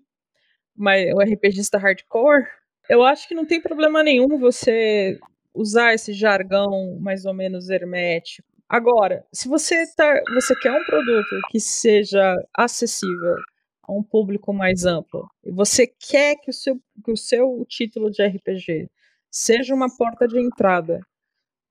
mas 0.76 1.12
o 1.14 1.22
RPGista 1.22 1.78
hardcore, 1.78 2.46
eu 2.90 3.04
acho 3.04 3.28
que 3.28 3.36
não 3.36 3.46
tem 3.46 3.62
problema 3.62 4.04
nenhum 4.04 4.38
você 4.38 5.20
usar 5.54 5.94
esse 5.94 6.14
jargão 6.14 6.98
mais 7.00 7.26
ou 7.26 7.34
menos 7.34 7.70
hermético. 7.70 8.48
Agora, 8.68 9.26
se 9.32 9.48
você, 9.48 9.86
tá, 9.96 10.22
você 10.34 10.56
quer 10.56 10.72
um 10.72 10.84
produto 10.84 11.40
que 11.50 11.60
seja 11.60 12.36
acessível 12.54 13.36
a 13.84 13.94
um 13.94 14.04
público 14.04 14.52
mais 14.52 14.86
amplo, 14.86 15.30
e 15.44 15.52
você 15.52 15.88
quer 15.88 16.36
que 16.38 16.50
o 16.50 16.54
seu, 16.54 16.76
que 17.04 17.12
o 17.12 17.18
seu 17.18 17.64
título 17.70 18.10
de 18.10 18.26
RPG 18.26 18.90
seja 19.32 19.76
uma 19.76 19.88
porta 19.96 20.28
de 20.28 20.40
entrada 20.40 21.00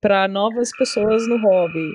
para 0.01 0.27
novas 0.27 0.71
pessoas 0.71 1.27
no 1.27 1.37
hobby 1.37 1.91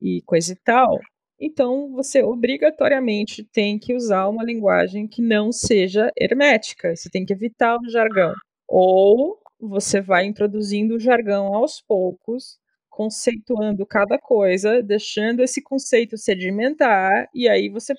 e 0.00 0.22
coisa 0.22 0.52
e 0.52 0.56
tal, 0.56 0.98
então 1.40 1.90
você 1.92 2.22
obrigatoriamente 2.22 3.44
tem 3.44 3.78
que 3.78 3.94
usar 3.94 4.28
uma 4.28 4.44
linguagem 4.44 5.06
que 5.06 5.22
não 5.22 5.52
seja 5.52 6.10
hermética. 6.16 6.94
Você 6.94 7.08
tem 7.08 7.24
que 7.24 7.32
evitar 7.32 7.76
o 7.76 7.88
jargão. 7.88 8.32
Ou 8.68 9.38
você 9.60 10.00
vai 10.00 10.26
introduzindo 10.26 10.96
o 10.96 11.00
jargão 11.00 11.54
aos 11.54 11.80
poucos, 11.80 12.58
conceituando 12.90 13.86
cada 13.86 14.18
coisa, 14.18 14.82
deixando 14.82 15.42
esse 15.42 15.62
conceito 15.62 16.16
sedimentar, 16.16 17.28
e 17.34 17.48
aí 17.48 17.68
você 17.68 17.94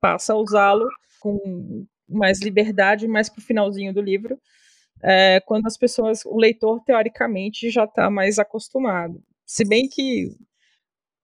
passa 0.00 0.34
a 0.34 0.36
usá-lo 0.36 0.86
com 1.20 1.86
mais 2.08 2.40
liberdade, 2.42 3.08
mais 3.08 3.28
para 3.28 3.40
o 3.40 3.44
finalzinho 3.44 3.94
do 3.94 4.00
livro, 4.02 4.38
é, 5.02 5.40
quando 5.40 5.66
as 5.66 5.76
pessoas, 5.78 6.24
o 6.26 6.36
leitor, 6.36 6.82
teoricamente, 6.84 7.70
já 7.70 7.84
está 7.84 8.10
mais 8.10 8.38
acostumado. 8.38 9.22
Se 9.46 9.64
bem 9.64 9.88
que 9.88 10.28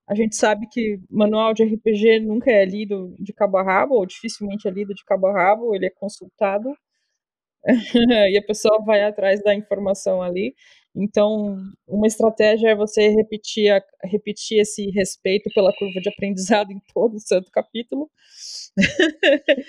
a 0.08 0.14
gente 0.14 0.36
sabe 0.36 0.66
que 0.68 0.98
manual 1.10 1.52
de 1.54 1.64
RPG 1.64 2.20
nunca 2.20 2.50
é 2.50 2.64
lido 2.64 3.14
de 3.18 3.32
cabo 3.32 3.58
a 3.58 3.62
rabo, 3.62 3.94
ou 3.96 4.06
dificilmente 4.06 4.66
é 4.66 4.70
lido 4.70 4.94
de 4.94 5.04
cabo 5.04 5.26
a 5.28 5.32
rabo, 5.32 5.74
ele 5.74 5.86
é 5.86 5.90
consultado 5.90 6.74
e 8.30 8.38
a 8.38 8.42
pessoa 8.42 8.82
vai 8.84 9.02
atrás 9.02 9.42
da 9.42 9.54
informação 9.54 10.22
ali. 10.22 10.54
Então, 10.94 11.56
uma 11.86 12.06
estratégia 12.06 12.70
é 12.70 12.74
você 12.74 13.08
repetir, 13.08 13.70
a, 13.70 13.82
repetir 14.04 14.60
esse 14.60 14.90
respeito 14.90 15.50
pela 15.54 15.72
curva 15.72 16.00
de 16.00 16.08
aprendizado 16.08 16.70
em 16.72 16.80
todo 16.92 17.14
o 17.16 17.20
santo 17.20 17.50
capítulo. 17.50 18.10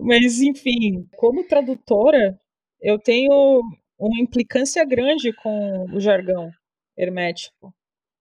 Mas, 0.00 0.40
enfim, 0.40 1.06
como 1.16 1.46
tradutora, 1.46 2.38
eu 2.80 2.98
tenho 2.98 3.62
uma 3.98 4.20
implicância 4.20 4.84
grande 4.84 5.32
com 5.34 5.84
o 5.94 6.00
jargão 6.00 6.50
hermético. 6.96 7.74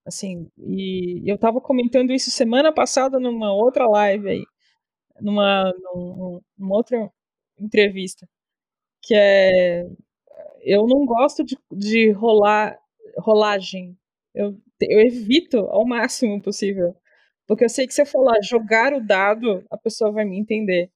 Assim, 0.06 0.50
e 0.58 1.24
eu 1.30 1.36
estava 1.36 1.62
comentando 1.62 2.12
isso 2.14 2.32
semana 2.32 2.74
passada 2.74 3.20
numa 3.20 3.54
outra 3.54 3.88
live 3.88 4.30
aí, 4.30 4.44
numa, 5.22 5.74
numa 6.58 6.76
outra 6.76 7.12
entrevista 7.60 8.28
que 9.02 9.16
é 9.16 9.86
eu 10.64 10.86
não 10.88 11.06
gosto 11.06 11.44
de, 11.44 11.58
de 11.72 12.12
rolar 12.12 12.78
rolagem. 13.18 13.98
Eu, 14.34 14.56
eu 14.82 15.00
evito 15.02 15.58
ao 15.58 15.86
máximo 15.86 16.42
possível. 16.42 16.96
Porque 17.48 17.66
eu 17.66 17.70
sei 17.70 17.88
que 17.88 17.94
se 17.94 18.02
eu 18.02 18.06
falar 18.06 18.42
jogar 18.44 18.94
o 18.94 19.06
dado, 19.06 19.66
a 19.70 19.78
pessoa 19.78 20.12
vai 20.12 20.24
me 20.24 20.40
entender. 20.40 20.90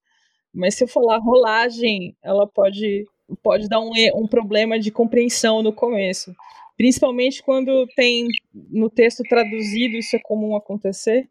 Mas 0.54 0.74
se 0.76 0.84
eu 0.84 0.88
falar 0.88 1.18
rolagem, 1.18 2.16
ela 2.22 2.46
pode, 2.46 3.04
pode 3.42 3.68
dar 3.68 3.80
um, 3.80 3.90
um 4.14 4.26
problema 4.26 4.78
de 4.78 4.90
compreensão 4.90 5.62
no 5.62 5.72
começo. 5.72 6.34
Principalmente 6.76 7.42
quando 7.42 7.86
tem 7.96 8.26
no 8.54 8.88
texto 8.88 9.22
traduzido, 9.28 9.96
isso 9.96 10.16
é 10.16 10.20
comum 10.20 10.56
acontecer 10.56 11.28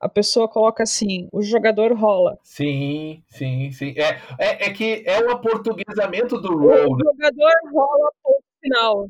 a 0.00 0.08
pessoa 0.08 0.48
coloca 0.48 0.82
assim, 0.82 1.28
o 1.32 1.42
jogador 1.42 1.92
rola. 1.92 2.38
Sim, 2.42 3.22
sim, 3.28 3.70
sim. 3.72 3.94
É, 3.96 4.20
é, 4.38 4.66
é 4.66 4.70
que 4.70 5.02
é 5.06 5.20
o 5.20 5.30
aportuguesamento 5.30 6.40
do 6.40 6.56
roll. 6.56 6.92
O 6.92 6.96
né? 6.96 7.04
jogador 7.04 7.52
rola 7.72 8.10
ponto 8.22 8.44
final. 8.60 9.08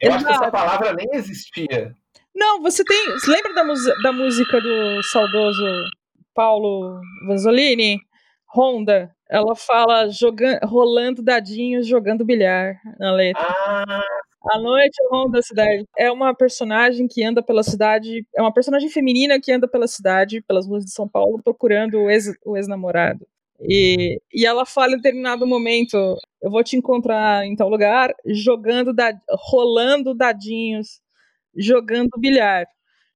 Eu 0.00 0.10
Exato. 0.10 0.16
acho 0.16 0.26
que 0.26 0.32
essa 0.32 0.50
palavra 0.50 0.92
nem 0.92 1.06
existia. 1.12 1.94
Não, 2.34 2.60
você 2.60 2.84
tem. 2.84 3.12
Você 3.12 3.30
lembra 3.30 3.54
da, 3.54 3.62
da 4.02 4.12
música 4.12 4.60
do 4.60 5.02
saudoso 5.04 5.64
Paulo 6.34 7.00
Vanzolini? 7.26 7.98
Honda. 8.54 9.14
Ela 9.28 9.56
fala 9.56 10.08
jogando, 10.08 10.60
rolando 10.64 11.22
dadinhos, 11.22 11.86
jogando 11.86 12.24
bilhar 12.24 12.76
na 12.98 13.12
letra. 13.12 13.42
Ah, 13.42 14.02
a 14.52 14.58
noite 14.58 14.96
é 15.02 15.16
o 15.16 15.28
da 15.28 15.42
cidade. 15.42 15.84
É 15.98 16.10
uma 16.10 16.34
personagem 16.34 17.08
que 17.08 17.22
anda 17.24 17.42
pela 17.42 17.62
cidade. 17.62 18.26
É 18.36 18.40
uma 18.42 18.52
personagem 18.52 18.88
feminina 18.88 19.40
que 19.40 19.52
anda 19.52 19.68
pela 19.68 19.86
cidade, 19.86 20.42
pelas 20.42 20.66
ruas 20.66 20.84
de 20.84 20.92
São 20.92 21.08
Paulo, 21.08 21.40
procurando 21.42 21.98
o 21.98 22.56
ex-namorado. 22.56 23.20
Ex 23.24 23.36
e, 23.68 24.20
e 24.32 24.46
ela 24.46 24.66
fala 24.66 24.92
em 24.92 24.96
determinado 24.96 25.46
momento: 25.46 25.96
Eu 26.42 26.50
vou 26.50 26.62
te 26.62 26.76
encontrar 26.76 27.46
em 27.46 27.56
tal 27.56 27.68
lugar, 27.68 28.14
jogando, 28.26 28.94
rolando 29.50 30.14
dadinhos, 30.14 31.00
jogando 31.56 32.10
bilhar. 32.18 32.66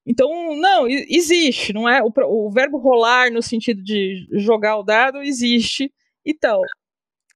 Então, 0.07 0.57
não, 0.57 0.89
existe, 0.89 1.73
não 1.73 1.89
é? 1.89 2.03
O, 2.03 2.11
o 2.27 2.51
verbo 2.51 2.79
rolar 2.79 3.31
no 3.31 3.43
sentido 3.43 3.83
de 3.83 4.27
jogar 4.33 4.79
o 4.79 4.83
dado 4.83 5.23
existe 5.23 5.93
e 6.25 6.35
tal. 6.35 6.61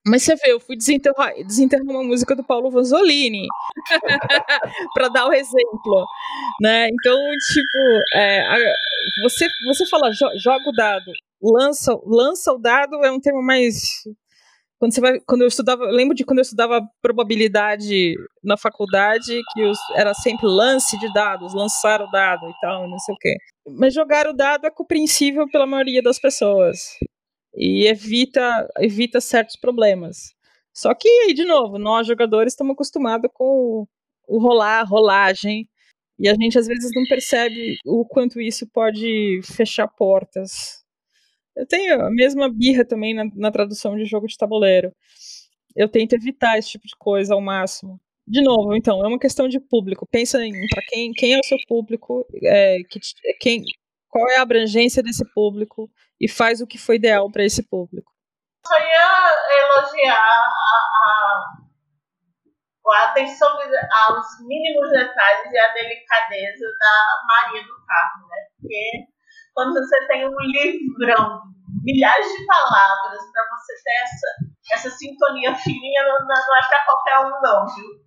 Mas 0.07 0.23
você 0.23 0.37
vê, 0.37 0.53
eu 0.53 0.61
fui 0.61 0.77
desenterrar, 0.77 1.33
desenterrar 1.47 1.87
uma 1.87 2.05
música 2.05 2.37
do 2.37 2.45
Paulo 2.45 2.71
Vanzolini 2.71 3.47
para 4.95 5.09
dar 5.09 5.27
o 5.27 5.33
exemplo, 5.33 6.07
né? 6.61 6.89
Então, 6.89 7.19
tipo, 7.53 7.79
é, 8.15 8.45
você 9.23 9.49
você 9.67 9.87
fala 9.87 10.13
jo, 10.13 10.27
joga 10.39 10.69
o 10.69 10.73
dado, 10.73 11.11
lança 11.43 11.99
lança 12.05 12.53
o 12.53 12.59
dado 12.59 12.97
é 13.05 13.11
um 13.11 13.21
termo 13.21 13.43
mais 13.43 14.03
quando 14.79 14.93
você 14.93 15.01
vai 15.01 15.21
quando 15.21 15.43
eu 15.43 15.49
estudava, 15.49 15.85
eu 15.85 15.93
lembro 15.93 16.15
de 16.15 16.25
quando 16.25 16.39
eu 16.39 16.43
estudava 16.43 16.83
probabilidade 17.01 18.15
na 18.43 18.59
faculdade 18.59 19.41
que 19.55 19.63
os, 19.65 19.79
era 19.95 20.13
sempre 20.13 20.47
lance 20.47 20.99
de 20.99 21.11
dados, 21.15 21.55
lançar 21.55 22.03
o 22.03 22.11
dado 22.11 22.47
e 22.51 22.55
tal, 22.61 22.89
não 22.89 22.99
sei 22.99 23.15
o 23.15 23.19
quê. 23.19 23.37
Mas 23.79 23.95
jogar 23.95 24.27
o 24.27 24.35
dado 24.35 24.67
é 24.67 24.71
compreensível 24.71 25.49
pela 25.51 25.67
maioria 25.67 26.03
das 26.03 26.19
pessoas 26.19 26.79
e 27.57 27.87
evita, 27.87 28.69
evita 28.79 29.21
certos 29.21 29.57
problemas. 29.57 30.35
Só 30.73 30.93
que, 30.95 31.33
de 31.35 31.45
novo, 31.45 31.79
nós 31.79 32.07
jogadores 32.07 32.53
estamos 32.53 32.73
acostumados 32.73 33.31
com 33.33 33.87
o, 34.27 34.39
rolar, 34.39 34.81
a 34.81 34.85
rolagem, 34.85 35.69
e 36.19 36.29
a 36.29 36.35
gente 36.35 36.59
às 36.59 36.67
vezes 36.67 36.91
não 36.95 37.05
percebe 37.05 37.77
o 37.85 38.05
quanto 38.05 38.41
isso 38.41 38.67
pode 38.69 39.41
fechar 39.45 39.89
portas. 39.89 40.85
Eu 41.57 41.67
tenho 41.67 42.01
a 42.01 42.11
mesma 42.11 42.49
birra 42.53 42.85
também 42.85 43.15
na, 43.15 43.25
na 43.35 43.51
tradução 43.51 43.97
de 43.97 44.05
jogo 44.05 44.27
de 44.27 44.37
tabuleiro. 44.37 44.93
Eu 45.77 45.89
tento 45.89 46.15
evitar 46.15 46.59
esse 46.59 46.71
tipo 46.71 46.87
de 46.87 46.97
coisa 46.97 47.35
ao 47.35 47.41
máximo. 47.41 48.01
De 48.27 48.43
novo, 48.43 48.75
então, 48.75 49.05
é 49.05 49.09
uma 49.09 49.19
questão 49.19 49.49
de 49.49 49.61
público. 49.61 50.07
Pensa 50.07 50.45
em 50.45 50.53
para 50.69 50.83
quem, 50.89 51.13
quem 51.13 51.35
é 51.35 51.39
o 51.39 51.45
seu 51.45 51.59
público, 51.69 52.27
é, 52.43 52.79
que, 52.89 52.99
quem, 53.41 53.63
qual 54.09 54.29
é 54.31 54.39
a 54.39 54.43
abrangência 54.43 55.03
desse 55.03 55.25
público 55.35 55.91
e 56.21 56.29
faz 56.29 56.61
o 56.61 56.67
que 56.67 56.79
foi 56.79 56.97
ideal 56.97 57.31
para 57.31 57.45
esse 57.45 57.69
público. 57.69 58.13
Só 58.67 58.79
ia 58.79 59.77
elogiar 59.77 60.17
a, 60.17 60.49
a, 61.05 61.55
a 62.93 63.05
atenção 63.11 63.49
aos 63.49 64.27
mínimos 64.47 64.91
detalhes 64.91 65.53
e 65.53 65.59
a 65.59 65.73
delicadeza 65.73 66.67
da 66.79 67.23
Maria 67.27 67.63
do 67.63 67.75
Carmo, 67.87 68.29
né? 68.29 68.37
Porque 68.59 69.07
quando 69.55 69.75
você 69.75 70.07
tem 70.07 70.27
um 70.27 70.37
livrão, 70.41 71.43
milhares 71.83 72.27
de 72.27 72.47
palavras, 72.47 73.21
para 73.33 73.49
você 73.51 73.75
ter 73.85 74.03
essa, 74.03 74.27
essa 74.73 74.91
sintonia 74.91 75.55
fininha, 75.57 76.03
não, 76.05 76.27
não 76.27 76.57
é 76.57 76.69
para 76.69 76.85
qualquer 76.85 77.19
um, 77.21 77.41
não, 77.43 77.67
viu? 77.75 78.04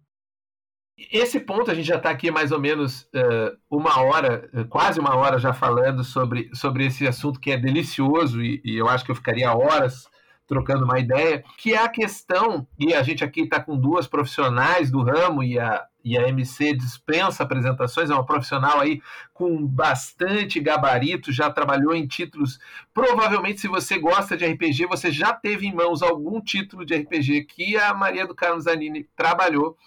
Esse 1.12 1.40
ponto 1.40 1.70
a 1.70 1.76
gente 1.76 1.88
já 1.88 1.98
está 1.98 2.10
aqui 2.10 2.32
mais 2.32 2.52
ou 2.52 2.60
menos 2.60 3.04
uh, 3.14 3.56
uma 3.70 4.00
hora, 4.00 4.50
uh, 4.54 4.66
quase 4.66 5.00
uma 5.00 5.16
hora 5.16 5.38
já 5.38 5.54
falando 5.54 6.04
sobre, 6.04 6.50
sobre 6.54 6.88
esse 6.88 7.08
assunto 7.08 7.40
que 7.40 7.52
é 7.52 7.58
delicioso 7.58 8.42
e, 8.42 8.60
e 8.66 8.76
eu 8.76 8.90
acho 8.90 9.06
que 9.06 9.12
eu 9.12 9.16
ficaria 9.16 9.54
horas 9.54 10.08
trocando 10.48 10.86
uma 10.86 10.98
ideia, 10.98 11.44
que 11.58 11.74
é 11.74 11.78
a 11.78 11.90
questão, 11.90 12.66
e 12.80 12.94
a 12.94 13.04
gente 13.04 13.24
aqui 13.24 13.42
está 13.42 13.60
com 13.60 13.78
duas 13.78 14.08
profissionais 14.08 14.90
do 14.90 15.04
ramo 15.04 15.44
e 15.44 15.60
a, 15.60 15.86
e 16.08 16.18
a 16.18 16.30
MC 16.30 16.74
dispensa 16.74 17.44
apresentações, 17.44 18.10
é 18.10 18.14
uma 18.14 18.26
profissional 18.26 18.80
aí 18.80 19.02
com 19.34 19.68
bastante 19.68 20.58
gabarito, 20.58 21.34
já 21.34 21.52
trabalhou 21.52 21.94
em 21.94 22.08
títulos. 22.08 22.60
Provavelmente, 22.94 23.60
se 23.60 23.68
você 23.68 24.00
gosta 24.00 24.38
de 24.38 24.46
RPG, 24.46 24.86
você 24.86 25.12
já 25.12 25.34
teve 25.34 25.68
em 25.68 25.76
mãos 25.76 26.02
algum 26.02 26.40
título 26.40 26.86
de 26.86 26.96
RPG 26.96 27.44
que 27.44 27.76
a 27.76 27.94
Maria 27.94 28.26
do 28.26 28.34
Carmo 28.34 28.62
Zanini 28.62 29.10
trabalhou. 29.18 29.78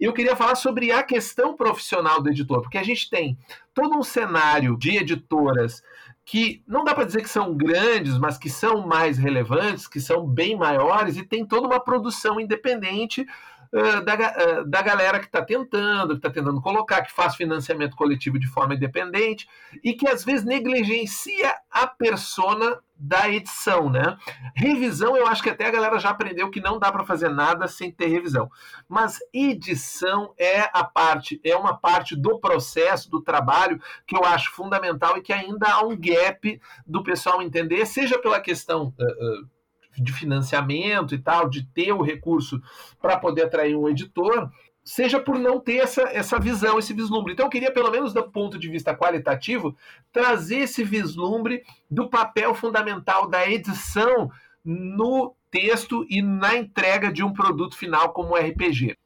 Eu 0.00 0.12
queria 0.12 0.34
falar 0.34 0.56
sobre 0.56 0.90
a 0.90 1.04
questão 1.04 1.54
profissional 1.54 2.20
do 2.20 2.28
editor, 2.28 2.62
porque 2.62 2.78
a 2.78 2.82
gente 2.82 3.08
tem 3.08 3.38
todo 3.72 3.96
um 3.96 4.02
cenário 4.02 4.76
de 4.76 4.96
editoras 4.96 5.82
que 6.24 6.62
não 6.66 6.84
dá 6.84 6.94
para 6.94 7.04
dizer 7.04 7.22
que 7.22 7.28
são 7.28 7.56
grandes, 7.56 8.18
mas 8.18 8.38
que 8.38 8.50
são 8.50 8.86
mais 8.86 9.18
relevantes, 9.18 9.86
que 9.86 10.00
são 10.00 10.26
bem 10.26 10.56
maiores 10.56 11.16
e 11.16 11.24
tem 11.24 11.46
toda 11.46 11.66
uma 11.66 11.80
produção 11.80 12.40
independente 12.40 13.24
da, 13.72 14.62
da 14.64 14.82
galera 14.82 15.20
que 15.20 15.26
está 15.26 15.44
tentando, 15.44 16.10
que 16.10 16.26
está 16.26 16.30
tentando 16.30 16.60
colocar, 16.60 17.02
que 17.02 17.12
faz 17.12 17.36
financiamento 17.36 17.96
coletivo 17.96 18.38
de 18.38 18.48
forma 18.48 18.74
independente 18.74 19.48
e 19.82 19.92
que 19.92 20.08
às 20.08 20.24
vezes 20.24 20.44
negligencia 20.44 21.54
a 21.70 21.86
persona 21.86 22.80
da 23.02 23.30
edição, 23.30 23.88
né? 23.88 24.18
Revisão, 24.54 25.16
eu 25.16 25.26
acho 25.26 25.42
que 25.42 25.48
até 25.48 25.66
a 25.66 25.70
galera 25.70 25.98
já 25.98 26.10
aprendeu 26.10 26.50
que 26.50 26.60
não 26.60 26.78
dá 26.78 26.92
para 26.92 27.04
fazer 27.04 27.30
nada 27.30 27.66
sem 27.66 27.90
ter 27.90 28.08
revisão. 28.08 28.50
Mas 28.86 29.18
edição 29.32 30.34
é 30.36 30.68
a 30.72 30.84
parte, 30.84 31.40
é 31.42 31.56
uma 31.56 31.74
parte 31.74 32.14
do 32.14 32.38
processo, 32.38 33.10
do 33.10 33.22
trabalho 33.22 33.80
que 34.06 34.14
eu 34.14 34.22
acho 34.24 34.50
fundamental 34.50 35.16
e 35.16 35.22
que 35.22 35.32
ainda 35.32 35.68
há 35.68 35.82
um 35.82 35.96
gap 35.96 36.60
do 36.86 37.02
pessoal 37.02 37.40
entender, 37.40 37.86
seja 37.86 38.18
pela 38.18 38.38
questão 38.38 38.92
uh, 39.00 39.48
de 39.96 40.12
financiamento 40.12 41.14
e 41.14 41.18
tal, 41.18 41.48
de 41.48 41.64
ter 41.66 41.92
o 41.92 42.02
recurso 42.02 42.60
para 43.00 43.16
poder 43.16 43.44
atrair 43.44 43.76
um 43.76 43.88
editor, 43.88 44.50
seja 44.84 45.20
por 45.20 45.38
não 45.38 45.60
ter 45.60 45.76
essa, 45.76 46.02
essa 46.02 46.38
visão, 46.38 46.78
esse 46.78 46.92
vislumbre. 46.92 47.32
Então, 47.32 47.46
eu 47.46 47.50
queria, 47.50 47.72
pelo 47.72 47.90
menos 47.90 48.12
do 48.12 48.30
ponto 48.30 48.58
de 48.58 48.68
vista 48.68 48.96
qualitativo, 48.96 49.76
trazer 50.12 50.60
esse 50.60 50.82
vislumbre 50.82 51.62
do 51.90 52.08
papel 52.08 52.54
fundamental 52.54 53.28
da 53.28 53.48
edição 53.48 54.30
no 54.64 55.34
texto 55.50 56.06
e 56.08 56.22
na 56.22 56.56
entrega 56.56 57.12
de 57.12 57.22
um 57.22 57.32
produto 57.32 57.76
final 57.76 58.12
como 58.12 58.36
RPG. 58.36 58.96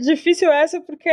Difícil 0.00 0.50
essa 0.52 0.80
porque 0.80 1.10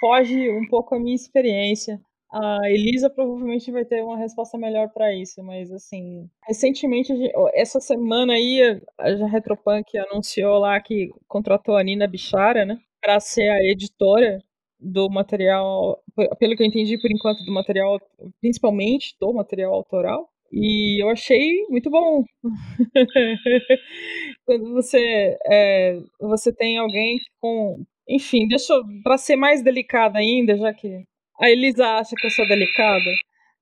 foge 0.00 0.50
um 0.50 0.66
pouco 0.68 0.94
a 0.94 1.00
minha 1.00 1.16
experiência. 1.16 2.00
A 2.30 2.58
Elisa 2.70 3.08
provavelmente 3.08 3.70
vai 3.72 3.84
ter 3.86 4.02
uma 4.02 4.16
resposta 4.18 4.58
melhor 4.58 4.90
para 4.90 5.14
isso, 5.14 5.42
mas 5.42 5.72
assim, 5.72 6.28
recentemente, 6.46 7.10
essa 7.54 7.80
semana 7.80 8.34
aí, 8.34 8.80
a 8.98 9.26
Retropunk 9.26 9.96
anunciou 9.96 10.58
lá 10.58 10.78
que 10.80 11.08
contratou 11.26 11.74
a 11.76 11.82
Nina 11.82 12.06
Bichara, 12.06 12.66
né, 12.66 12.78
para 13.00 13.18
ser 13.18 13.48
a 13.48 13.62
editora 13.64 14.42
do 14.78 15.08
material, 15.08 16.02
pelo 16.38 16.54
que 16.54 16.62
eu 16.62 16.66
entendi 16.66 16.98
por 17.00 17.10
enquanto, 17.10 17.42
do 17.44 17.52
material, 17.52 17.98
principalmente 18.40 19.16
do 19.18 19.32
material 19.32 19.72
autoral. 19.72 20.28
E 20.52 21.02
eu 21.02 21.08
achei 21.10 21.64
muito 21.68 21.90
bom. 21.90 22.24
Quando 24.46 24.72
você, 24.74 25.36
é, 25.46 25.98
você 26.20 26.52
tem 26.54 26.78
alguém 26.78 27.18
com. 27.40 27.84
Enfim, 28.08 28.48
deixa 28.48 28.74
para 29.04 29.18
ser 29.18 29.36
mais 29.36 29.62
delicada 29.62 30.18
ainda, 30.18 30.56
já 30.56 30.72
que 30.74 31.04
a 31.40 31.50
Elisa 31.50 31.86
acha 31.86 32.14
que 32.16 32.26
eu 32.26 32.30
sou 32.30 32.46
delicada, 32.48 33.10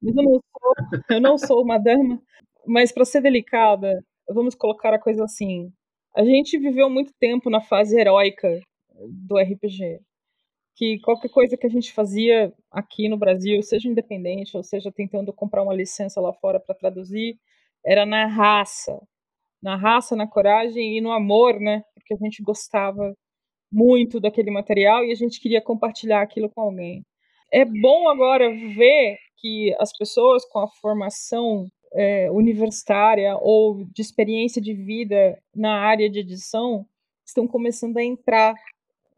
mas 0.03 0.17
eu 0.17 0.23
não 0.23 0.33
sou, 0.33 0.75
eu 1.11 1.21
não 1.21 1.39
sou 1.39 1.63
uma 1.63 1.79
dama. 1.79 2.21
Mas 2.67 2.93
para 2.93 3.05
ser 3.05 3.21
delicada, 3.21 4.03
vamos 4.29 4.55
colocar 4.55 4.95
a 4.95 4.99
coisa 4.99 5.25
assim. 5.25 5.71
A 6.17 6.25
gente 6.25 6.59
viveu 6.59 6.89
muito 6.91 7.13
tempo 7.21 7.51
na 7.51 7.61
fase 7.61 7.99
heróica 7.99 8.49
do 9.09 9.39
RPG. 9.39 10.01
Que 10.77 10.99
qualquer 11.01 11.31
coisa 11.31 11.57
que 11.57 11.67
a 11.67 11.71
gente 11.71 11.93
fazia 11.93 12.53
aqui 12.71 13.09
no 13.09 13.19
Brasil, 13.19 13.63
seja 13.63 13.89
independente, 13.89 14.57
ou 14.57 14.63
seja 14.63 14.93
tentando 14.93 15.33
comprar 15.33 15.63
uma 15.63 15.75
licença 15.75 16.21
lá 16.21 16.33
fora 16.35 16.61
para 16.61 16.75
traduzir, 16.75 17.39
era 17.85 18.07
na 18.07 18.27
raça. 18.27 18.99
Na 19.63 19.77
raça, 19.77 20.17
na 20.17 20.27
coragem 20.27 20.99
e 20.99 21.01
no 21.01 21.13
amor, 21.13 21.61
né? 21.61 21.83
Porque 21.95 22.15
a 22.15 22.19
gente 22.19 22.43
gostava 22.43 23.15
muito 23.73 24.21
daquele 24.21 24.51
material 24.51 25.05
e 25.05 25.13
a 25.13 25.15
gente 25.15 25.41
queria 25.41 25.63
compartilhar 25.63 26.23
aquilo 26.23 26.51
com 26.51 26.63
alguém 26.63 27.05
é 27.53 27.65
bom 27.65 28.09
agora 28.09 28.51
ver 28.51 29.19
que 29.37 29.75
as 29.79 29.97
pessoas 29.97 30.45
com 30.47 30.61
a 30.61 30.69
formação 30.69 31.71
é, 31.93 32.31
universitária 32.31 33.37
ou 33.39 33.85
de 33.85 34.03
experiência 34.03 34.61
de 34.61 34.75
vida 34.75 35.41
na 35.55 35.81
área 35.81 36.11
de 36.11 36.21
edição 36.21 36.87
estão 37.25 37.47
começando 37.47 37.97
a 37.97 38.05
entrar 38.05 38.55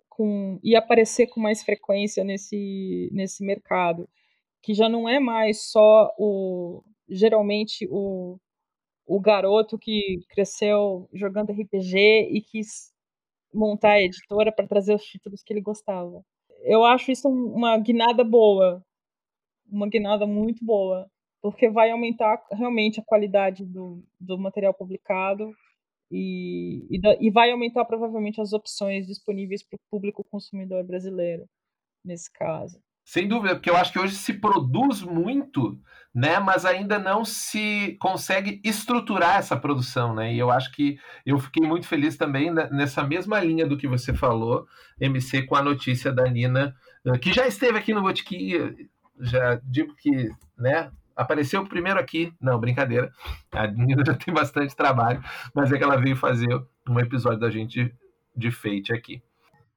com, 0.08 0.58
e 0.62 0.76
aparecer 0.76 1.28
com 1.28 1.40
mais 1.40 1.62
frequência 1.62 2.24
nesse, 2.24 3.08
nesse 3.12 3.44
mercado, 3.44 4.08
que 4.62 4.74
já 4.74 4.88
não 4.88 5.08
é 5.08 5.20
mais 5.20 5.70
só 5.70 6.12
o 6.18 6.82
geralmente 7.08 7.88
o, 7.90 8.38
o 9.06 9.20
garoto 9.20 9.78
que 9.78 10.20
cresceu 10.28 11.08
jogando 11.12 11.52
RPG 11.52 12.28
e 12.30 12.42
quis 12.42 12.92
montar 13.52 13.92
a 13.92 14.02
editora 14.02 14.52
para 14.52 14.66
trazer 14.66 14.94
os 14.94 15.04
títulos 15.04 15.42
que 15.42 15.52
ele 15.52 15.62
gostava 15.62 16.22
eu 16.62 16.84
acho 16.84 17.10
isso 17.10 17.28
uma 17.28 17.78
guinada 17.78 18.24
boa. 18.24 18.82
Uma 19.70 19.88
guinada 19.88 20.26
muito 20.26 20.64
boa. 20.64 21.10
Porque 21.42 21.68
vai 21.70 21.90
aumentar 21.90 22.44
realmente 22.52 23.00
a 23.00 23.04
qualidade 23.04 23.64
do, 23.64 24.02
do 24.20 24.38
material 24.38 24.74
publicado 24.74 25.52
e, 26.10 26.86
e, 26.90 27.00
da, 27.00 27.16
e 27.20 27.30
vai 27.30 27.50
aumentar 27.50 27.84
provavelmente 27.84 28.40
as 28.40 28.52
opções 28.52 29.06
disponíveis 29.06 29.62
para 29.62 29.76
o 29.76 29.80
público 29.90 30.24
consumidor 30.30 30.84
brasileiro, 30.84 31.46
nesse 32.04 32.32
caso. 32.32 32.80
Sem 33.08 33.26
dúvida, 33.26 33.54
porque 33.54 33.70
eu 33.70 33.76
acho 33.76 33.90
que 33.90 33.98
hoje 33.98 34.14
se 34.14 34.34
produz 34.34 35.00
muito, 35.00 35.80
né, 36.14 36.38
mas 36.38 36.66
ainda 36.66 36.98
não 36.98 37.24
se 37.24 37.96
consegue 37.98 38.60
estruturar 38.62 39.36
essa 39.36 39.56
produção, 39.56 40.14
né? 40.14 40.34
E 40.34 40.38
eu 40.38 40.50
acho 40.50 40.70
que 40.72 40.98
eu 41.24 41.38
fiquei 41.38 41.66
muito 41.66 41.88
feliz 41.88 42.18
também 42.18 42.52
nessa 42.52 43.02
mesma 43.02 43.40
linha 43.40 43.66
do 43.66 43.78
que 43.78 43.88
você 43.88 44.12
falou, 44.12 44.66
MC, 45.00 45.40
com 45.46 45.56
a 45.56 45.62
notícia 45.62 46.12
da 46.12 46.24
Nina, 46.24 46.76
eh, 47.06 47.16
que 47.16 47.32
já 47.32 47.46
esteve 47.46 47.78
aqui 47.78 47.94
no 47.94 48.02
Botiquim, 48.02 48.90
já 49.18 49.58
digo 49.64 49.96
que, 49.96 50.28
né, 50.58 50.90
apareceu 51.16 51.66
primeiro 51.66 51.98
aqui. 51.98 52.30
Não, 52.38 52.60
brincadeira. 52.60 53.10
A 53.52 53.66
Nina 53.68 54.04
já 54.04 54.12
tem 54.12 54.34
bastante 54.34 54.76
trabalho, 54.76 55.24
mas 55.54 55.72
é 55.72 55.78
que 55.78 55.82
ela 55.82 55.96
veio 55.96 56.14
fazer 56.14 56.54
um 56.86 57.00
episódio 57.00 57.40
da 57.40 57.48
gente 57.48 57.90
de 58.36 58.50
Fate 58.50 58.92
aqui. 58.92 59.22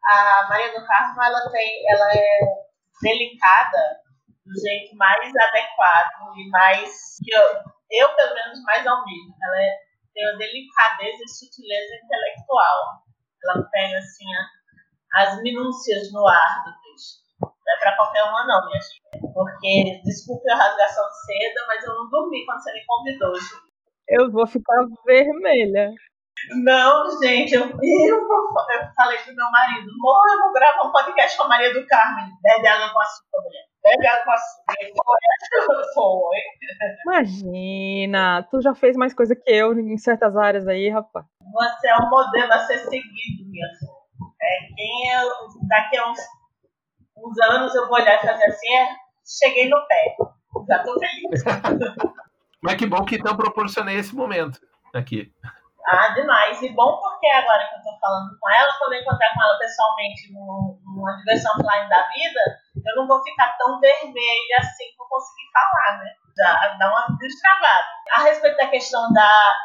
A 0.04 0.48
Maria 0.50 0.78
do 0.78 0.86
Carmo, 0.86 1.24
ela 1.24 1.50
tem, 1.50 1.90
ela 1.90 2.12
é 2.14 2.71
delicada 3.02 4.02
do 4.46 4.60
jeito 4.60 4.96
mais 4.96 5.32
adequado 5.36 6.38
e 6.38 6.50
mais 6.50 7.18
que 7.24 7.34
eu, 7.34 7.64
eu 7.92 8.16
pelo 8.16 8.36
menos 8.36 8.62
mais 8.64 8.86
almejo. 8.86 9.34
Ela 9.44 9.62
é, 9.62 9.78
tem 10.14 10.30
uma 10.30 10.38
delicadeza 10.38 11.24
e 11.24 11.30
sutileza 11.30 11.96
intelectual. 12.04 13.04
Ela 13.44 13.64
pega 13.72 13.98
assim 13.98 14.26
a, 14.34 15.24
as 15.24 15.42
minúcias 15.42 16.12
no 16.12 16.28
ar 16.28 16.64
do 16.66 16.72
texto. 16.82 17.22
Não 17.42 17.76
é 17.76 17.80
para 17.80 17.96
qualquer 17.96 18.24
uma 18.24 18.46
não, 18.46 18.66
minha 18.68 18.82
filha. 18.82 19.34
Porque, 19.34 20.02
desculpe 20.04 20.50
a 20.52 20.56
rasgação 20.56 21.04
de 21.08 21.26
seda, 21.26 21.68
mas 21.68 21.84
eu 21.84 21.96
não 21.96 22.10
dormi 22.10 22.46
quando 22.46 22.62
você 22.62 22.74
me 22.74 22.86
convidou. 22.86 23.34
Eu 24.10 24.32
vou 24.32 24.46
ficar 24.46 24.86
vermelha. 25.06 25.92
Não, 26.64 27.22
gente, 27.22 27.54
eu, 27.54 27.62
eu, 27.62 27.70
eu 27.70 28.94
falei 28.96 29.18
pro 29.20 29.36
meu 29.36 29.52
marido, 29.52 29.90
amor, 29.90 30.26
eu 30.32 30.40
vou 30.42 30.54
gravar 30.54 30.88
um 30.88 30.92
podcast 30.92 31.38
com 31.38 31.44
a 31.44 31.48
Maria 31.48 31.74
do 31.74 31.86
Carmen. 31.86 32.26
Bebe 32.42 32.68
água 32.68 32.90
com 32.92 33.00
açúcar, 33.00 33.42
mulher. 33.44 33.64
Bebe 33.84 34.08
água 34.08 34.24
com 34.24 34.32
açúcar. 34.32 35.94
Foi. 35.94 36.38
Imagina, 37.06 38.44
tu 38.50 38.62
já 38.62 38.74
fez 38.74 38.98
mais 38.98 39.14
coisa 39.14 39.36
que 39.36 39.50
eu 39.50 39.74
em 39.74 39.98
certas 39.98 40.36
áreas 40.36 40.68
aí, 40.68 40.90
rapaz. 40.90 41.26
Você 41.54 41.88
é 41.88 41.98
um 41.98 42.10
modelo 42.10 42.54
a 42.54 42.60
ser 42.60 42.80
seguido, 42.80 43.50
minha 43.50 43.68
filha. 43.78 43.92
É, 44.42 44.74
quem 44.76 45.12
eu, 45.14 45.30
daqui 45.68 45.98
a 45.98 46.10
uns, 46.10 46.20
uns 47.18 47.40
anos 47.42 47.76
eu 47.76 47.88
vou 47.88 48.00
olhar 48.00 48.16
e 48.16 48.28
fazer 48.28 48.46
assim, 48.46 48.74
é, 48.74 48.88
cheguei 49.26 49.70
no 49.70 49.78
pé. 49.88 50.16
Já 50.68 50.84
tô 50.84 51.00
feliz. 51.00 51.44
Mas 52.62 52.76
que 52.76 52.86
bom 52.86 53.04
que 53.06 53.16
então 53.16 53.36
proporcionei 53.36 53.98
esse 53.98 54.16
momento 54.16 54.60
aqui. 54.94 55.32
Ah, 55.86 56.10
demais. 56.14 56.62
E 56.62 56.70
bom 56.70 57.00
porque 57.00 57.28
agora 57.28 57.68
que 57.68 57.76
eu 57.76 57.84
tô 57.84 58.00
falando 58.00 58.38
com 58.40 58.50
ela, 58.50 58.72
quando 58.78 58.94
eu 58.94 59.02
encontrar 59.02 59.34
com 59.34 59.44
ela 59.44 59.58
pessoalmente 59.58 60.32
numa 60.34 61.18
diversão 61.18 61.54
online 61.60 61.90
da 61.90 62.08
vida, 62.10 62.42
eu 62.86 62.96
não 62.96 63.08
vou 63.08 63.22
ficar 63.24 63.56
tão 63.58 63.80
vermelha 63.80 64.58
assim 64.60 64.86
pra 64.98 65.06
conseguir 65.08 65.50
falar, 65.52 65.98
né? 66.00 66.12
Dá, 66.38 66.78
dá 66.78 66.88
uma 66.90 67.18
destravada. 67.18 67.88
A 68.16 68.22
respeito 68.24 68.58
da 68.58 68.68
questão 68.68 69.12
da 69.12 69.58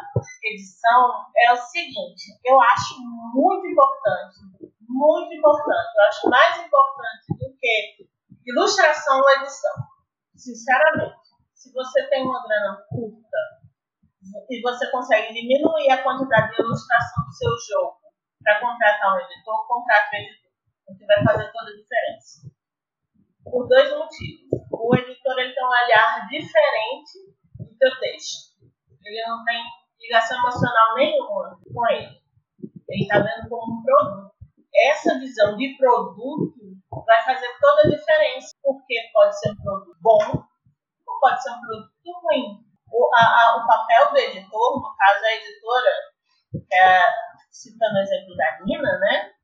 edição, 0.44 1.26
é 1.36 1.52
o 1.52 1.56
seguinte, 1.56 2.24
eu 2.44 2.60
acho 2.60 2.94
muito 3.34 3.66
importante, 3.66 4.38
muito 4.88 5.32
importante, 5.34 5.88
eu 5.96 6.08
acho 6.08 6.30
mais 6.30 6.56
importante 6.58 7.26
do 7.38 7.56
que 7.58 8.06
ilustração 8.46 9.18
ou 9.18 9.30
edição. 9.40 9.74
Sinceramente, 10.34 11.16
se 11.54 11.72
você 11.72 12.08
tem 12.08 12.24
uma 12.24 12.42
grana 12.42 12.76
curta, 12.90 13.38
e 14.50 14.60
você 14.60 14.90
consegue 14.90 15.32
diminuir 15.32 15.90
a 15.90 16.02
quantidade 16.02 16.54
de 16.54 16.62
ilustração 16.62 17.24
do 17.24 17.32
seu 17.32 17.50
jogo 17.68 17.96
para 18.42 18.60
contratar 18.60 19.14
um 19.14 19.20
editor, 19.20 19.66
contrata 19.66 20.10
o 20.12 20.16
editor. 20.16 20.46
O 20.88 21.06
vai 21.06 21.24
fazer 21.24 21.52
toda 21.52 21.70
a 21.70 21.76
diferença. 21.76 22.50
Por 23.44 23.68
dois 23.68 23.90
motivos. 23.90 24.46
O 24.70 24.96
editor 24.96 25.38
ele 25.38 25.52
tem 25.52 25.64
um 25.64 25.68
olhar 25.68 26.28
diferente 26.28 27.34
do 27.58 27.76
seu 27.76 28.00
texto. 28.00 28.54
Ele 29.04 29.26
não 29.26 29.44
tem 29.44 29.62
ligação 30.00 30.38
emocional 30.38 30.94
nenhuma 30.94 31.58
com 31.72 31.88
ele. 31.90 32.20
Ele 32.88 33.02
está 33.02 33.18
vendo 33.18 33.48
como 33.48 33.80
um 33.80 33.82
produto. 33.82 34.34
Essa 34.88 35.18
visão 35.18 35.56
de 35.56 35.76
produto 35.76 36.54
vai 37.04 37.24
fazer 37.24 37.48
toda 37.60 37.82
a 37.82 37.90
diferença. 37.90 38.54
Porque 38.62 38.94
pode 39.12 39.38
ser 39.40 39.50
um 39.50 39.56
produto 39.56 39.96
bom 40.00 40.44
ou 41.06 41.20
pode 41.20 41.42
ser 41.42 41.50
um 41.50 41.60
produto 41.60 41.92
ruim 42.22 42.65
o, 42.92 43.14
a, 43.14 43.18
a, 43.18 43.56
o 43.56 43.66
papel 43.66 44.10
do 44.10 44.18
editor, 44.18 44.80
no 44.80 44.96
caso 44.96 45.24
a 45.24 45.34
editora, 45.34 45.90
é, 46.72 47.02
citando 47.50 47.94
o 47.94 47.98
exemplo 47.98 48.36
da 48.36 48.58
Nina, 48.64 48.98
né? 48.98 49.36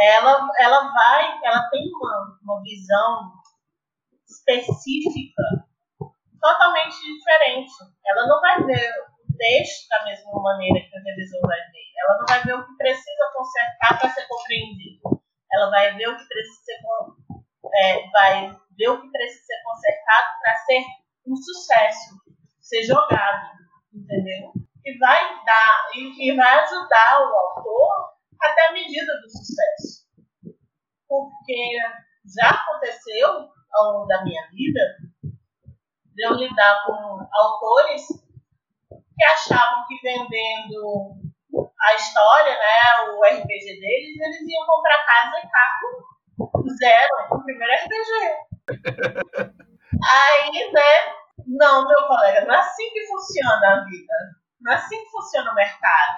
ela, 0.00 0.48
ela 0.58 0.92
vai, 0.92 1.40
ela 1.44 1.68
tem 1.70 1.82
uma, 1.94 2.38
uma 2.42 2.62
visão 2.62 3.32
específica 4.28 5.42
totalmente 6.40 6.96
diferente. 6.96 7.70
Ela 8.06 8.26
não 8.26 8.40
vai 8.40 8.62
ver 8.64 8.90
o 9.28 9.36
texto 9.36 9.88
da 9.88 10.04
mesma 10.04 10.40
maneira 10.40 10.80
que 10.80 10.98
o 10.98 11.02
revisor 11.02 11.40
vai 11.42 11.58
ver. 11.58 11.90
Ela 11.98 12.18
não 12.18 12.26
vai 12.26 12.42
ver 12.42 12.54
o 12.54 12.66
que 12.66 12.76
precisa 12.76 13.32
consertar 13.34 14.00
para 14.00 14.10
ser 14.10 14.26
compreendido. 14.26 15.22
Ela 15.52 15.70
vai 15.70 15.94
ver 15.94 16.08
o 16.08 16.16
que 16.16 16.26
precisa 16.26 16.60
ser, 16.64 16.80
é, 17.74 18.10
vai 18.10 18.56
ver 18.78 18.88
o 18.88 19.02
que 19.02 19.10
precisa 19.10 19.44
ser 19.44 19.62
consertado 19.64 20.28
para 20.40 20.54
ser 20.64 20.82
um 21.26 21.36
sucesso, 21.36 22.16
ser 22.60 22.82
jogado, 22.84 23.50
entendeu? 23.92 24.52
E 24.84 24.98
vai 24.98 25.44
dar 25.44 25.90
e, 25.94 26.30
e 26.30 26.36
vai 26.36 26.60
ajudar 26.60 27.20
o 27.20 27.36
autor 27.36 28.14
até 28.40 28.68
a 28.68 28.72
medida 28.72 29.12
do 29.20 29.30
sucesso. 29.30 30.08
Porque 31.08 31.78
já 32.34 32.50
aconteceu 32.50 33.48
ao 33.72 33.92
longo 33.92 34.06
da 34.06 34.24
minha 34.24 34.48
vida 34.50 34.80
de 36.14 36.26
eu 36.26 36.34
lidar 36.34 36.84
com 36.86 37.28
autores 37.32 38.06
que 39.16 39.24
achavam 39.24 39.84
que 39.86 40.00
vendendo 40.02 41.14
a 41.80 41.94
história, 41.94 42.52
né, 42.52 43.10
o 43.12 43.24
RPG 43.24 43.80
deles, 43.80 44.20
eles 44.20 44.40
iam 44.48 44.66
comprar 44.66 45.04
casa 45.04 45.38
e 45.38 45.48
carro 45.50 46.10
zero, 46.78 47.36
o 47.36 47.44
primeiro 47.44 47.72
RPG. 47.74 48.10
Aí, 49.98 50.72
né, 50.72 51.14
não, 51.46 51.86
meu 51.86 52.06
colega, 52.06 52.46
não 52.46 52.54
é 52.54 52.58
assim 52.58 52.90
que 52.92 53.06
funciona 53.06 53.74
a 53.74 53.84
vida. 53.84 54.14
Não 54.60 54.72
é 54.72 54.76
assim 54.76 55.02
que 55.02 55.10
funciona 55.10 55.50
o 55.50 55.54
mercado. 55.54 56.16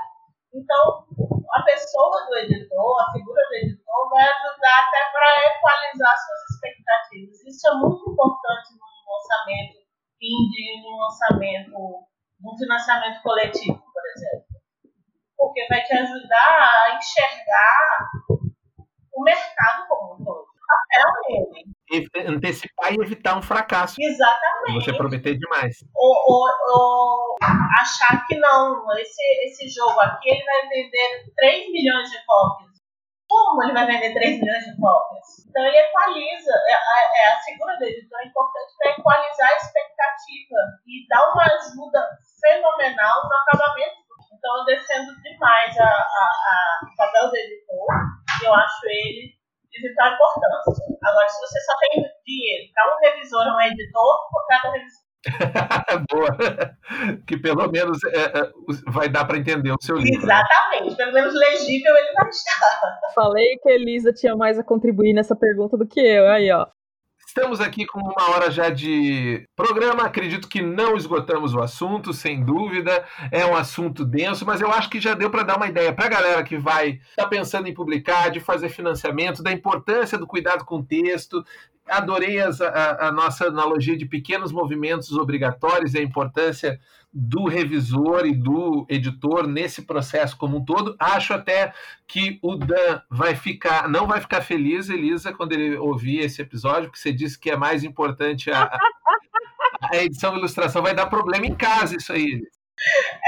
Então, 0.53 1.07
a 1.55 1.63
pessoa 1.63 2.27
do 2.27 2.37
editor, 2.37 3.01
a 3.01 3.13
figura 3.13 3.43
do 3.49 3.55
editor, 3.55 4.11
vai 4.11 4.25
ajudar 4.25 4.85
até 4.87 5.11
para 5.13 5.47
equalizar 5.47 6.15
suas 6.17 6.51
expectativas. 6.51 7.45
Isso 7.47 7.69
é 7.69 7.75
muito 7.75 8.11
importante 8.11 8.73
no 8.73 9.15
lançamento 9.15 9.83
indie, 10.21 10.83
no 10.83 10.97
lançamento, 10.99 12.07
no 12.41 12.59
financiamento 12.59 13.23
coletivo, 13.23 13.83
por 13.93 14.07
exemplo. 14.15 14.47
Porque 15.37 15.67
vai 15.69 15.83
te 15.83 15.95
ajudar 15.95 16.87
a 16.87 16.97
enxergar 16.97 18.11
o 19.13 19.23
mercado 19.23 19.89
como 19.89 20.15
um 20.15 20.25
todo. 20.25 20.47
Papel 20.67 21.13
nele 21.29 21.73
antecipar 22.27 22.93
e 22.93 23.03
evitar 23.03 23.37
um 23.37 23.43
fracasso. 23.43 23.97
Exatamente. 24.01 24.75
Você 24.75 24.97
prometer 24.97 25.37
demais. 25.37 25.77
Ou, 25.95 26.15
ou, 26.27 26.49
ou, 26.69 27.37
achar 27.81 28.25
que 28.27 28.39
não, 28.39 28.85
esse, 28.99 29.23
esse 29.47 29.69
jogo 29.69 29.99
aqui 30.01 30.31
ele 30.31 30.45
vai 30.45 30.69
vender 30.69 31.33
3 31.37 31.73
milhões 31.73 32.11
de 32.11 32.25
cópias. 32.25 32.73
Como 33.29 33.63
ele 33.63 33.73
vai 33.73 33.87
vender 33.87 34.13
3 34.13 34.41
milhões 34.41 34.65
de 34.65 34.81
cópias? 34.81 35.27
Então 35.49 35.67
ele 35.67 35.79
equaliza, 35.79 36.53
é, 36.69 36.73
é, 36.73 37.33
é 37.33 37.41
figura 37.45 37.77
do 37.77 37.85
editor 37.85 38.21
é 38.21 38.27
importante 38.27 38.73
para 38.79 38.91
equalizar 38.93 39.49
a 39.51 39.57
expectativa 39.57 40.61
e 40.87 41.07
dar 41.09 41.31
uma 41.33 41.45
ajuda 41.45 42.01
fenomenal 42.41 43.23
no 43.25 43.37
acabamento. 43.37 44.03
Então 44.33 44.59
eu 44.59 44.65
defendo 44.65 45.15
demais 45.23 45.79
a, 45.79 45.85
a, 45.85 46.25
a 46.51 46.81
papel 46.97 47.29
do 47.31 47.37
editor 47.37 47.87
e 48.43 48.47
eu 48.47 48.55
acho 48.55 48.87
ele 48.87 49.43
de 49.73 49.89
vital 49.89 50.13
importância. 50.13 50.85
Agora, 51.05 51.29
se 51.29 51.41
você 51.41 51.61
só 51.61 51.73
tem 51.79 52.03
dinheiro 52.27 52.73
para 52.75 52.95
um 52.95 52.99
revisor 53.01 53.47
ou 53.47 53.55
um 53.55 53.61
editor, 53.61 54.31
contrata 54.31 54.69
um 54.69 54.73
revisor. 54.73 55.03
Boa. 56.23 56.77
Que 57.27 57.37
pelo 57.39 57.71
menos 57.71 57.99
é, 58.05 58.39
é, 58.39 58.51
vai 58.89 59.09
dar 59.09 59.25
para 59.25 59.39
entender 59.39 59.73
o 59.73 59.81
seu 59.81 59.97
livro. 59.97 60.27
Né? 60.27 60.35
Exatamente. 60.35 60.97
Pelo 60.97 61.13
menos 61.13 61.35
legível 61.35 61.95
ele 61.97 62.13
vai 62.13 62.29
estar. 62.29 62.91
Falei 63.15 63.59
que 63.63 63.71
a 63.71 63.75
Elisa 63.75 64.13
tinha 64.13 64.37
mais 64.37 64.59
a 64.59 64.65
contribuir 64.65 65.15
nessa 65.15 65.35
pergunta 65.35 65.77
do 65.77 65.87
que 65.87 66.01
eu. 66.01 66.29
Aí, 66.29 66.51
ó. 66.53 66.67
Estamos 67.35 67.63
aqui 67.63 67.87
com 67.87 67.99
uma 67.99 68.31
hora 68.31 68.51
já 68.51 68.69
de 68.69 69.49
programa. 69.57 70.03
Acredito 70.03 70.47
que 70.47 70.61
não 70.61 70.97
esgotamos 70.97 71.55
o 71.55 71.61
assunto, 71.61 72.13
sem 72.13 72.45
dúvida. 72.45 73.07
É 73.31 73.47
um 73.47 73.57
assunto 73.57 74.05
denso, 74.05 74.45
mas 74.45 74.61
eu 74.61 74.71
acho 74.71 74.91
que 74.91 75.01
já 75.01 75.15
deu 75.15 75.31
para 75.31 75.43
dar 75.43 75.57
uma 75.57 75.67
ideia 75.67 75.95
para 75.95 76.05
a 76.05 76.11
galera 76.11 76.45
que 76.45 76.59
vai 76.59 76.91
estar 76.91 77.23
tá 77.23 77.29
pensando 77.29 77.69
em 77.69 77.73
publicar, 77.73 78.31
de 78.31 78.39
fazer 78.39 78.69
financiamento, 78.69 79.43
da 79.43 79.51
importância 79.51 80.19
do 80.19 80.27
cuidado 80.27 80.67
com 80.67 80.77
o 80.77 80.85
texto, 80.85 81.43
adorei 81.87 82.41
as, 82.41 82.61
a, 82.61 83.09
a, 83.09 83.13
nossa 83.13 83.47
analogia 83.47 83.97
de 83.97 84.07
pequenos 84.07 84.53
movimentos 84.53 85.13
obrigatórios 85.13 85.95
e 85.95 85.99
a 85.99 86.03
importância 86.03 86.81
do 87.13 87.47
revisor 87.47 88.25
e 88.25 88.35
do 88.35 88.87
editor 88.89 89.47
nesse 89.47 89.83
processo 89.83 90.37
como 90.37 90.59
um 90.59 90.65
todo. 90.65 90.97
Acho 90.99 91.35
até 91.35 91.75
que 92.07 92.39
o 92.43 92.57
Dan 92.57 93.01
vai 93.11 93.35
ficar, 93.35 93.89
não 93.89 94.07
vai 94.07 94.21
ficar 94.21 94.41
feliz, 94.41 94.89
Elisa, 94.89 95.33
quando 95.33 95.53
ele 95.53 95.77
ouvir 95.77 96.21
esse 96.21 96.41
episódio, 96.41 96.85
porque 96.85 96.99
você 96.99 97.13
disse 97.13 97.39
que 97.39 97.51
é 97.51 97.57
mais 97.57 97.85
importante 97.85 98.51
a, 98.51 98.71
a 99.93 99.97
edição 99.99 100.35
e 100.35 100.39
ilustração. 100.39 100.83
Vai 100.83 100.95
dar 100.95 101.07
problema 101.07 101.47
em 101.47 101.55
casa 101.55 101.97
isso 101.97 102.13
aí. 102.13 102.41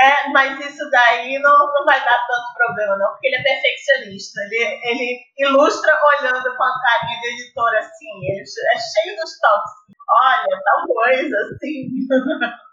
É, 0.01 0.29
mas 0.31 0.59
isso 0.61 0.91
daí 0.91 1.39
não, 1.39 1.59
não 1.73 1.85
vai 1.85 1.99
dar 2.05 2.27
tanto 2.27 2.55
problema, 2.55 2.97
não, 2.97 3.11
porque 3.11 3.29
ele 3.29 3.37
é 3.37 3.43
perfeccionista. 3.43 4.41
Ele, 4.51 4.81
ele 4.85 5.21
ilustra 5.39 5.93
olhando 6.19 6.57
com 6.57 6.63
a 6.63 6.81
carinha 6.81 7.21
de 7.21 7.29
editor 7.29 7.75
assim, 7.77 8.27
ele 8.31 8.43
é 8.43 8.79
cheio 8.79 9.17
dos 9.17 9.39
toques. 9.41 9.73
Olha, 10.11 10.61
tal 10.65 10.87
coisa, 10.87 11.37
assim. 11.39 11.89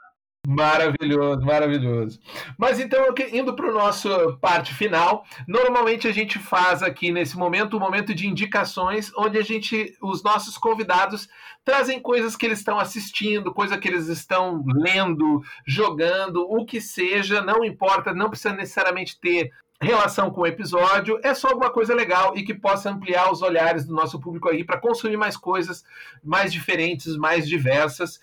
Maravilhoso, 0.47 1.41
maravilhoso. 1.45 2.19
Mas 2.57 2.79
então, 2.79 3.13
indo 3.31 3.55
para 3.55 3.69
o 3.69 3.73
nosso 3.73 4.37
parte 4.37 4.73
final, 4.73 5.23
normalmente 5.47 6.07
a 6.07 6.11
gente 6.11 6.39
faz 6.39 6.81
aqui 6.81 7.11
nesse 7.11 7.37
momento 7.37 7.77
um 7.77 7.79
momento 7.79 8.13
de 8.13 8.27
indicações, 8.27 9.11
onde 9.15 9.37
a 9.37 9.43
gente, 9.43 9.95
os 10.01 10.23
nossos 10.23 10.57
convidados 10.57 11.29
trazem 11.63 11.99
coisas 11.99 12.35
que 12.35 12.47
eles 12.47 12.57
estão 12.57 12.79
assistindo, 12.79 13.53
coisa 13.53 13.77
que 13.77 13.87
eles 13.87 14.07
estão 14.07 14.63
lendo, 14.65 15.43
jogando, 15.65 16.41
o 16.49 16.65
que 16.65 16.81
seja, 16.81 17.41
não 17.41 17.63
importa, 17.63 18.11
não 18.11 18.29
precisa 18.29 18.55
necessariamente 18.55 19.19
ter 19.19 19.51
relação 19.79 20.31
com 20.31 20.41
o 20.41 20.47
episódio, 20.47 21.19
é 21.23 21.33
só 21.33 21.49
alguma 21.49 21.71
coisa 21.71 21.93
legal 21.93 22.35
e 22.35 22.43
que 22.43 22.53
possa 22.53 22.89
ampliar 22.89 23.31
os 23.31 23.41
olhares 23.41 23.85
do 23.85 23.93
nosso 23.93 24.19
público 24.19 24.49
aí 24.49 24.63
para 24.63 24.79
consumir 24.79 25.17
mais 25.17 25.35
coisas 25.35 25.83
mais 26.23 26.51
diferentes, 26.51 27.15
mais 27.15 27.47
diversas. 27.47 28.19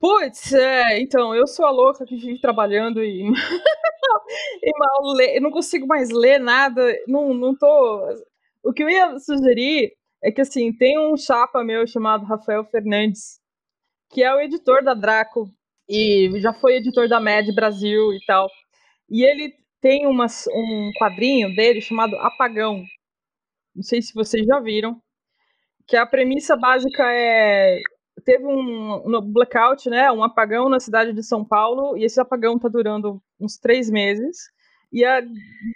Putz, 0.00 0.54
é, 0.54 0.98
então, 0.98 1.34
eu 1.34 1.46
sou 1.46 1.66
a 1.66 1.70
louca 1.70 2.06
que 2.06 2.16
vive 2.16 2.40
trabalhando 2.40 3.04
e, 3.04 3.22
e 4.62 4.72
mal 4.78 5.20
eu 5.20 5.42
não 5.42 5.50
consigo 5.50 5.86
mais 5.86 6.08
ler 6.10 6.40
nada, 6.40 6.82
não, 7.06 7.34
não 7.34 7.54
tô... 7.54 8.08
O 8.62 8.72
que 8.72 8.82
eu 8.82 8.88
ia 8.88 9.18
sugerir 9.18 9.92
é 10.22 10.32
que, 10.32 10.40
assim, 10.40 10.72
tem 10.72 10.98
um 10.98 11.16
chapa 11.18 11.62
meu 11.62 11.86
chamado 11.86 12.24
Rafael 12.24 12.64
Fernandes, 12.64 13.38
que 14.10 14.22
é 14.22 14.34
o 14.34 14.40
editor 14.40 14.82
da 14.82 14.94
Draco, 14.94 15.50
e 15.88 16.30
já 16.40 16.54
foi 16.54 16.76
editor 16.76 17.08
da 17.08 17.20
Med 17.20 17.54
Brasil 17.54 18.14
e 18.14 18.24
tal, 18.26 18.48
e 19.10 19.22
ele 19.24 19.54
tem 19.82 20.06
uma, 20.06 20.26
um 20.54 20.92
quadrinho 20.98 21.54
dele 21.54 21.80
chamado 21.82 22.16
Apagão, 22.16 22.84
não 23.74 23.82
sei 23.82 24.02
se 24.02 24.14
vocês 24.14 24.46
já 24.46 24.60
viram, 24.60 25.00
que 25.86 25.96
a 25.96 26.06
premissa 26.06 26.56
básica 26.56 27.04
é 27.12 27.80
teve 28.20 28.44
um, 28.44 29.02
um, 29.06 29.20
blackout, 29.20 29.88
né, 29.88 30.10
um 30.12 30.22
apagão 30.22 30.68
na 30.68 30.80
cidade 30.80 31.12
de 31.12 31.22
São 31.22 31.44
Paulo, 31.44 31.96
e 31.96 32.04
esse 32.04 32.20
apagão 32.20 32.56
está 32.56 32.68
durando 32.68 33.20
uns 33.40 33.58
três 33.58 33.90
meses, 33.90 34.48
e 34.92 35.04
a, 35.04 35.22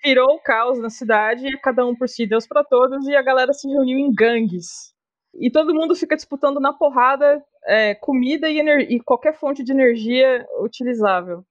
virou 0.05 0.34
o 0.34 0.40
caos 0.40 0.78
na 0.78 0.90
cidade, 0.90 1.47
cada 1.61 1.86
um 1.86 1.95
por 1.95 2.09
si, 2.09 2.26
Deus 2.26 2.47
para 2.47 2.64
todos, 2.64 3.07
e 3.07 3.14
a 3.14 3.22
galera 3.22 3.53
se 3.53 3.68
reuniu 3.68 3.99
em 3.99 4.12
gangues. 4.12 4.95
E 5.34 5.51
todo 5.51 5.74
mundo 5.74 5.97
fica 5.97 6.16
disputando 6.16 6.61
na 6.61 6.72
porrada 6.72 7.42
é, 7.66 7.95
comida 7.95 8.49
e, 8.49 8.61
e 8.61 9.01
qualquer 9.01 9.34
fonte 9.34 9.64
de 9.64 9.72
energia 9.72 10.47
utilizável. 10.61 11.45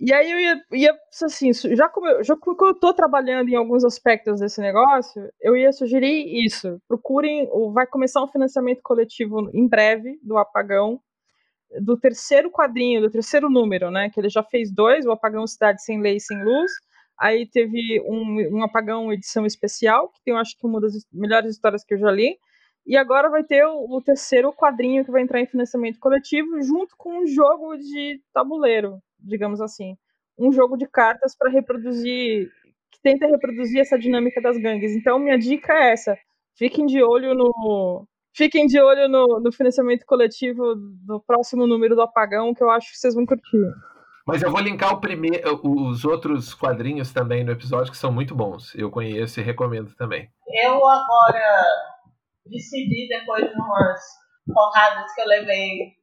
E 0.00 0.14
aí 0.14 0.30
eu 0.30 0.40
ia, 0.40 0.64
ia 0.72 0.98
assim, 1.22 1.52
já 1.52 1.86
como, 1.86 2.06
eu, 2.06 2.24
já 2.24 2.34
como 2.34 2.56
eu 2.66 2.74
tô 2.74 2.94
trabalhando 2.94 3.50
em 3.50 3.54
alguns 3.54 3.84
aspectos 3.84 4.40
desse 4.40 4.58
negócio, 4.58 5.30
eu 5.42 5.54
ia 5.54 5.70
sugerir 5.72 6.42
isso. 6.42 6.80
Procurem, 6.88 7.46
vai 7.74 7.86
começar 7.86 8.22
um 8.22 8.26
financiamento 8.26 8.80
coletivo 8.82 9.50
em 9.52 9.68
breve 9.68 10.18
do 10.22 10.38
Apagão, 10.38 10.98
do 11.82 11.98
terceiro 11.98 12.50
quadrinho, 12.50 13.02
do 13.02 13.10
terceiro 13.10 13.50
número, 13.50 13.90
né? 13.90 14.08
Que 14.08 14.18
ele 14.18 14.30
já 14.30 14.42
fez 14.42 14.72
dois, 14.72 15.04
o 15.04 15.12
Apagão 15.12 15.46
Cidade 15.46 15.82
Sem 15.84 16.00
Lei 16.00 16.16
e 16.16 16.20
Sem 16.20 16.42
Luz. 16.42 16.72
Aí 17.18 17.46
teve 17.46 18.00
um, 18.06 18.56
um 18.58 18.64
Apagão 18.64 19.12
edição 19.12 19.44
especial, 19.44 20.08
que 20.08 20.22
tem, 20.24 20.32
eu 20.32 20.40
acho 20.40 20.56
que 20.56 20.66
uma 20.66 20.80
das 20.80 20.94
melhores 21.12 21.50
histórias 21.52 21.84
que 21.84 21.92
eu 21.92 21.98
já 21.98 22.10
li. 22.10 22.38
E 22.86 22.96
agora 22.96 23.28
vai 23.28 23.44
ter 23.44 23.66
o, 23.66 23.96
o 23.96 24.02
terceiro 24.02 24.50
quadrinho 24.50 25.04
que 25.04 25.10
vai 25.10 25.20
entrar 25.20 25.42
em 25.42 25.46
financiamento 25.46 25.98
coletivo, 26.00 26.58
junto 26.62 26.96
com 26.96 27.22
um 27.22 27.26
jogo 27.26 27.76
de 27.76 28.18
tabuleiro 28.32 28.98
digamos 29.22 29.60
assim, 29.60 29.96
um 30.38 30.52
jogo 30.52 30.76
de 30.76 30.86
cartas 30.86 31.36
para 31.36 31.50
reproduzir, 31.50 32.50
que 32.90 33.00
tenta 33.02 33.26
reproduzir 33.26 33.80
essa 33.80 33.98
dinâmica 33.98 34.40
das 34.40 34.56
gangues. 34.56 34.92
Então, 34.92 35.18
minha 35.18 35.38
dica 35.38 35.72
é 35.72 35.92
essa: 35.92 36.16
fiquem 36.56 36.86
de 36.86 37.02
olho 37.02 37.34
no. 37.34 38.06
Fiquem 38.32 38.66
de 38.66 38.80
olho 38.80 39.08
no, 39.08 39.40
no 39.40 39.52
financiamento 39.52 40.06
coletivo 40.06 40.76
do 40.76 41.20
próximo 41.26 41.66
número 41.66 41.96
do 41.96 42.02
Apagão, 42.02 42.54
que 42.54 42.62
eu 42.62 42.70
acho 42.70 42.92
que 42.92 42.96
vocês 42.96 43.12
vão 43.12 43.26
curtir. 43.26 43.58
Mas 44.24 44.40
eu 44.40 44.52
vou 44.52 44.60
linkar 44.60 44.94
o 44.94 45.00
primeiro, 45.00 45.60
os 45.64 46.04
outros 46.04 46.54
quadrinhos 46.54 47.12
também 47.12 47.42
no 47.42 47.50
episódio, 47.50 47.90
que 47.90 47.98
são 47.98 48.12
muito 48.12 48.32
bons. 48.32 48.72
Eu 48.76 48.88
conheço 48.88 49.40
e 49.40 49.42
recomendo 49.42 49.96
também. 49.96 50.28
Eu 50.62 50.74
agora 50.86 51.64
decidi, 52.46 53.08
depois 53.08 53.48
de 53.48 53.54
umas 53.54 54.00
porradas 54.46 55.12
que 55.12 55.20
eu 55.20 55.26
levei 55.26 55.99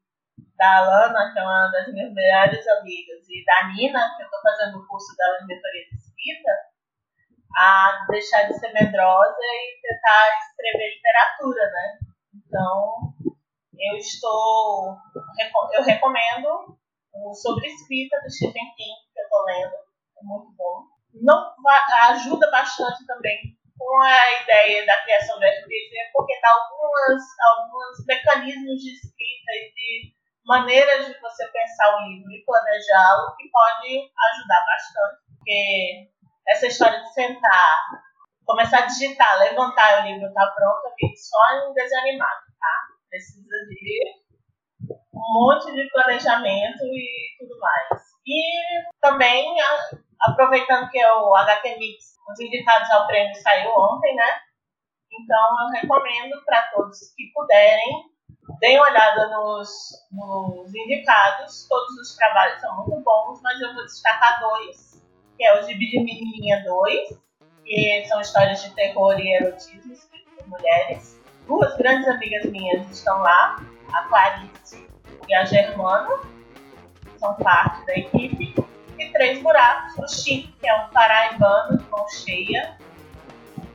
da 0.57 0.77
Alana, 0.77 1.31
que 1.31 1.39
é 1.39 1.43
uma 1.43 1.69
das 1.71 1.93
minhas 1.93 2.11
melhores 2.13 2.67
amigas, 2.67 3.27
e 3.29 3.45
da 3.45 3.67
Nina, 3.67 4.15
que 4.15 4.23
eu 4.23 4.25
estou 4.25 4.41
fazendo 4.41 4.79
o 4.79 4.87
curso 4.87 5.15
dela 5.15 5.37
em 5.41 5.47
mentoria 5.47 5.85
de 5.89 5.95
escrita, 5.95 6.51
a 7.55 8.05
deixar 8.09 8.43
de 8.43 8.53
ser 8.59 8.73
medrosa 8.73 9.37
e 9.39 9.79
tentar 9.81 10.37
escrever 10.39 10.95
literatura, 10.95 11.71
né? 11.71 11.99
Então, 12.35 13.13
eu 13.79 13.97
estou. 13.97 14.97
Eu 15.73 15.83
recomendo 15.83 16.77
o 17.13 17.33
Sobre 17.33 17.67
Escrita 17.67 18.19
do 18.21 18.29
Stephen 18.29 18.73
King, 18.75 18.95
que 19.13 19.19
eu 19.19 19.23
estou 19.23 19.45
lendo, 19.45 19.75
é 19.75 20.23
muito 20.23 20.51
bom. 20.55 20.83
Não 21.13 21.53
ajuda 22.09 22.49
bastante 22.51 23.05
também 23.05 23.57
com 23.77 24.01
a 24.01 24.41
ideia 24.41 24.85
da 24.85 25.01
criação 25.03 25.39
do 25.39 25.45
RPG, 25.45 26.11
porque 26.13 26.39
dá 26.41 26.49
algumas, 26.49 27.23
alguns 27.51 28.05
mecanismos 28.05 28.81
de 28.81 28.93
escrita 28.93 29.51
e 29.51 29.73
de 29.73 30.17
maneiras 30.47 31.05
de 31.05 31.19
você 31.19 31.45
pensar 31.47 31.95
o 31.95 32.07
livro 32.07 32.31
e 32.31 32.43
planejá-lo 32.45 33.35
que 33.35 33.49
pode 33.49 34.11
ajudar 34.31 34.65
bastante. 34.65 35.21
Porque 35.35 36.09
essa 36.47 36.67
história 36.67 37.01
de 37.01 37.13
sentar, 37.13 37.83
começar 38.45 38.79
a 38.79 38.85
digitar, 38.85 39.39
levantar 39.39 40.01
o 40.01 40.07
livro 40.07 40.27
está 40.27 40.47
pronto, 40.47 40.95
fica 40.97 41.13
só 41.17 41.69
em 41.69 41.73
desanimado, 41.73 42.41
tá? 42.59 42.87
Precisa 43.09 43.57
de 43.67 44.27
um 45.13 45.33
monte 45.33 45.71
de 45.73 45.89
planejamento 45.91 46.83
e 46.83 47.35
tudo 47.39 47.59
mais. 47.59 48.01
E 48.25 48.41
também, 49.01 49.45
aproveitando 50.21 50.89
que 50.89 51.05
o 51.05 51.35
HT 51.35 51.77
Mix, 51.77 52.15
os 52.29 52.39
indicados 52.39 52.89
ao 52.91 53.07
prêmio 53.07 53.35
saiu 53.35 53.69
ontem, 53.71 54.15
né? 54.15 54.39
Então 55.11 55.55
eu 55.61 55.81
recomendo 55.81 56.43
para 56.45 56.69
todos 56.71 56.99
que 57.15 57.31
puderem, 57.33 58.11
deem 58.59 58.77
uma 58.77 58.89
olhada 58.89 59.27
nos, 59.29 59.91
nos 60.11 60.73
indicados. 60.73 61.67
Todos 61.67 61.97
os 61.97 62.15
trabalhos 62.15 62.59
são 62.61 62.75
muito 62.77 62.99
bons, 63.03 63.41
mas 63.41 63.59
eu 63.61 63.73
vou 63.73 63.85
destacar 63.85 64.39
dois 64.39 64.87
que 65.37 65.45
é 65.45 65.59
o 65.59 65.67
Gibi 65.67 65.91
de 65.91 65.99
Menininha 65.99 66.63
2, 66.65 67.19
que 67.63 68.05
são 68.07 68.19
histórias 68.19 68.61
de 68.63 68.71
terror 68.71 69.17
e 69.19 69.35
erotismo 69.35 69.93
escritas 69.93 70.33
por 70.35 70.47
mulheres. 70.47 71.21
Duas 71.45 71.77
grandes 71.77 72.07
amigas 72.07 72.45
minhas 72.45 72.89
estão 72.89 73.19
lá, 73.19 73.63
a 73.93 74.01
Clarice 74.03 74.87
e 75.27 75.35
a 75.35 75.45
Germana, 75.45 76.09
são 77.17 77.35
parte 77.35 77.85
da 77.85 77.95
equipe. 77.95 78.55
E 78.97 79.11
Três 79.11 79.41
Buracos, 79.43 79.95
o 79.99 80.07
Chico, 80.07 80.51
que 80.59 80.67
é 80.67 80.75
um 80.75 80.89
paraibano 80.89 81.77
de 81.77 81.87
mão 81.89 82.07
cheia. 82.09 82.77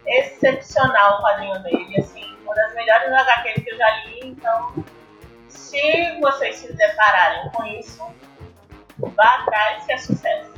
Excepcional 0.05 1.19
o 1.19 1.23
quadrinho 1.23 1.63
dele, 1.63 2.01
assim, 2.01 2.32
uma 2.53 2.55
das 2.55 2.75
melhores 2.75 3.13
HQs 3.13 3.65
que 3.65 3.71
eu 3.71 3.79
já 3.79 4.05
li, 4.05 4.21
então 4.25 4.85
se 5.49 6.21
vocês 6.21 6.57
se 6.57 6.73
depararem 6.75 7.51
com 7.51 7.65
isso, 7.65 8.03
vá 8.99 9.37
atrás 9.41 9.85
que 9.87 9.93
é 9.93 9.99
sucesso. 9.99 10.53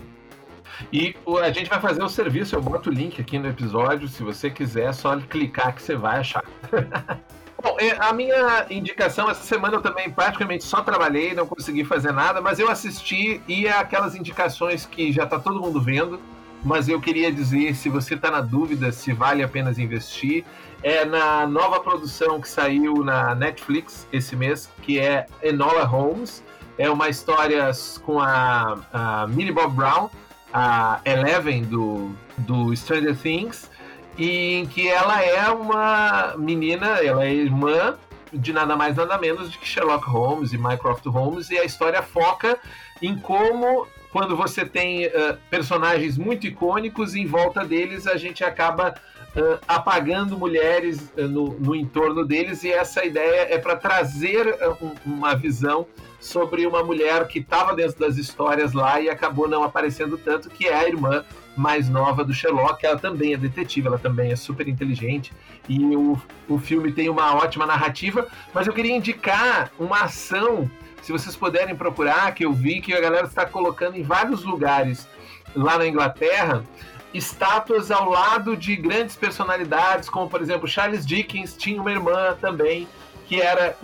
E 0.93 1.17
a 1.43 1.51
gente 1.51 1.71
vai 1.71 1.81
fazer 1.81 2.03
o 2.03 2.09
serviço, 2.09 2.55
eu 2.55 2.61
boto 2.61 2.91
o 2.91 2.93
link 2.93 3.21
aqui 3.21 3.39
no 3.39 3.49
episódio, 3.49 4.09
se 4.09 4.23
você 4.23 4.51
quiser, 4.51 4.89
é 4.89 4.93
só 4.93 5.17
clicar 5.19 5.75
que 5.75 5.83
você 5.83 5.97
vai 5.97 6.19
achar. 6.19 6.45
Bom, 7.63 7.77
é, 7.79 7.97
a 7.99 8.13
minha 8.13 8.67
indicação, 8.69 9.31
essa 9.31 9.43
semana 9.43 9.77
eu 9.77 9.81
também 9.81 10.11
praticamente 10.11 10.65
só 10.65 10.83
trabalhei, 10.83 11.33
não 11.33 11.47
consegui 11.47 11.83
fazer 11.83 12.13
nada, 12.13 12.41
mas 12.41 12.59
eu 12.59 12.69
assisti 12.69 13.41
e 13.49 13.67
é 13.67 13.73
aquelas 13.73 14.15
indicações 14.15 14.85
que 14.85 15.11
já 15.11 15.25
está 15.25 15.39
todo 15.39 15.61
mundo 15.61 15.81
vendo, 15.81 16.21
mas 16.65 16.89
eu 16.89 17.01
queria 17.01 17.31
dizer, 17.31 17.75
se 17.75 17.89
você 17.89 18.15
está 18.15 18.31
na 18.31 18.41
dúvida 18.41 18.91
se 18.91 19.13
vale 19.13 19.43
a 19.43 19.49
pena 19.49 19.71
investir, 19.77 20.45
é 20.83 21.05
na 21.05 21.47
nova 21.47 21.79
produção 21.81 22.41
que 22.41 22.49
saiu 22.49 23.05
na 23.05 23.35
Netflix 23.35 24.09
esse 24.13 24.35
mês, 24.35 24.71
que 24.83 24.99
é 24.99 25.27
Enola 25.43 25.85
Holmes. 25.85 26.43
É 26.77 26.91
uma 26.91 27.09
história 27.09 27.71
com 28.03 28.19
a, 28.19 28.79
a 28.93 29.27
Millie 29.27 29.53
Bob 29.53 29.75
Brown, 29.75 30.09
a 30.53 31.01
Eleven 31.05 31.65
do, 31.65 32.11
do 32.39 32.75
Stranger 32.75 33.17
Things, 33.17 33.71
e 34.17 34.55
em 34.55 34.67
que 34.67 34.89
ela 34.89 35.23
é 35.23 35.49
uma 35.51 36.35
menina, 36.37 36.87
ela 37.03 37.25
é 37.25 37.33
irmã 37.33 37.97
de 38.33 38.53
nada 38.53 38.77
mais 38.77 38.97
nada 38.97 39.17
menos 39.17 39.51
de 39.51 39.59
que 39.59 39.67
Sherlock 39.67 40.09
Holmes 40.09 40.53
e 40.53 40.59
Mycroft 40.59 41.07
Holmes, 41.07 41.51
e 41.51 41.59
a 41.59 41.65
história 41.65 42.03
foca 42.03 42.59
em 43.01 43.17
como 43.17 43.87
quando 44.15 44.37
você 44.37 44.65
tem 44.65 45.07
uh, 45.09 45.37
personagens 45.51 46.17
muito 46.17 46.47
icônicos 46.47 47.17
em 47.17 47.27
volta 47.27 47.65
deles, 47.65 48.07
a 48.07 48.17
gente 48.17 48.45
acaba 48.45 48.95
uh, 49.35 49.59
apagando 49.67 50.39
mulheres 50.39 51.13
uh, 51.19 51.23
no, 51.23 51.59
no, 51.59 51.75
entorno 51.75 52.25
deles, 52.25 52.63
e 52.63 52.71
essa 52.71 53.05
ideia 53.05 53.53
é 53.53 53.59
para 53.59 53.75
trazer 53.75 54.57
um, 54.81 54.93
uma 55.05 55.35
visão 55.35 55.85
sobre 56.21 56.65
uma 56.65 56.85
mulher 56.85 57.27
que 57.27 57.41
estava 57.41 57.75
dentro 57.75 57.99
das 57.99 58.17
histórias 58.17 58.73
lá 58.73 59.01
e 59.01 59.11
acabou 59.11 59.49
não 59.49 59.65
aparecendo 59.65 60.17
tanto, 60.17 60.49
que 60.49 60.69
é 60.69 60.77
a 60.77 60.87
irmã 60.87 61.25
mais 61.57 61.89
nova 61.89 62.25
do 62.25 62.33
Sherlock. 62.33 62.85
Ela 62.85 62.99
também 62.99 63.35
é 63.35 63.37
detetive, 63.37 63.87
ela 63.87 63.99
também 63.99 64.33
é 64.33 64.37
super 64.37 64.69
inteligente 64.69 65.33
e 65.69 65.79
o, 65.97 66.21
o 66.49 66.59
filme 66.59 66.93
tem 66.93 67.09
uma 67.09 67.35
ótima 67.35 67.67
narrativa. 67.67 68.27
Mas 68.53 68.67
eu 68.67 68.73
queria 68.73 68.95
indicar 68.95 69.71
uma 69.79 70.03
ação, 70.03 70.71
se 71.03 71.13
vocês 71.13 71.37
puderem 71.37 71.75
procurar, 71.75 72.33
que 72.35 72.45
eu 72.45 72.53
vi 72.53 72.81
que 72.81 72.93
a 72.93 73.01
galera 73.01 73.27
está 73.27 73.47
colocando 73.47 73.97
em 73.97 74.03
vários 74.03 74.45
lugares 74.45 75.09
lá 75.55 75.79
na 75.79 75.87
Inglaterra 75.87 76.65
estátuas 77.13 77.93
ao 77.93 78.11
lado 78.11 78.57
de 78.57 78.75
grandes 78.75 79.15
personalidades, 79.15 80.09
como 80.09 80.29
por 80.29 80.43
exemplo 80.43 80.67
Charles 80.67 81.07
Dickens 81.07 81.57
tinha 81.57 81.81
uma 81.81 81.93
irmã 81.93 82.37
também 82.41 82.89
que 83.27 83.41
era, 83.41 83.77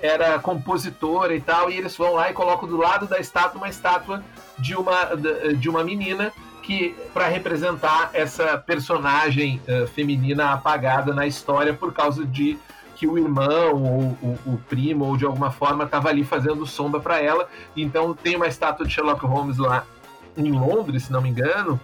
era 0.00 0.38
compositora 0.38 1.34
e 1.34 1.40
tal, 1.40 1.70
e 1.70 1.76
eles 1.76 1.96
vão 1.96 2.14
lá 2.14 2.30
e 2.30 2.32
colocam 2.32 2.66
do 2.66 2.76
lado 2.76 3.06
da 3.06 3.18
estátua 3.18 3.58
uma 3.58 3.68
estátua 3.68 4.24
de 4.58 4.74
uma, 4.74 5.14
de 5.58 5.68
uma 5.68 5.84
menina 5.84 6.32
que 6.66 6.96
para 7.14 7.28
representar 7.28 8.10
essa 8.12 8.58
personagem 8.58 9.62
uh, 9.68 9.86
feminina 9.86 10.52
apagada 10.52 11.14
na 11.14 11.24
história 11.24 11.72
por 11.72 11.92
causa 11.92 12.26
de 12.26 12.58
que 12.96 13.06
o 13.06 13.16
irmão 13.16 13.74
ou 13.74 14.00
o, 14.20 14.38
o 14.46 14.60
primo 14.68 15.04
ou 15.04 15.16
de 15.16 15.24
alguma 15.24 15.52
forma 15.52 15.84
estava 15.84 16.08
ali 16.08 16.24
fazendo 16.24 16.66
sombra 16.66 16.98
para 16.98 17.22
ela. 17.22 17.48
Então 17.76 18.12
tem 18.14 18.34
uma 18.34 18.48
estátua 18.48 18.84
de 18.84 18.92
Sherlock 18.92 19.24
Holmes 19.24 19.58
lá 19.58 19.86
em 20.36 20.50
Londres, 20.50 21.04
se 21.04 21.12
não 21.12 21.22
me 21.22 21.28
engano, 21.28 21.80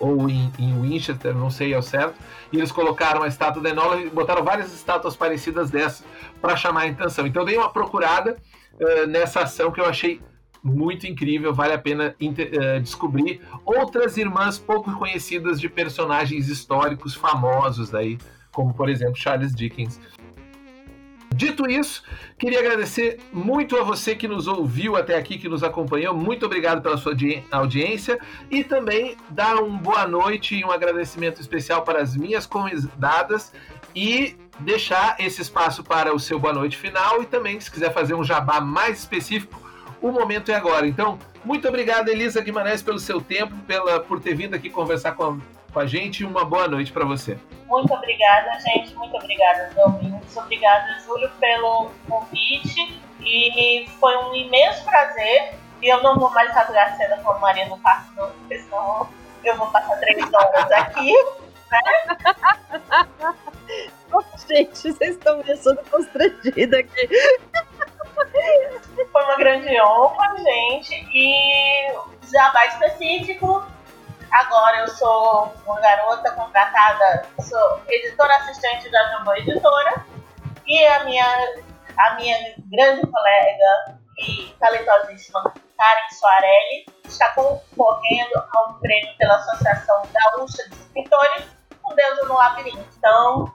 ou 0.00 0.30
em, 0.30 0.50
em 0.58 0.80
Winchester, 0.80 1.34
não 1.34 1.50
sei 1.50 1.74
ao 1.74 1.82
certo, 1.82 2.14
e 2.50 2.56
eles 2.56 2.72
colocaram 2.72 3.22
a 3.22 3.28
estátua 3.28 3.62
da 3.62 3.68
Enola 3.68 4.00
e 4.00 4.08
botaram 4.08 4.42
várias 4.42 4.72
estátuas 4.72 5.14
parecidas 5.14 5.70
dessas 5.70 6.04
para 6.40 6.56
chamar 6.56 6.84
a 6.84 6.88
atenção. 6.88 7.26
Então 7.26 7.44
dei 7.44 7.58
uma 7.58 7.68
procurada 7.70 8.34
uh, 8.80 9.06
nessa 9.06 9.40
ação 9.40 9.70
que 9.70 9.80
eu 9.80 9.84
achei 9.84 10.22
muito 10.64 11.06
incrível, 11.06 11.52
vale 11.52 11.74
a 11.74 11.78
pena 11.78 12.16
uh, 12.18 12.80
descobrir 12.80 13.42
outras 13.66 14.16
irmãs 14.16 14.58
pouco 14.58 14.90
conhecidas 14.98 15.60
de 15.60 15.68
personagens 15.68 16.48
históricos 16.48 17.14
famosos 17.14 17.94
aí, 17.94 18.16
como 18.50 18.72
por 18.72 18.88
exemplo 18.88 19.14
Charles 19.14 19.54
Dickens. 19.54 20.00
Dito 21.34 21.68
isso, 21.68 22.04
queria 22.38 22.60
agradecer 22.60 23.18
muito 23.32 23.76
a 23.76 23.82
você 23.82 24.14
que 24.14 24.28
nos 24.28 24.46
ouviu 24.46 24.94
até 24.94 25.16
aqui, 25.16 25.36
que 25.36 25.48
nos 25.48 25.64
acompanhou. 25.64 26.14
Muito 26.14 26.46
obrigado 26.46 26.80
pela 26.80 26.96
sua 26.96 27.12
audiência 27.50 28.20
e 28.48 28.62
também 28.62 29.16
dar 29.30 29.56
uma 29.56 29.76
boa 29.76 30.06
noite 30.06 30.54
e 30.54 30.64
um 30.64 30.70
agradecimento 30.70 31.40
especial 31.40 31.82
para 31.82 32.00
as 32.00 32.16
minhas 32.16 32.46
convidadas 32.46 33.52
e 33.96 34.36
deixar 34.60 35.16
esse 35.18 35.42
espaço 35.42 35.82
para 35.82 36.14
o 36.14 36.20
seu 36.20 36.38
boa 36.38 36.52
noite 36.52 36.76
final 36.76 37.20
e 37.20 37.26
também 37.26 37.58
se 37.58 37.68
quiser 37.68 37.92
fazer 37.92 38.14
um 38.14 38.22
jabá 38.22 38.60
mais 38.60 39.00
específico, 39.00 39.60
o 40.04 40.12
momento 40.12 40.52
é 40.52 40.54
agora. 40.54 40.86
Então, 40.86 41.18
muito 41.42 41.66
obrigado 41.66 42.08
Elisa 42.08 42.42
Guimarães 42.42 42.82
pelo 42.82 42.98
seu 42.98 43.22
tempo, 43.22 43.56
pela 43.66 44.00
por 44.00 44.20
ter 44.20 44.34
vindo 44.34 44.54
aqui 44.54 44.68
conversar 44.68 45.12
com 45.12 45.40
com 45.72 45.80
a 45.80 45.86
gente 45.86 46.20
e 46.20 46.24
uma 46.24 46.44
boa 46.44 46.68
noite 46.68 46.92
para 46.92 47.04
você. 47.04 47.36
Muito 47.66 47.92
obrigada, 47.92 48.60
gente. 48.60 48.94
Muito 48.94 49.16
obrigada, 49.16 49.72
Domingos. 49.74 50.36
Obrigada, 50.36 51.00
Júlio, 51.00 51.28
pelo 51.40 51.90
convite. 52.08 53.00
E 53.20 53.88
foi 53.98 54.16
um 54.16 54.34
imenso 54.34 54.84
prazer. 54.84 55.54
E 55.82 55.88
eu 55.88 56.00
não 56.02 56.16
vou 56.16 56.30
mais 56.30 56.52
rasgar 56.54 56.96
cena 56.96 57.16
com 57.16 57.32
a 57.32 57.38
Maria 57.40 57.66
no 57.66 57.76
quarto, 57.78 58.12
não, 58.14 58.30
porque 58.30 58.58
senão 58.60 59.08
eu 59.42 59.56
vou 59.56 59.66
passar 59.68 59.96
três 59.96 60.32
horas 60.32 60.70
aqui. 60.70 61.12
Né? 61.72 61.80
gente, 64.48 64.92
vocês 64.92 65.16
estão 65.16 65.38
me 65.38 65.44
deixando 65.44 65.82
constrangida 65.90 66.78
aqui. 66.78 67.08
Foi 69.12 69.22
uma 69.24 69.36
grande 69.36 69.80
honra, 69.80 70.36
gente. 70.36 70.94
E 71.12 71.92
jabá 72.30 72.66
específico 72.66 73.64
Agora 74.34 74.80
eu 74.80 74.88
sou 74.88 75.54
uma 75.64 75.80
garota 75.80 76.32
contratada, 76.32 77.24
sou 77.40 77.80
editora 77.86 78.34
assistente 78.38 78.90
da 78.90 79.10
Jambô 79.10 79.32
Editora 79.36 80.04
e 80.66 80.84
a 80.86 81.04
minha, 81.04 81.24
a 81.96 82.14
minha 82.16 82.36
grande 82.68 83.06
colega 83.06 84.00
e 84.18 84.52
talentosíssima 84.58 85.40
Karen 85.78 86.10
Soarelli, 86.10 86.86
está 87.04 87.30
concorrendo 87.30 88.44
a 88.52 88.70
um 88.70 88.74
prêmio 88.80 89.16
pela 89.18 89.36
Associação 89.36 90.02
Gaúcha 90.12 90.68
de 90.68 90.74
Escritores, 90.74 91.46
O 91.84 91.94
Deus 91.94 92.28
no 92.28 92.34
Labirinto. 92.34 92.88
Então, 92.98 93.54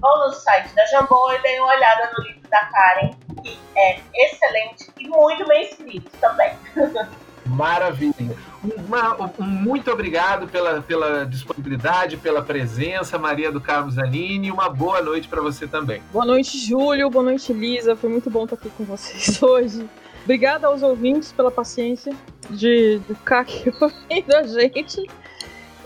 vão 0.00 0.26
no 0.26 0.32
site 0.32 0.74
da 0.74 0.84
Jambô 0.86 1.32
e 1.32 1.42
deem 1.42 1.60
uma 1.60 1.74
olhada 1.74 2.10
no 2.16 2.24
livro 2.24 2.48
da 2.48 2.60
Karen, 2.66 3.10
que 3.42 3.58
é 3.76 4.00
excelente 4.14 4.90
e 4.98 5.08
muito 5.08 5.46
bem 5.46 5.64
escrito 5.64 6.10
também. 6.20 6.52
Maravilha. 7.46 8.36
Uma, 8.64 9.30
um, 9.38 9.44
muito 9.44 9.90
obrigado 9.90 10.48
pela, 10.48 10.82
pela 10.82 11.24
disponibilidade, 11.24 12.16
pela 12.16 12.42
presença, 12.42 13.16
Maria 13.18 13.52
do 13.52 13.60
Carmo 13.60 13.90
Zanini. 13.90 14.50
Uma 14.50 14.68
boa 14.68 15.00
noite 15.00 15.28
para 15.28 15.40
você 15.40 15.66
também. 15.66 16.02
Boa 16.12 16.26
noite, 16.26 16.58
Júlio. 16.58 17.08
Boa 17.08 17.24
noite, 17.24 17.52
Lisa. 17.52 17.94
Foi 17.94 18.10
muito 18.10 18.28
bom 18.28 18.44
estar 18.44 18.56
aqui 18.56 18.68
com 18.70 18.84
vocês 18.84 19.40
hoje. 19.42 19.88
Obrigada 20.24 20.66
aos 20.66 20.82
ouvintes 20.82 21.30
pela 21.30 21.52
paciência 21.52 22.12
de, 22.50 22.98
de 22.98 23.14
ficar 23.14 23.40
aqui 23.40 23.72
ouvindo 23.80 24.34
a 24.34 24.42
gente. 24.42 25.08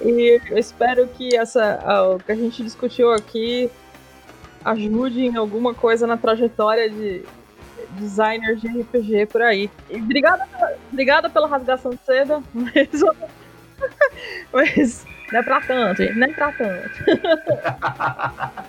E 0.01 0.41
eu 0.51 0.57
espero 0.57 1.07
que 1.09 1.37
essa, 1.37 1.79
o 2.15 2.19
que 2.19 2.33
a 2.33 2.35
gente 2.35 2.63
discutiu 2.63 3.13
aqui 3.13 3.71
ajude 4.65 5.27
em 5.27 5.37
alguma 5.37 5.75
coisa 5.75 6.07
na 6.07 6.17
trajetória 6.17 6.89
de 6.89 7.23
designers 7.99 8.61
de 8.61 8.69
RPG 8.69 9.27
por 9.27 9.43
aí. 9.43 9.69
E 9.89 9.97
obrigada, 9.97 10.47
obrigada 10.93 11.31
pela 11.31 11.49
rasgação 11.49 11.93
de 11.93 12.05
seda, 12.05 12.43
mas, 12.55 12.89
mas 14.53 15.07
não 15.33 15.41
é 15.41 15.43
pra 15.43 15.61
tanto, 15.61 16.03
não 16.15 16.27
é 16.27 16.33
pra 16.33 16.53
tanto. 16.53 16.91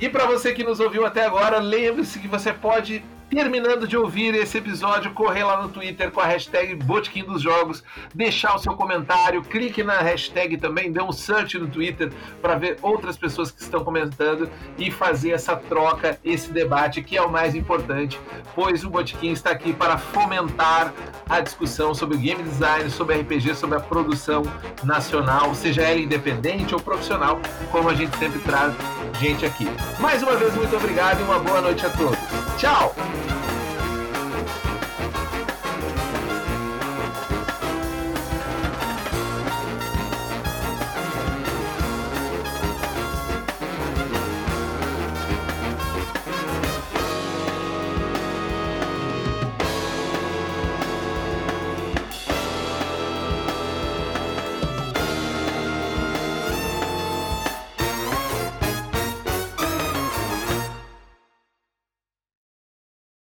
e 0.00 0.08
para 0.08 0.26
você 0.26 0.52
que 0.52 0.64
nos 0.64 0.80
ouviu 0.80 1.06
até 1.06 1.24
agora, 1.24 1.58
lembre-se 1.58 2.18
que 2.18 2.28
você 2.28 2.52
pode 2.52 3.04
terminando 3.28 3.86
de 3.86 3.96
ouvir 3.96 4.34
esse 4.34 4.58
episódio, 4.58 5.12
correr 5.12 5.44
lá 5.44 5.62
no 5.62 5.68
Twitter 5.68 6.10
com 6.10 6.20
a 6.20 6.26
hashtag 6.26 6.74
Botequim 6.74 7.24
dos 7.24 7.42
Jogos, 7.42 7.82
deixar 8.14 8.54
o 8.54 8.58
seu 8.58 8.74
comentário, 8.74 9.42
clique 9.42 9.82
na 9.82 9.98
hashtag 9.98 10.56
também, 10.56 10.92
dê 10.92 11.02
um 11.02 11.12
search 11.12 11.58
no 11.58 11.66
Twitter 11.66 12.12
para 12.40 12.56
ver 12.56 12.78
outras 12.82 13.16
pessoas 13.16 13.50
que 13.50 13.60
estão 13.60 13.82
comentando 13.82 14.48
e 14.78 14.90
fazer 14.90 15.30
essa 15.30 15.56
troca, 15.56 16.18
esse 16.24 16.52
debate 16.52 17.02
que 17.02 17.16
é 17.16 17.22
o 17.22 17.30
mais 17.30 17.54
importante, 17.54 18.18
pois 18.54 18.84
o 18.84 18.90
Botequim 18.90 19.32
está 19.32 19.50
aqui 19.50 19.72
para 19.72 19.98
fomentar 19.98 20.92
a 21.28 21.40
discussão 21.40 21.94
sobre 21.94 22.16
game 22.18 22.42
design, 22.42 22.88
sobre 22.90 23.16
RPG, 23.16 23.54
sobre 23.54 23.76
a 23.76 23.80
produção 23.80 24.42
nacional, 24.84 25.54
seja 25.54 25.82
ela 25.82 26.00
independente 26.00 26.74
ou 26.74 26.80
profissional, 26.80 27.40
como 27.70 27.88
a 27.88 27.94
gente 27.94 28.16
sempre 28.16 28.38
traz 28.40 28.72
gente 29.18 29.44
aqui. 29.44 29.66
Mais 29.98 30.22
uma 30.22 30.36
vez, 30.36 30.54
muito 30.54 30.76
obrigado 30.76 31.20
e 31.20 31.22
uma 31.22 31.38
boa 31.38 31.60
noite 31.60 31.84
a 31.84 31.90
todos. 31.90 32.18
Tchau! 32.58 32.94
Thank 33.16 33.30
you. 33.30 33.45